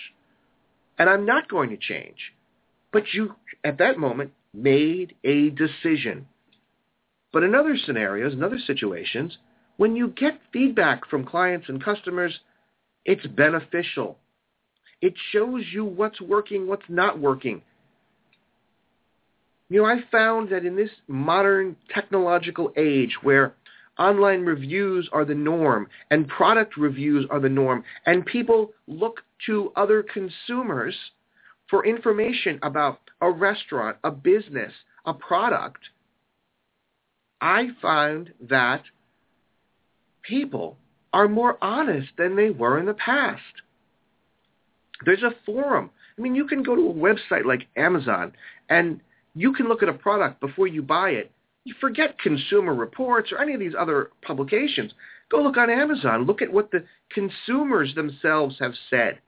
And 0.97 1.09
I'm 1.09 1.25
not 1.25 1.49
going 1.49 1.69
to 1.69 1.77
change. 1.77 2.17
But 2.91 3.03
you, 3.13 3.35
at 3.63 3.77
that 3.77 3.97
moment, 3.97 4.31
made 4.53 5.15
a 5.23 5.49
decision. 5.51 6.27
But 7.31 7.43
in 7.43 7.55
other 7.55 7.77
scenarios, 7.77 8.33
in 8.33 8.43
other 8.43 8.59
situations, 8.59 9.37
when 9.77 9.95
you 9.95 10.09
get 10.09 10.41
feedback 10.51 11.07
from 11.09 11.25
clients 11.25 11.69
and 11.69 11.83
customers, 11.83 12.37
it's 13.05 13.25
beneficial. 13.27 14.17
It 15.01 15.13
shows 15.31 15.63
you 15.71 15.85
what's 15.85 16.21
working, 16.21 16.67
what's 16.67 16.85
not 16.89 17.19
working. 17.19 17.61
You 19.69 19.81
know, 19.81 19.87
I 19.87 20.03
found 20.11 20.49
that 20.49 20.65
in 20.65 20.75
this 20.75 20.89
modern 21.07 21.77
technological 21.93 22.73
age 22.75 23.15
where 23.23 23.55
online 23.97 24.41
reviews 24.41 25.09
are 25.13 25.25
the 25.25 25.33
norm 25.33 25.87
and 26.09 26.27
product 26.27 26.75
reviews 26.77 27.25
are 27.29 27.39
the 27.39 27.49
norm 27.49 27.83
and 28.05 28.25
people 28.25 28.71
look 28.87 29.21
to 29.45 29.71
other 29.75 30.03
consumers 30.03 30.95
for 31.71 31.85
information 31.85 32.59
about 32.61 32.99
a 33.21 33.31
restaurant, 33.31 33.97
a 34.03 34.11
business, 34.11 34.73
a 35.05 35.13
product, 35.13 35.79
I 37.39 37.69
find 37.81 38.31
that 38.49 38.83
people 40.21 40.77
are 41.13 41.27
more 41.27 41.57
honest 41.63 42.09
than 42.17 42.35
they 42.35 42.51
were 42.51 42.77
in 42.77 42.85
the 42.85 42.93
past. 42.93 43.41
There's 45.05 45.23
a 45.23 45.33
forum. 45.45 45.89
I 46.17 46.21
mean, 46.21 46.35
you 46.35 46.45
can 46.45 46.61
go 46.61 46.75
to 46.75 46.89
a 46.89 46.93
website 46.93 47.45
like 47.45 47.67
Amazon 47.75 48.33
and 48.69 48.99
you 49.33 49.53
can 49.53 49.67
look 49.67 49.81
at 49.81 49.89
a 49.89 49.93
product 49.93 50.41
before 50.41 50.67
you 50.67 50.83
buy 50.83 51.11
it. 51.11 51.31
You 51.63 51.73
forget 51.79 52.19
Consumer 52.19 52.73
Reports 52.73 53.31
or 53.31 53.39
any 53.39 53.53
of 53.53 53.59
these 53.59 53.73
other 53.79 54.11
publications. 54.21 54.91
Go 55.29 55.41
look 55.41 55.57
on 55.57 55.69
Amazon. 55.69 56.25
Look 56.25 56.41
at 56.41 56.51
what 56.51 56.69
the 56.71 56.83
consumers 57.11 57.95
themselves 57.95 58.57
have 58.59 58.73
said. 58.89 59.19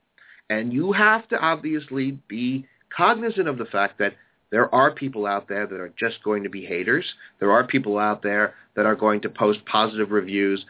And 0.49 0.71
you 0.71 0.91
have 0.91 1.27
to 1.29 1.37
obviously 1.39 2.19
be 2.27 2.65
cognizant 2.95 3.47
of 3.47 3.57
the 3.57 3.65
fact 3.65 3.97
that 3.99 4.13
there 4.51 4.73
are 4.73 4.91
people 4.91 5.25
out 5.25 5.47
there 5.47 5.65
that 5.65 5.79
are 5.79 5.91
just 5.97 6.23
going 6.23 6.43
to 6.43 6.49
be 6.49 6.63
haters. 6.63 7.05
There 7.39 7.51
are 7.51 7.63
people 7.63 7.97
out 7.97 8.21
there 8.21 8.53
that 8.75 8.85
are 8.85 8.95
going 8.95 9.21
to 9.21 9.29
post 9.29 9.65
positive 9.65 10.11
reviews 10.11 10.63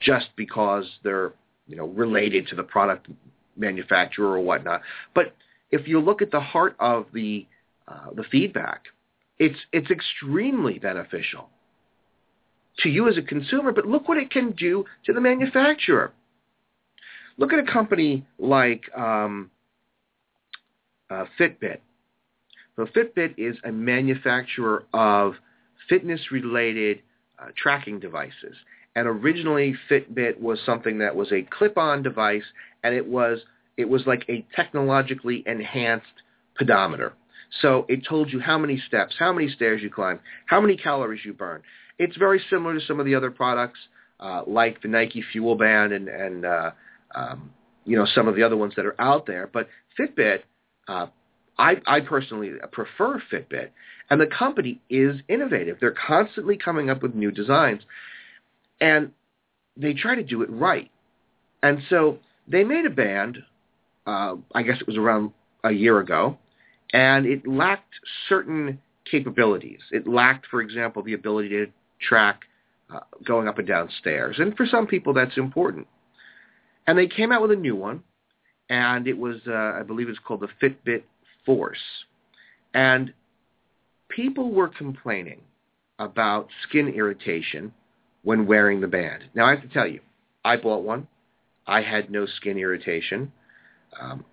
just 0.00 0.26
because 0.36 0.84
they're, 1.02 1.32
you 1.66 1.76
know, 1.76 1.86
related 1.86 2.46
to 2.48 2.56
the 2.56 2.62
product 2.62 3.08
manufacturer 3.56 4.34
or 4.34 4.40
whatnot. 4.40 4.82
But 5.14 5.34
if 5.70 5.88
you 5.88 6.00
look 6.00 6.20
at 6.20 6.30
the 6.30 6.40
heart 6.40 6.76
of 6.78 7.06
the 7.14 7.46
uh, 7.88 8.12
the 8.14 8.24
feedback, 8.24 8.84
it's 9.38 9.58
it's 9.72 9.90
extremely 9.90 10.78
beneficial 10.78 11.48
to 12.80 12.88
you 12.88 13.08
as 13.08 13.16
a 13.16 13.22
consumer. 13.22 13.72
But 13.72 13.86
look 13.86 14.08
what 14.08 14.18
it 14.18 14.30
can 14.30 14.52
do 14.52 14.84
to 15.06 15.12
the 15.12 15.20
manufacturer. 15.20 16.12
Look 17.40 17.54
at 17.54 17.58
a 17.58 17.72
company 17.72 18.26
like 18.38 18.82
um, 18.94 19.50
uh, 21.08 21.24
Fitbit. 21.38 21.78
So 22.76 22.84
Fitbit 22.84 23.34
is 23.38 23.56
a 23.64 23.72
manufacturer 23.72 24.84
of 24.92 25.32
fitness-related 25.88 27.00
uh, 27.38 27.46
tracking 27.56 27.98
devices. 27.98 28.56
And 28.94 29.08
originally 29.08 29.74
Fitbit 29.90 30.38
was 30.38 30.58
something 30.66 30.98
that 30.98 31.16
was 31.16 31.32
a 31.32 31.40
clip-on 31.50 32.02
device, 32.02 32.44
and 32.84 32.94
it 32.94 33.06
was 33.06 33.40
it 33.78 33.88
was 33.88 34.02
like 34.06 34.26
a 34.28 34.44
technologically 34.54 35.42
enhanced 35.46 36.06
pedometer. 36.58 37.14
So 37.62 37.86
it 37.88 38.04
told 38.06 38.30
you 38.30 38.40
how 38.40 38.58
many 38.58 38.82
steps, 38.86 39.14
how 39.18 39.32
many 39.32 39.48
stairs 39.48 39.80
you 39.80 39.88
climb, 39.88 40.20
how 40.44 40.60
many 40.60 40.76
calories 40.76 41.24
you 41.24 41.32
burn. 41.32 41.62
It's 41.98 42.16
very 42.18 42.42
similar 42.50 42.78
to 42.78 42.84
some 42.84 43.00
of 43.00 43.06
the 43.06 43.14
other 43.14 43.30
products, 43.30 43.78
uh, 44.18 44.42
like 44.46 44.82
the 44.82 44.88
Nike 44.88 45.24
Fuel 45.32 45.54
Band 45.54 45.94
and, 45.94 46.08
and 46.08 46.44
uh, 46.44 46.70
um, 47.14 47.50
you 47.84 47.96
know 47.96 48.06
some 48.06 48.28
of 48.28 48.36
the 48.36 48.42
other 48.42 48.56
ones 48.56 48.74
that 48.76 48.86
are 48.86 49.00
out 49.00 49.26
there. 49.26 49.48
But 49.52 49.68
Fitbit 49.98 50.40
uh, 50.88 51.06
I, 51.60 51.76
I 51.86 52.00
personally 52.00 52.52
prefer 52.72 53.22
Fitbit, 53.30 53.68
and 54.08 54.20
the 54.20 54.26
company 54.26 54.80
is 54.88 55.16
innovative. 55.28 55.76
They're 55.78 55.94
constantly 56.06 56.56
coming 56.56 56.88
up 56.88 57.02
with 57.02 57.14
new 57.14 57.30
designs, 57.30 57.82
and 58.80 59.12
they 59.76 59.92
try 59.92 60.14
to 60.14 60.22
do 60.22 60.40
it 60.40 60.50
right. 60.50 60.90
And 61.62 61.82
so 61.90 62.18
they 62.48 62.64
made 62.64 62.86
a 62.86 62.90
band, 62.90 63.38
uh, 64.06 64.36
I 64.54 64.62
guess 64.62 64.80
it 64.80 64.86
was 64.86 64.96
around 64.96 65.32
a 65.62 65.70
year 65.70 66.00
ago, 66.00 66.38
and 66.94 67.26
it 67.26 67.46
lacked 67.46 67.92
certain 68.28 68.80
capabilities. 69.08 69.80
It 69.92 70.08
lacked, 70.08 70.46
for 70.46 70.62
example, 70.62 71.02
the 71.02 71.12
ability 71.12 71.50
to 71.50 71.66
track 72.00 72.40
uh, 72.92 73.00
going 73.24 73.48
up 73.48 73.58
and 73.58 73.68
down 73.68 73.90
stairs. 74.00 74.36
And 74.38 74.56
for 74.56 74.64
some 74.64 74.86
people, 74.86 75.12
that's 75.12 75.36
important. 75.36 75.86
And 76.90 76.98
they 76.98 77.06
came 77.06 77.30
out 77.30 77.40
with 77.40 77.52
a 77.52 77.56
new 77.56 77.76
one, 77.76 78.02
and 78.68 79.06
it 79.06 79.16
was, 79.16 79.36
uh, 79.46 79.78
I 79.78 79.84
believe 79.84 80.08
it's 80.08 80.18
called 80.18 80.40
the 80.40 80.48
Fitbit 80.60 81.04
Force. 81.46 81.78
And 82.74 83.14
people 84.08 84.50
were 84.50 84.66
complaining 84.66 85.40
about 86.00 86.48
skin 86.64 86.88
irritation 86.88 87.72
when 88.24 88.44
wearing 88.44 88.80
the 88.80 88.88
band. 88.88 89.22
Now, 89.36 89.46
I 89.46 89.50
have 89.50 89.62
to 89.62 89.68
tell 89.68 89.86
you, 89.86 90.00
I 90.44 90.56
bought 90.56 90.82
one. 90.82 91.06
I 91.64 91.82
had 91.82 92.10
no 92.10 92.26
skin 92.26 92.58
irritation. 92.58 93.30
Um, 94.00 94.24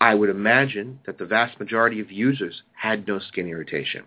I 0.00 0.16
would 0.16 0.28
imagine 0.28 0.98
that 1.06 1.18
the 1.18 1.24
vast 1.24 1.60
majority 1.60 2.00
of 2.00 2.10
users 2.10 2.62
had 2.72 3.06
no 3.06 3.20
skin 3.20 3.46
irritation. 3.46 4.02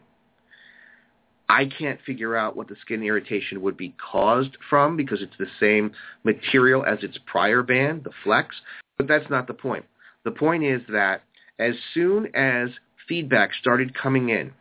I 1.49 1.65
can't 1.65 1.99
figure 2.05 2.35
out 2.35 2.55
what 2.55 2.67
the 2.67 2.75
skin 2.81 3.01
irritation 3.01 3.61
would 3.61 3.75
be 3.75 3.95
caused 4.11 4.55
from 4.69 4.95
because 4.95 5.21
it's 5.21 5.37
the 5.39 5.47
same 5.59 5.91
material 6.23 6.85
as 6.85 6.99
its 7.01 7.17
prior 7.25 7.63
band, 7.63 8.03
the 8.03 8.11
Flex, 8.23 8.55
but 8.97 9.07
that's 9.07 9.29
not 9.31 9.47
the 9.47 9.53
point. 9.55 9.83
The 10.23 10.31
point 10.31 10.63
is 10.63 10.81
that 10.89 11.23
as 11.57 11.73
soon 11.95 12.33
as 12.35 12.69
feedback 13.07 13.55
started 13.59 13.97
coming 13.97 14.29
in, 14.29 14.51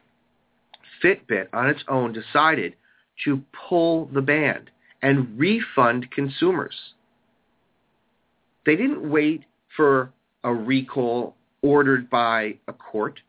Fitbit 1.04 1.48
on 1.52 1.68
its 1.68 1.84
own 1.88 2.14
decided 2.14 2.74
to 3.24 3.42
pull 3.68 4.06
the 4.06 4.22
band 4.22 4.70
and 5.02 5.38
refund 5.38 6.10
consumers. 6.10 6.74
They 8.64 8.76
didn't 8.76 9.08
wait 9.08 9.44
for 9.76 10.10
a 10.42 10.52
recall 10.52 11.36
ordered 11.62 12.08
by 12.08 12.54
a 12.66 12.72
court 12.72 13.20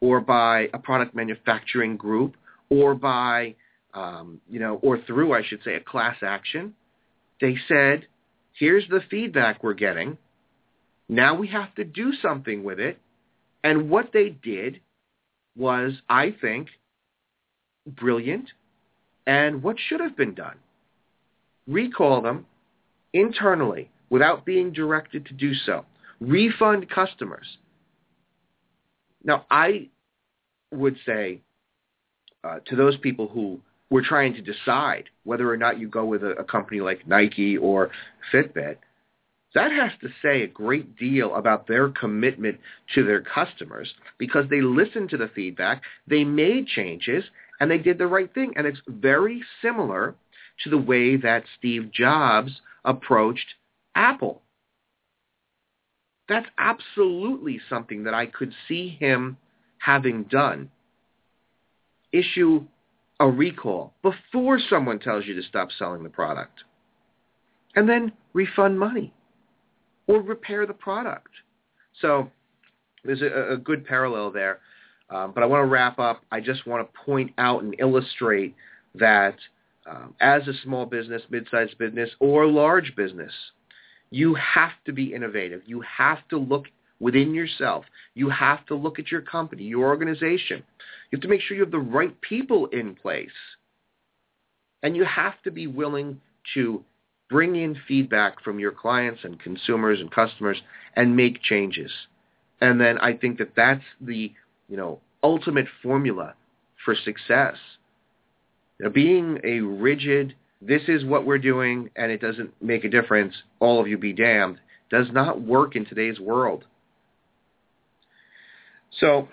or 0.00 0.20
by 0.20 0.68
a 0.74 0.78
product 0.78 1.14
manufacturing 1.14 1.96
group 1.96 2.34
or 2.68 2.94
by, 2.94 3.54
um, 3.94 4.40
you 4.50 4.60
know, 4.60 4.78
or 4.82 5.00
through, 5.02 5.32
I 5.32 5.42
should 5.44 5.62
say, 5.64 5.74
a 5.74 5.80
class 5.80 6.16
action. 6.22 6.74
They 7.40 7.56
said, 7.68 8.06
here's 8.58 8.88
the 8.88 9.00
feedback 9.10 9.62
we're 9.62 9.74
getting. 9.74 10.18
Now 11.08 11.34
we 11.34 11.48
have 11.48 11.74
to 11.76 11.84
do 11.84 12.12
something 12.20 12.64
with 12.64 12.80
it. 12.80 12.98
And 13.62 13.90
what 13.90 14.10
they 14.12 14.30
did 14.30 14.80
was, 15.56 15.92
I 16.08 16.34
think, 16.40 16.68
brilliant 17.86 18.48
and 19.26 19.62
what 19.62 19.76
should 19.88 20.00
have 20.00 20.16
been 20.16 20.34
done. 20.34 20.56
Recall 21.66 22.22
them 22.22 22.46
internally 23.12 23.90
without 24.10 24.44
being 24.44 24.72
directed 24.72 25.26
to 25.26 25.34
do 25.34 25.52
so. 25.54 25.84
Refund 26.20 26.88
customers. 26.88 27.58
Now, 29.24 29.44
I 29.50 29.88
would 30.72 30.96
say 31.04 31.40
uh, 32.46 32.60
to 32.66 32.76
those 32.76 32.96
people 32.98 33.28
who 33.28 33.60
were 33.90 34.02
trying 34.02 34.34
to 34.34 34.42
decide 34.42 35.04
whether 35.24 35.50
or 35.50 35.56
not 35.56 35.78
you 35.78 35.88
go 35.88 36.04
with 36.04 36.22
a, 36.22 36.30
a 36.32 36.44
company 36.44 36.80
like 36.80 37.06
Nike 37.06 37.56
or 37.56 37.90
Fitbit, 38.32 38.76
that 39.54 39.72
has 39.72 39.92
to 40.02 40.08
say 40.22 40.42
a 40.42 40.46
great 40.46 40.96
deal 40.98 41.34
about 41.34 41.66
their 41.66 41.88
commitment 41.88 42.58
to 42.94 43.04
their 43.04 43.22
customers 43.22 43.92
because 44.18 44.44
they 44.50 44.60
listened 44.60 45.10
to 45.10 45.16
the 45.16 45.30
feedback, 45.34 45.82
they 46.06 46.24
made 46.24 46.66
changes, 46.66 47.24
and 47.58 47.70
they 47.70 47.78
did 47.78 47.96
the 47.96 48.06
right 48.06 48.32
thing. 48.34 48.52
And 48.56 48.66
it's 48.66 48.80
very 48.86 49.42
similar 49.62 50.14
to 50.62 50.70
the 50.70 50.78
way 50.78 51.16
that 51.16 51.44
Steve 51.58 51.90
Jobs 51.90 52.52
approached 52.84 53.46
Apple. 53.94 54.42
That's 56.28 56.48
absolutely 56.58 57.60
something 57.70 58.04
that 58.04 58.14
I 58.14 58.26
could 58.26 58.52
see 58.68 58.88
him 59.00 59.36
having 59.78 60.24
done. 60.24 60.70
Issue 62.18 62.64
a 63.20 63.28
recall 63.28 63.94
before 64.02 64.58
someone 64.70 64.98
tells 64.98 65.26
you 65.26 65.34
to 65.34 65.42
stop 65.42 65.68
selling 65.78 66.02
the 66.02 66.08
product. 66.08 66.64
And 67.74 67.88
then 67.88 68.12
refund 68.32 68.78
money 68.78 69.12
or 70.06 70.20
repair 70.20 70.66
the 70.66 70.74
product. 70.74 71.30
So 72.00 72.30
there's 73.04 73.22
a, 73.22 73.54
a 73.54 73.56
good 73.56 73.86
parallel 73.86 74.30
there. 74.30 74.60
Um, 75.08 75.32
but 75.32 75.42
I 75.42 75.46
want 75.46 75.62
to 75.62 75.66
wrap 75.66 75.98
up. 75.98 76.22
I 76.32 76.40
just 76.40 76.66
want 76.66 76.86
to 76.86 76.98
point 77.04 77.32
out 77.38 77.62
and 77.62 77.76
illustrate 77.78 78.54
that 78.94 79.36
um, 79.88 80.14
as 80.20 80.46
a 80.48 80.52
small 80.64 80.84
business, 80.84 81.22
mid-sized 81.30 81.78
business, 81.78 82.10
or 82.18 82.46
large 82.46 82.94
business, 82.96 83.32
you 84.10 84.34
have 84.34 84.72
to 84.84 84.92
be 84.92 85.14
innovative. 85.14 85.62
You 85.66 85.82
have 85.82 86.26
to 86.30 86.38
look 86.38 86.64
within 87.00 87.34
yourself. 87.34 87.84
You 88.14 88.30
have 88.30 88.64
to 88.66 88.74
look 88.74 88.98
at 88.98 89.10
your 89.10 89.20
company, 89.20 89.64
your 89.64 89.86
organization. 89.88 90.62
You 91.10 91.16
have 91.16 91.22
to 91.22 91.28
make 91.28 91.40
sure 91.40 91.56
you 91.56 91.62
have 91.62 91.70
the 91.70 91.78
right 91.78 92.18
people 92.20 92.66
in 92.66 92.94
place. 92.94 93.28
And 94.82 94.96
you 94.96 95.04
have 95.04 95.40
to 95.44 95.50
be 95.50 95.66
willing 95.66 96.20
to 96.54 96.84
bring 97.28 97.56
in 97.56 97.76
feedback 97.88 98.42
from 98.42 98.58
your 98.58 98.72
clients 98.72 99.20
and 99.24 99.40
consumers 99.40 100.00
and 100.00 100.10
customers 100.10 100.58
and 100.94 101.16
make 101.16 101.42
changes. 101.42 101.90
And 102.60 102.80
then 102.80 102.98
I 102.98 103.14
think 103.14 103.38
that 103.38 103.52
that's 103.56 103.84
the, 104.00 104.32
you 104.68 104.76
know, 104.76 105.00
ultimate 105.22 105.66
formula 105.82 106.34
for 106.84 106.94
success. 106.94 107.56
Being 108.92 109.40
a 109.42 109.60
rigid, 109.60 110.34
this 110.62 110.82
is 110.88 111.04
what 111.04 111.26
we're 111.26 111.38
doing 111.38 111.90
and 111.96 112.12
it 112.12 112.20
doesn't 112.20 112.52
make 112.62 112.84
a 112.84 112.88
difference, 112.88 113.34
all 113.60 113.80
of 113.80 113.88
you 113.88 113.98
be 113.98 114.12
damned, 114.12 114.58
does 114.90 115.06
not 115.12 115.40
work 115.40 115.74
in 115.74 115.84
today's 115.84 116.20
world. 116.20 116.64
So 119.00 119.28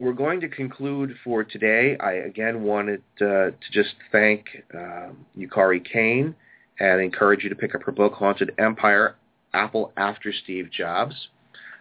we're 0.00 0.12
going 0.12 0.40
to 0.40 0.48
conclude 0.48 1.14
for 1.22 1.44
today. 1.44 1.96
I 2.00 2.14
again 2.14 2.64
wanted 2.64 3.02
uh, 3.20 3.24
to 3.24 3.54
just 3.70 3.94
thank 4.10 4.46
um, 4.74 5.24
Yukari 5.38 5.84
Kane 5.84 6.34
and 6.80 7.00
encourage 7.00 7.44
you 7.44 7.48
to 7.50 7.54
pick 7.54 7.76
up 7.76 7.82
her 7.84 7.92
book, 7.92 8.14
Haunted 8.14 8.52
Empire, 8.58 9.14
Apple 9.54 9.92
After 9.96 10.32
Steve 10.32 10.70
Jobs. 10.76 11.14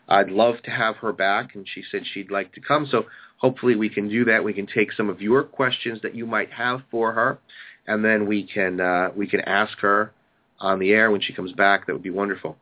I'd 0.07 0.29
love 0.29 0.61
to 0.65 0.71
have 0.71 0.97
her 0.97 1.13
back, 1.13 1.55
and 1.55 1.65
she 1.67 1.83
said 1.89 2.03
she'd 2.13 2.29
like 2.29 2.53
to 2.53 2.61
come. 2.61 2.85
So 2.91 3.05
hopefully 3.37 3.75
we 3.75 3.89
can 3.89 4.07
do 4.07 4.25
that. 4.25 4.43
We 4.43 4.53
can 4.53 4.67
take 4.67 4.91
some 4.91 5.09
of 5.09 5.21
your 5.21 5.43
questions 5.43 5.99
that 6.03 6.13
you 6.13 6.27
might 6.27 6.51
have 6.51 6.81
for 6.91 7.13
her, 7.13 7.39
and 7.87 8.05
then 8.05 8.27
we 8.27 8.43
can 8.43 8.79
uh, 8.79 9.09
we 9.15 9.25
can 9.25 9.41
ask 9.41 9.79
her 9.79 10.13
on 10.59 10.77
the 10.77 10.91
air 10.91 11.09
when 11.09 11.21
she 11.21 11.33
comes 11.33 11.53
back. 11.53 11.87
That 11.87 11.93
would 11.93 12.03
be 12.03 12.11
wonderful. 12.11 12.57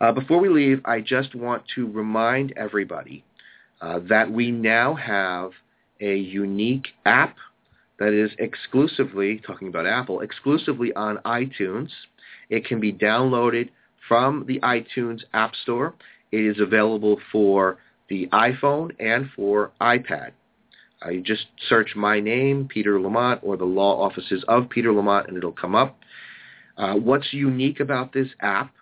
Uh, 0.00 0.10
before 0.10 0.40
we 0.40 0.48
leave, 0.48 0.80
I 0.84 1.00
just 1.00 1.36
want 1.36 1.62
to 1.76 1.86
remind 1.86 2.54
everybody 2.56 3.22
uh, 3.80 4.00
that 4.08 4.30
we 4.30 4.50
now 4.50 4.94
have 4.94 5.52
a 6.00 6.16
unique 6.16 6.88
app 7.04 7.36
that 7.98 8.12
is 8.12 8.30
exclusively, 8.38 9.40
talking 9.46 9.68
about 9.68 9.86
Apple, 9.86 10.20
exclusively 10.20 10.92
on 10.94 11.18
iTunes. 11.18 11.90
It 12.48 12.64
can 12.64 12.80
be 12.80 12.92
downloaded 12.92 13.68
from 14.08 14.44
the 14.48 14.58
iTunes 14.60 15.20
App 15.34 15.54
Store. 15.54 15.94
It 16.32 16.40
is 16.40 16.60
available 16.60 17.20
for 17.30 17.78
the 18.08 18.26
iPhone 18.32 18.90
and 18.98 19.28
for 19.36 19.72
iPad. 19.80 20.32
Uh, 21.04 21.10
you 21.10 21.22
just 21.22 21.46
search 21.68 21.94
my 21.94 22.20
name, 22.20 22.68
Peter 22.68 23.00
Lamont, 23.00 23.40
or 23.42 23.56
the 23.56 23.64
law 23.64 24.02
offices 24.02 24.44
of 24.48 24.68
Peter 24.68 24.92
Lamont, 24.92 25.28
and 25.28 25.36
it'll 25.36 25.52
come 25.52 25.74
up. 25.74 25.98
Uh, 26.76 26.94
what's 26.94 27.32
unique 27.32 27.80
about 27.80 28.12
this 28.12 28.28
app 28.40 28.72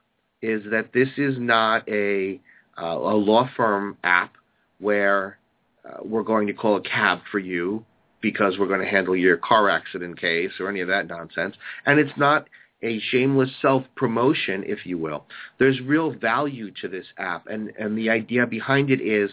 is 0.42 0.62
that 0.70 0.92
this 0.92 1.08
is 1.16 1.34
not 1.38 1.88
a, 1.88 2.40
uh, 2.80 2.86
a 2.86 3.16
law 3.16 3.48
firm 3.56 3.96
app 4.04 4.32
where 4.80 5.38
uh, 5.84 5.98
we're 6.04 6.22
going 6.22 6.46
to 6.46 6.52
call 6.52 6.76
a 6.76 6.82
cab 6.82 7.20
for 7.30 7.38
you 7.38 7.84
because 8.20 8.58
we're 8.58 8.66
going 8.66 8.80
to 8.80 8.86
handle 8.86 9.16
your 9.16 9.36
car 9.36 9.68
accident 9.68 10.20
case 10.20 10.50
or 10.58 10.68
any 10.68 10.80
of 10.80 10.88
that 10.88 11.06
nonsense. 11.06 11.54
And 11.86 11.98
it's 11.98 12.16
not 12.16 12.48
a 12.82 13.00
shameless 13.10 13.50
self-promotion, 13.60 14.64
if 14.66 14.86
you 14.86 14.98
will. 14.98 15.24
There's 15.58 15.80
real 15.80 16.12
value 16.12 16.70
to 16.80 16.88
this 16.88 17.06
app. 17.16 17.46
And, 17.46 17.72
and 17.78 17.96
the 17.96 18.10
idea 18.10 18.46
behind 18.46 18.90
it 18.90 19.00
is 19.00 19.30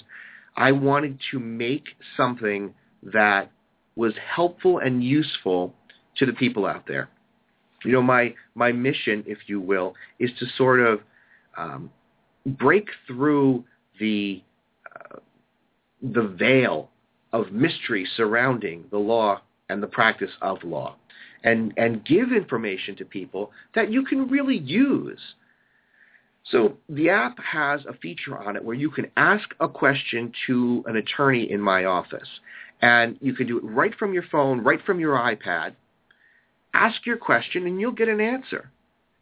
I 0.55 0.71
wanted 0.71 1.19
to 1.31 1.39
make 1.39 1.85
something 2.17 2.73
that 3.03 3.51
was 3.95 4.13
helpful 4.35 4.79
and 4.79 5.03
useful 5.03 5.73
to 6.17 6.25
the 6.25 6.33
people 6.33 6.65
out 6.65 6.85
there. 6.87 7.09
You 7.83 7.91
know, 7.91 8.01
my, 8.01 8.33
my 8.55 8.71
mission, 8.71 9.23
if 9.27 9.37
you 9.47 9.59
will, 9.59 9.93
is 10.19 10.31
to 10.39 10.45
sort 10.57 10.79
of 10.79 10.99
um, 11.55 11.91
break 12.45 12.87
through 13.05 13.63
the, 13.99 14.41
uh, 14.95 15.19
the 16.13 16.27
veil 16.27 16.89
of 17.33 17.51
mystery 17.51 18.07
surrounding 18.15 18.85
the 18.91 18.97
law 18.97 19.41
and 19.69 19.81
the 19.81 19.87
practice 19.87 20.31
of 20.41 20.63
law 20.63 20.95
and, 21.43 21.73
and 21.77 22.05
give 22.05 22.31
information 22.31 22.95
to 22.95 23.05
people 23.05 23.51
that 23.73 23.91
you 23.91 24.03
can 24.03 24.27
really 24.27 24.57
use. 24.57 25.19
So 26.51 26.77
the 26.89 27.09
app 27.09 27.37
has 27.39 27.81
a 27.85 27.93
feature 27.93 28.37
on 28.37 28.55
it 28.55 28.63
where 28.63 28.75
you 28.75 28.91
can 28.91 29.07
ask 29.17 29.49
a 29.59 29.67
question 29.67 30.31
to 30.47 30.83
an 30.87 30.95
attorney 30.95 31.51
in 31.51 31.59
my 31.59 31.85
office. 31.85 32.27
And 32.81 33.17
you 33.21 33.33
can 33.33 33.47
do 33.47 33.57
it 33.57 33.63
right 33.63 33.93
from 33.97 34.13
your 34.13 34.25
phone, 34.31 34.63
right 34.63 34.79
from 34.85 34.99
your 34.99 35.17
iPad. 35.17 35.73
Ask 36.73 37.05
your 37.05 37.17
question 37.17 37.65
and 37.65 37.79
you'll 37.79 37.91
get 37.93 38.09
an 38.09 38.21
answer. 38.21 38.69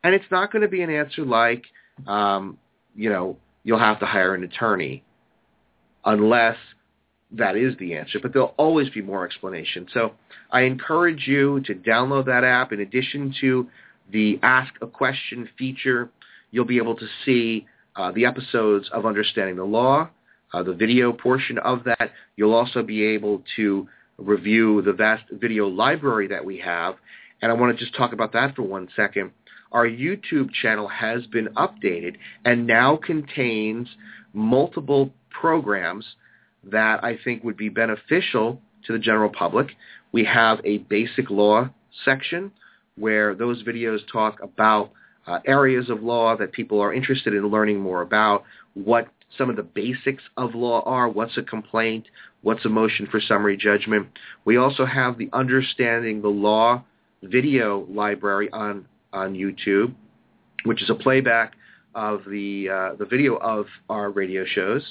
And 0.04 0.14
it's 0.14 0.26
not 0.32 0.52
going 0.52 0.64
to 0.64 0.68
be 0.68 0.82
an 0.82 0.90
answer 0.90 1.24
like, 1.24 1.64
um, 2.08 2.58
you 2.96 3.10
know, 3.10 3.38
you'll 3.64 3.80
have 3.80 4.00
to 4.00 4.06
hire 4.06 4.36
an 4.36 4.44
attorney 4.44 5.04
unless 6.06 6.58
that 7.32 7.56
is 7.56 7.76
the 7.80 7.96
answer, 7.96 8.20
but 8.22 8.32
there'll 8.34 8.54
always 8.58 8.90
be 8.90 9.02
more 9.02 9.26
explanation. 9.26 9.88
So 9.94 10.14
I 10.52 10.62
encourage 10.62 11.28
you 11.28 11.62
to 11.62 11.74
download 11.74 12.26
that 12.26 12.44
app. 12.44 12.72
In 12.72 12.80
addition 12.80 13.34
to 13.42 13.68
the 14.12 14.40
Ask 14.44 14.74
a 14.82 14.88
Question 14.88 15.50
feature, 15.58 16.12
you'll 16.52 16.66
be 16.66 16.78
able 16.78 16.96
to 16.96 17.08
see 17.26 17.66
uh, 17.96 18.12
the 18.12 18.26
episodes 18.26 18.90
of 18.94 19.06
Understanding 19.06 19.56
the 19.56 19.64
Law, 19.64 20.10
uh, 20.54 20.64
the 20.64 20.74
video 20.74 21.12
portion 21.12 21.58
of 21.58 21.84
that. 21.86 22.12
You'll 22.36 22.54
also 22.54 22.84
be 22.84 23.04
able 23.04 23.44
to 23.56 23.88
review 24.18 24.82
the 24.84 24.94
vast 24.94 25.24
video 25.32 25.68
library 25.68 26.28
that 26.28 26.46
we 26.46 26.60
have. 26.60 26.96
And 27.42 27.52
I 27.52 27.56
want 27.56 27.78
to 27.78 27.84
just 27.84 27.98
talk 27.98 28.14
about 28.14 28.34
that 28.34 28.56
for 28.56 28.62
one 28.62 28.88
second. 28.96 29.32
Our 29.72 29.88
YouTube 29.88 30.52
channel 30.62 30.88
has 30.88 31.26
been 31.26 31.48
updated 31.56 32.18
and 32.46 32.68
now 32.68 32.96
contains 32.96 33.88
multiple 34.34 35.12
programs 35.34 36.06
that 36.64 37.04
I 37.04 37.18
think 37.24 37.44
would 37.44 37.58
be 37.58 37.70
beneficial 37.70 38.62
to 38.86 38.94
the 38.94 39.00
general 39.00 39.30
public. 39.30 39.68
We 40.12 40.24
have 40.26 40.60
a 40.64 40.78
basic 40.78 41.30
law 41.30 41.70
section 42.06 42.52
where 42.96 43.36
those 43.36 43.64
videos 43.64 44.00
talk 44.12 44.40
about 44.42 44.92
uh, 45.26 45.40
areas 45.46 45.90
of 45.90 46.04
law 46.04 46.38
that 46.38 46.52
people 46.52 46.80
are 46.82 46.94
interested 46.94 47.34
in 47.34 47.48
learning 47.48 47.80
more 47.80 48.02
about, 48.02 48.44
what 48.74 49.08
some 49.38 49.50
of 49.50 49.56
the 49.56 49.64
basics 49.64 50.24
of 50.38 50.54
law 50.54 50.82
are, 50.82 51.10
what's 51.10 51.38
a 51.38 51.42
complaint, 51.42 52.06
what's 52.42 52.66
a 52.66 52.70
motion 52.70 53.08
for 53.10 53.20
summary 53.20 53.58
judgment. 53.58 54.08
We 54.46 54.58
also 54.58 54.86
have 54.86 55.18
the 55.18 55.30
Understanding 55.34 56.22
the 56.22 56.30
Law 56.30 56.84
video 57.24 57.88
library 57.90 58.50
on, 58.52 58.86
on 59.12 59.34
YouTube, 59.34 59.94
which 60.66 60.84
is 60.84 60.90
a 60.90 60.96
playback 60.96 61.54
of 61.96 62.22
the, 62.30 62.70
uh, 62.70 62.96
the 62.96 63.06
video 63.06 63.36
of 63.38 63.66
our 63.90 64.10
radio 64.10 64.46
shows. 64.46 64.84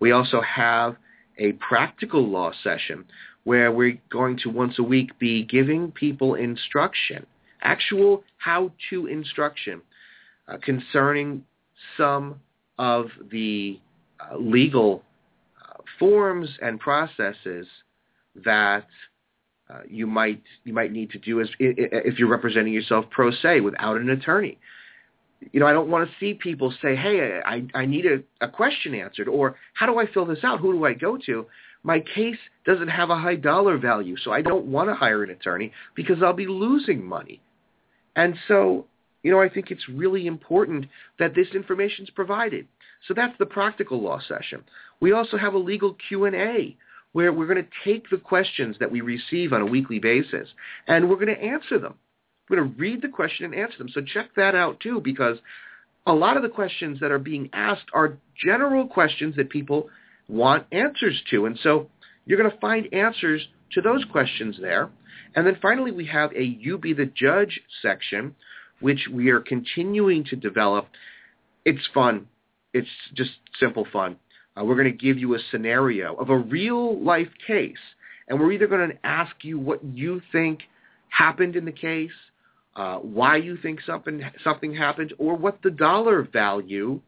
We 0.00 0.12
also 0.12 0.40
have 0.40 0.96
a 1.38 1.52
practical 1.52 2.28
law 2.28 2.52
session 2.62 3.04
where 3.44 3.72
we're 3.72 4.00
going 4.10 4.38
to 4.38 4.50
once 4.50 4.78
a 4.78 4.82
week 4.82 5.18
be 5.18 5.44
giving 5.44 5.90
people 5.90 6.34
instruction, 6.34 7.26
actual 7.62 8.22
how-to 8.38 9.06
instruction 9.06 9.82
uh, 10.48 10.58
concerning 10.62 11.44
some 11.96 12.40
of 12.78 13.06
the 13.30 13.80
uh, 14.20 14.36
legal 14.36 15.02
uh, 15.60 15.74
forms 15.98 16.48
and 16.60 16.78
processes 16.78 17.66
that 18.44 18.86
uh, 19.70 19.80
you 19.88 20.06
might 20.06 20.42
you 20.64 20.72
might 20.72 20.92
need 20.92 21.10
to 21.10 21.18
do 21.18 21.40
as 21.40 21.48
if 21.58 22.18
you're 22.18 22.28
representing 22.28 22.72
yourself 22.72 23.04
pro 23.10 23.30
se 23.30 23.60
without 23.60 23.96
an 23.96 24.10
attorney. 24.10 24.58
You 25.52 25.60
know, 25.60 25.66
I 25.66 25.72
don't 25.72 25.90
want 25.90 26.08
to 26.08 26.14
see 26.18 26.34
people 26.34 26.72
say, 26.82 26.94
"Hey, 26.94 27.40
I 27.44 27.64
I 27.74 27.86
need 27.86 28.06
a, 28.06 28.22
a 28.40 28.48
question 28.48 28.94
answered," 28.94 29.28
or 29.28 29.56
"How 29.74 29.86
do 29.86 29.98
I 29.98 30.06
fill 30.06 30.26
this 30.26 30.44
out? 30.44 30.60
Who 30.60 30.72
do 30.72 30.84
I 30.84 30.94
go 30.94 31.18
to?" 31.26 31.46
My 31.84 31.98
case 31.98 32.38
doesn't 32.64 32.88
have 32.88 33.10
a 33.10 33.18
high 33.18 33.34
dollar 33.34 33.76
value, 33.76 34.16
so 34.16 34.32
I 34.32 34.40
don't 34.40 34.66
want 34.66 34.88
to 34.88 34.94
hire 34.94 35.24
an 35.24 35.30
attorney 35.30 35.72
because 35.96 36.22
I'll 36.22 36.32
be 36.32 36.46
losing 36.46 37.04
money. 37.04 37.40
And 38.14 38.36
so 38.46 38.86
you 39.22 39.30
know, 39.30 39.40
I 39.40 39.48
think 39.48 39.70
it's 39.70 39.88
really 39.88 40.26
important 40.26 40.86
that 41.18 41.34
this 41.34 41.48
information 41.54 42.04
is 42.04 42.10
provided. 42.10 42.66
So 43.06 43.14
that's 43.14 43.36
the 43.38 43.46
practical 43.46 44.00
law 44.02 44.20
session. 44.26 44.62
We 45.00 45.12
also 45.12 45.36
have 45.36 45.54
a 45.54 45.58
legal 45.58 45.96
Q&A 46.08 46.76
where 47.12 47.32
we're 47.32 47.46
going 47.46 47.64
to 47.64 47.70
take 47.84 48.08
the 48.10 48.16
questions 48.16 48.76
that 48.80 48.90
we 48.90 49.00
receive 49.00 49.52
on 49.52 49.60
a 49.60 49.66
weekly 49.66 49.98
basis 49.98 50.48
and 50.86 51.08
we're 51.08 51.16
going 51.16 51.34
to 51.34 51.42
answer 51.42 51.78
them. 51.78 51.94
We're 52.52 52.58
going 52.58 52.74
to 52.74 52.80
read 52.80 53.00
the 53.00 53.08
question 53.08 53.46
and 53.46 53.54
answer 53.54 53.78
them. 53.78 53.88
So 53.88 54.02
check 54.02 54.34
that 54.36 54.54
out 54.54 54.78
too 54.80 55.00
because 55.00 55.38
a 56.06 56.12
lot 56.12 56.36
of 56.36 56.42
the 56.42 56.50
questions 56.50 57.00
that 57.00 57.10
are 57.10 57.18
being 57.18 57.48
asked 57.54 57.86
are 57.94 58.18
general 58.44 58.86
questions 58.86 59.36
that 59.36 59.48
people 59.48 59.88
want 60.28 60.66
answers 60.70 61.18
to. 61.30 61.46
And 61.46 61.58
so 61.62 61.88
you're 62.26 62.38
going 62.38 62.50
to 62.50 62.58
find 62.58 62.92
answers 62.92 63.48
to 63.72 63.80
those 63.80 64.04
questions 64.04 64.58
there. 64.60 64.90
And 65.34 65.46
then 65.46 65.56
finally, 65.62 65.92
we 65.92 66.04
have 66.08 66.30
a 66.36 66.42
You 66.42 66.76
Be 66.76 66.92
the 66.92 67.06
Judge 67.06 67.58
section 67.80 68.34
which 68.80 69.08
we 69.10 69.30
are 69.30 69.40
continuing 69.40 70.24
to 70.24 70.36
develop. 70.36 70.88
It's 71.64 71.88
fun. 71.94 72.26
It's 72.74 72.88
just 73.14 73.30
simple 73.58 73.86
fun. 73.90 74.16
Uh, 74.58 74.64
we're 74.64 74.74
going 74.74 74.90
to 74.90 75.04
give 75.04 75.16
you 75.16 75.34
a 75.34 75.38
scenario 75.50 76.14
of 76.16 76.28
a 76.28 76.36
real 76.36 77.00
life 77.00 77.30
case, 77.46 77.76
and 78.28 78.38
we're 78.38 78.52
either 78.52 78.66
going 78.66 78.90
to 78.90 79.06
ask 79.06 79.32
you 79.42 79.58
what 79.58 79.82
you 79.84 80.20
think 80.32 80.60
happened 81.08 81.56
in 81.56 81.64
the 81.64 81.72
case, 81.72 82.10
uh, 82.76 82.96
why 82.96 83.36
you 83.36 83.56
think 83.56 83.80
something 83.86 84.22
something 84.42 84.74
happened, 84.74 85.12
or 85.18 85.36
what 85.36 85.62
the 85.62 85.70
dollar 85.70 86.22
value 86.22 87.00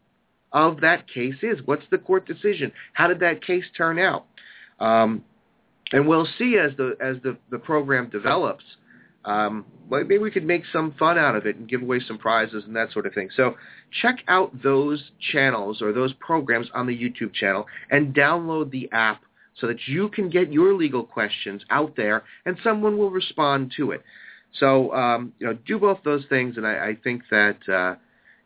of 0.53 0.81
that 0.81 1.09
case 1.09 1.37
is. 1.43 1.59
What's 1.65 1.85
the 1.91 1.99
court 1.99 2.27
decision? 2.27 2.73
How 2.93 3.09
did 3.09 3.21
that 3.21 3.45
case 3.45 3.65
turn 3.77 3.99
out? 3.99 4.27
Um, 4.79 5.25
and 5.93 6.07
we'll 6.07 6.29
see 6.39 6.57
as 6.59 6.77
the 6.77 6.97
as 7.01 7.17
the, 7.23 7.37
the 7.51 7.59
program 7.59 8.09
develops 8.09 8.65
um, 9.25 9.65
maybe 9.91 10.19
we 10.19 10.31
could 10.31 10.45
make 10.45 10.65
some 10.73 10.95
fun 10.99 11.19
out 11.19 11.35
of 11.35 11.47
it 11.47 11.57
and 11.57 11.69
give 11.69 11.83
away 11.83 12.01
some 12.07 12.19
prizes 12.19 12.65
and 12.67 12.77
that 12.77 12.93
sort 12.93 13.07
of 13.07 13.15
thing. 13.15 13.31
So 13.37 13.57
check 14.03 14.19
out 14.29 14.63
those 14.63 15.03
channels 15.33 15.81
or 15.81 15.93
those 15.93 16.13
programs 16.15 16.69
on 16.75 16.87
the 16.87 16.97
YouTube 16.97 17.33
channel 17.33 17.67
and 17.91 18.15
download 18.15 18.71
the 18.71 18.89
app 18.93 19.23
so 19.59 19.67
that 19.67 19.87
you 19.87 20.09
can 20.09 20.29
get 20.29 20.53
your 20.53 20.75
legal 20.75 21.05
questions 21.05 21.63
out 21.71 21.97
there 21.97 22.25
and 22.45 22.57
someone 22.63 22.99
will 22.99 23.11
respond 23.11 23.73
to 23.77 23.93
it. 23.93 24.03
So 24.59 24.93
um, 24.95 25.33
you 25.39 25.47
know, 25.47 25.55
do 25.67 25.79
both 25.79 25.99
those 26.05 26.25
things, 26.29 26.57
and 26.57 26.67
I, 26.67 26.89
I 26.89 26.99
think 27.03 27.23
that 27.31 27.59
uh, 27.69 27.97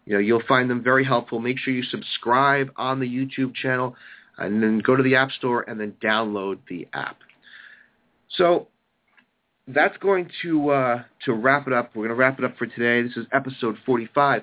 you 0.07 0.15
know 0.15 0.19
you'll 0.19 0.43
find 0.49 0.71
them 0.71 0.83
very 0.83 1.05
helpful. 1.05 1.39
Make 1.39 1.59
sure 1.59 1.73
you 1.73 1.83
subscribe 1.83 2.71
on 2.77 3.01
the 3.01 3.07
YouTube 3.07 3.55
channel, 3.55 3.95
and 4.39 4.63
then 4.63 4.79
go 4.79 4.97
to 4.97 5.03
the 5.03 5.17
App 5.17 5.31
Store 5.33 5.63
and 5.63 5.79
then 5.79 5.95
download 6.03 6.59
the 6.69 6.89
app. 6.93 7.19
So 8.37 8.69
that's 9.67 9.97
going 9.99 10.31
to 10.43 10.71
uh, 10.71 11.03
to 11.27 11.33
wrap 11.33 11.67
it 11.67 11.73
up. 11.73 11.95
We're 11.95 12.07
going 12.07 12.17
to 12.17 12.21
wrap 12.21 12.39
it 12.39 12.45
up 12.45 12.57
for 12.57 12.67
today. 12.67 13.07
This 13.07 13.17
is 13.17 13.27
episode 13.33 13.77
45. 13.85 14.43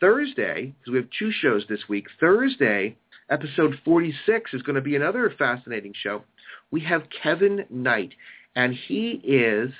Thursday, 0.00 0.74
because 0.78 0.92
we 0.92 0.98
have 0.98 1.08
two 1.18 1.32
shows 1.32 1.64
this 1.68 1.80
week. 1.88 2.06
Thursday, 2.20 2.96
episode 3.30 3.78
46 3.84 4.52
is 4.52 4.62
going 4.62 4.76
to 4.76 4.82
be 4.82 4.94
another 4.94 5.32
fascinating 5.38 5.94
show. 5.94 6.22
We 6.70 6.82
have 6.82 7.04
Kevin 7.22 7.64
Knight, 7.70 8.12
and 8.54 8.74
he 8.74 9.20
is 9.24 9.70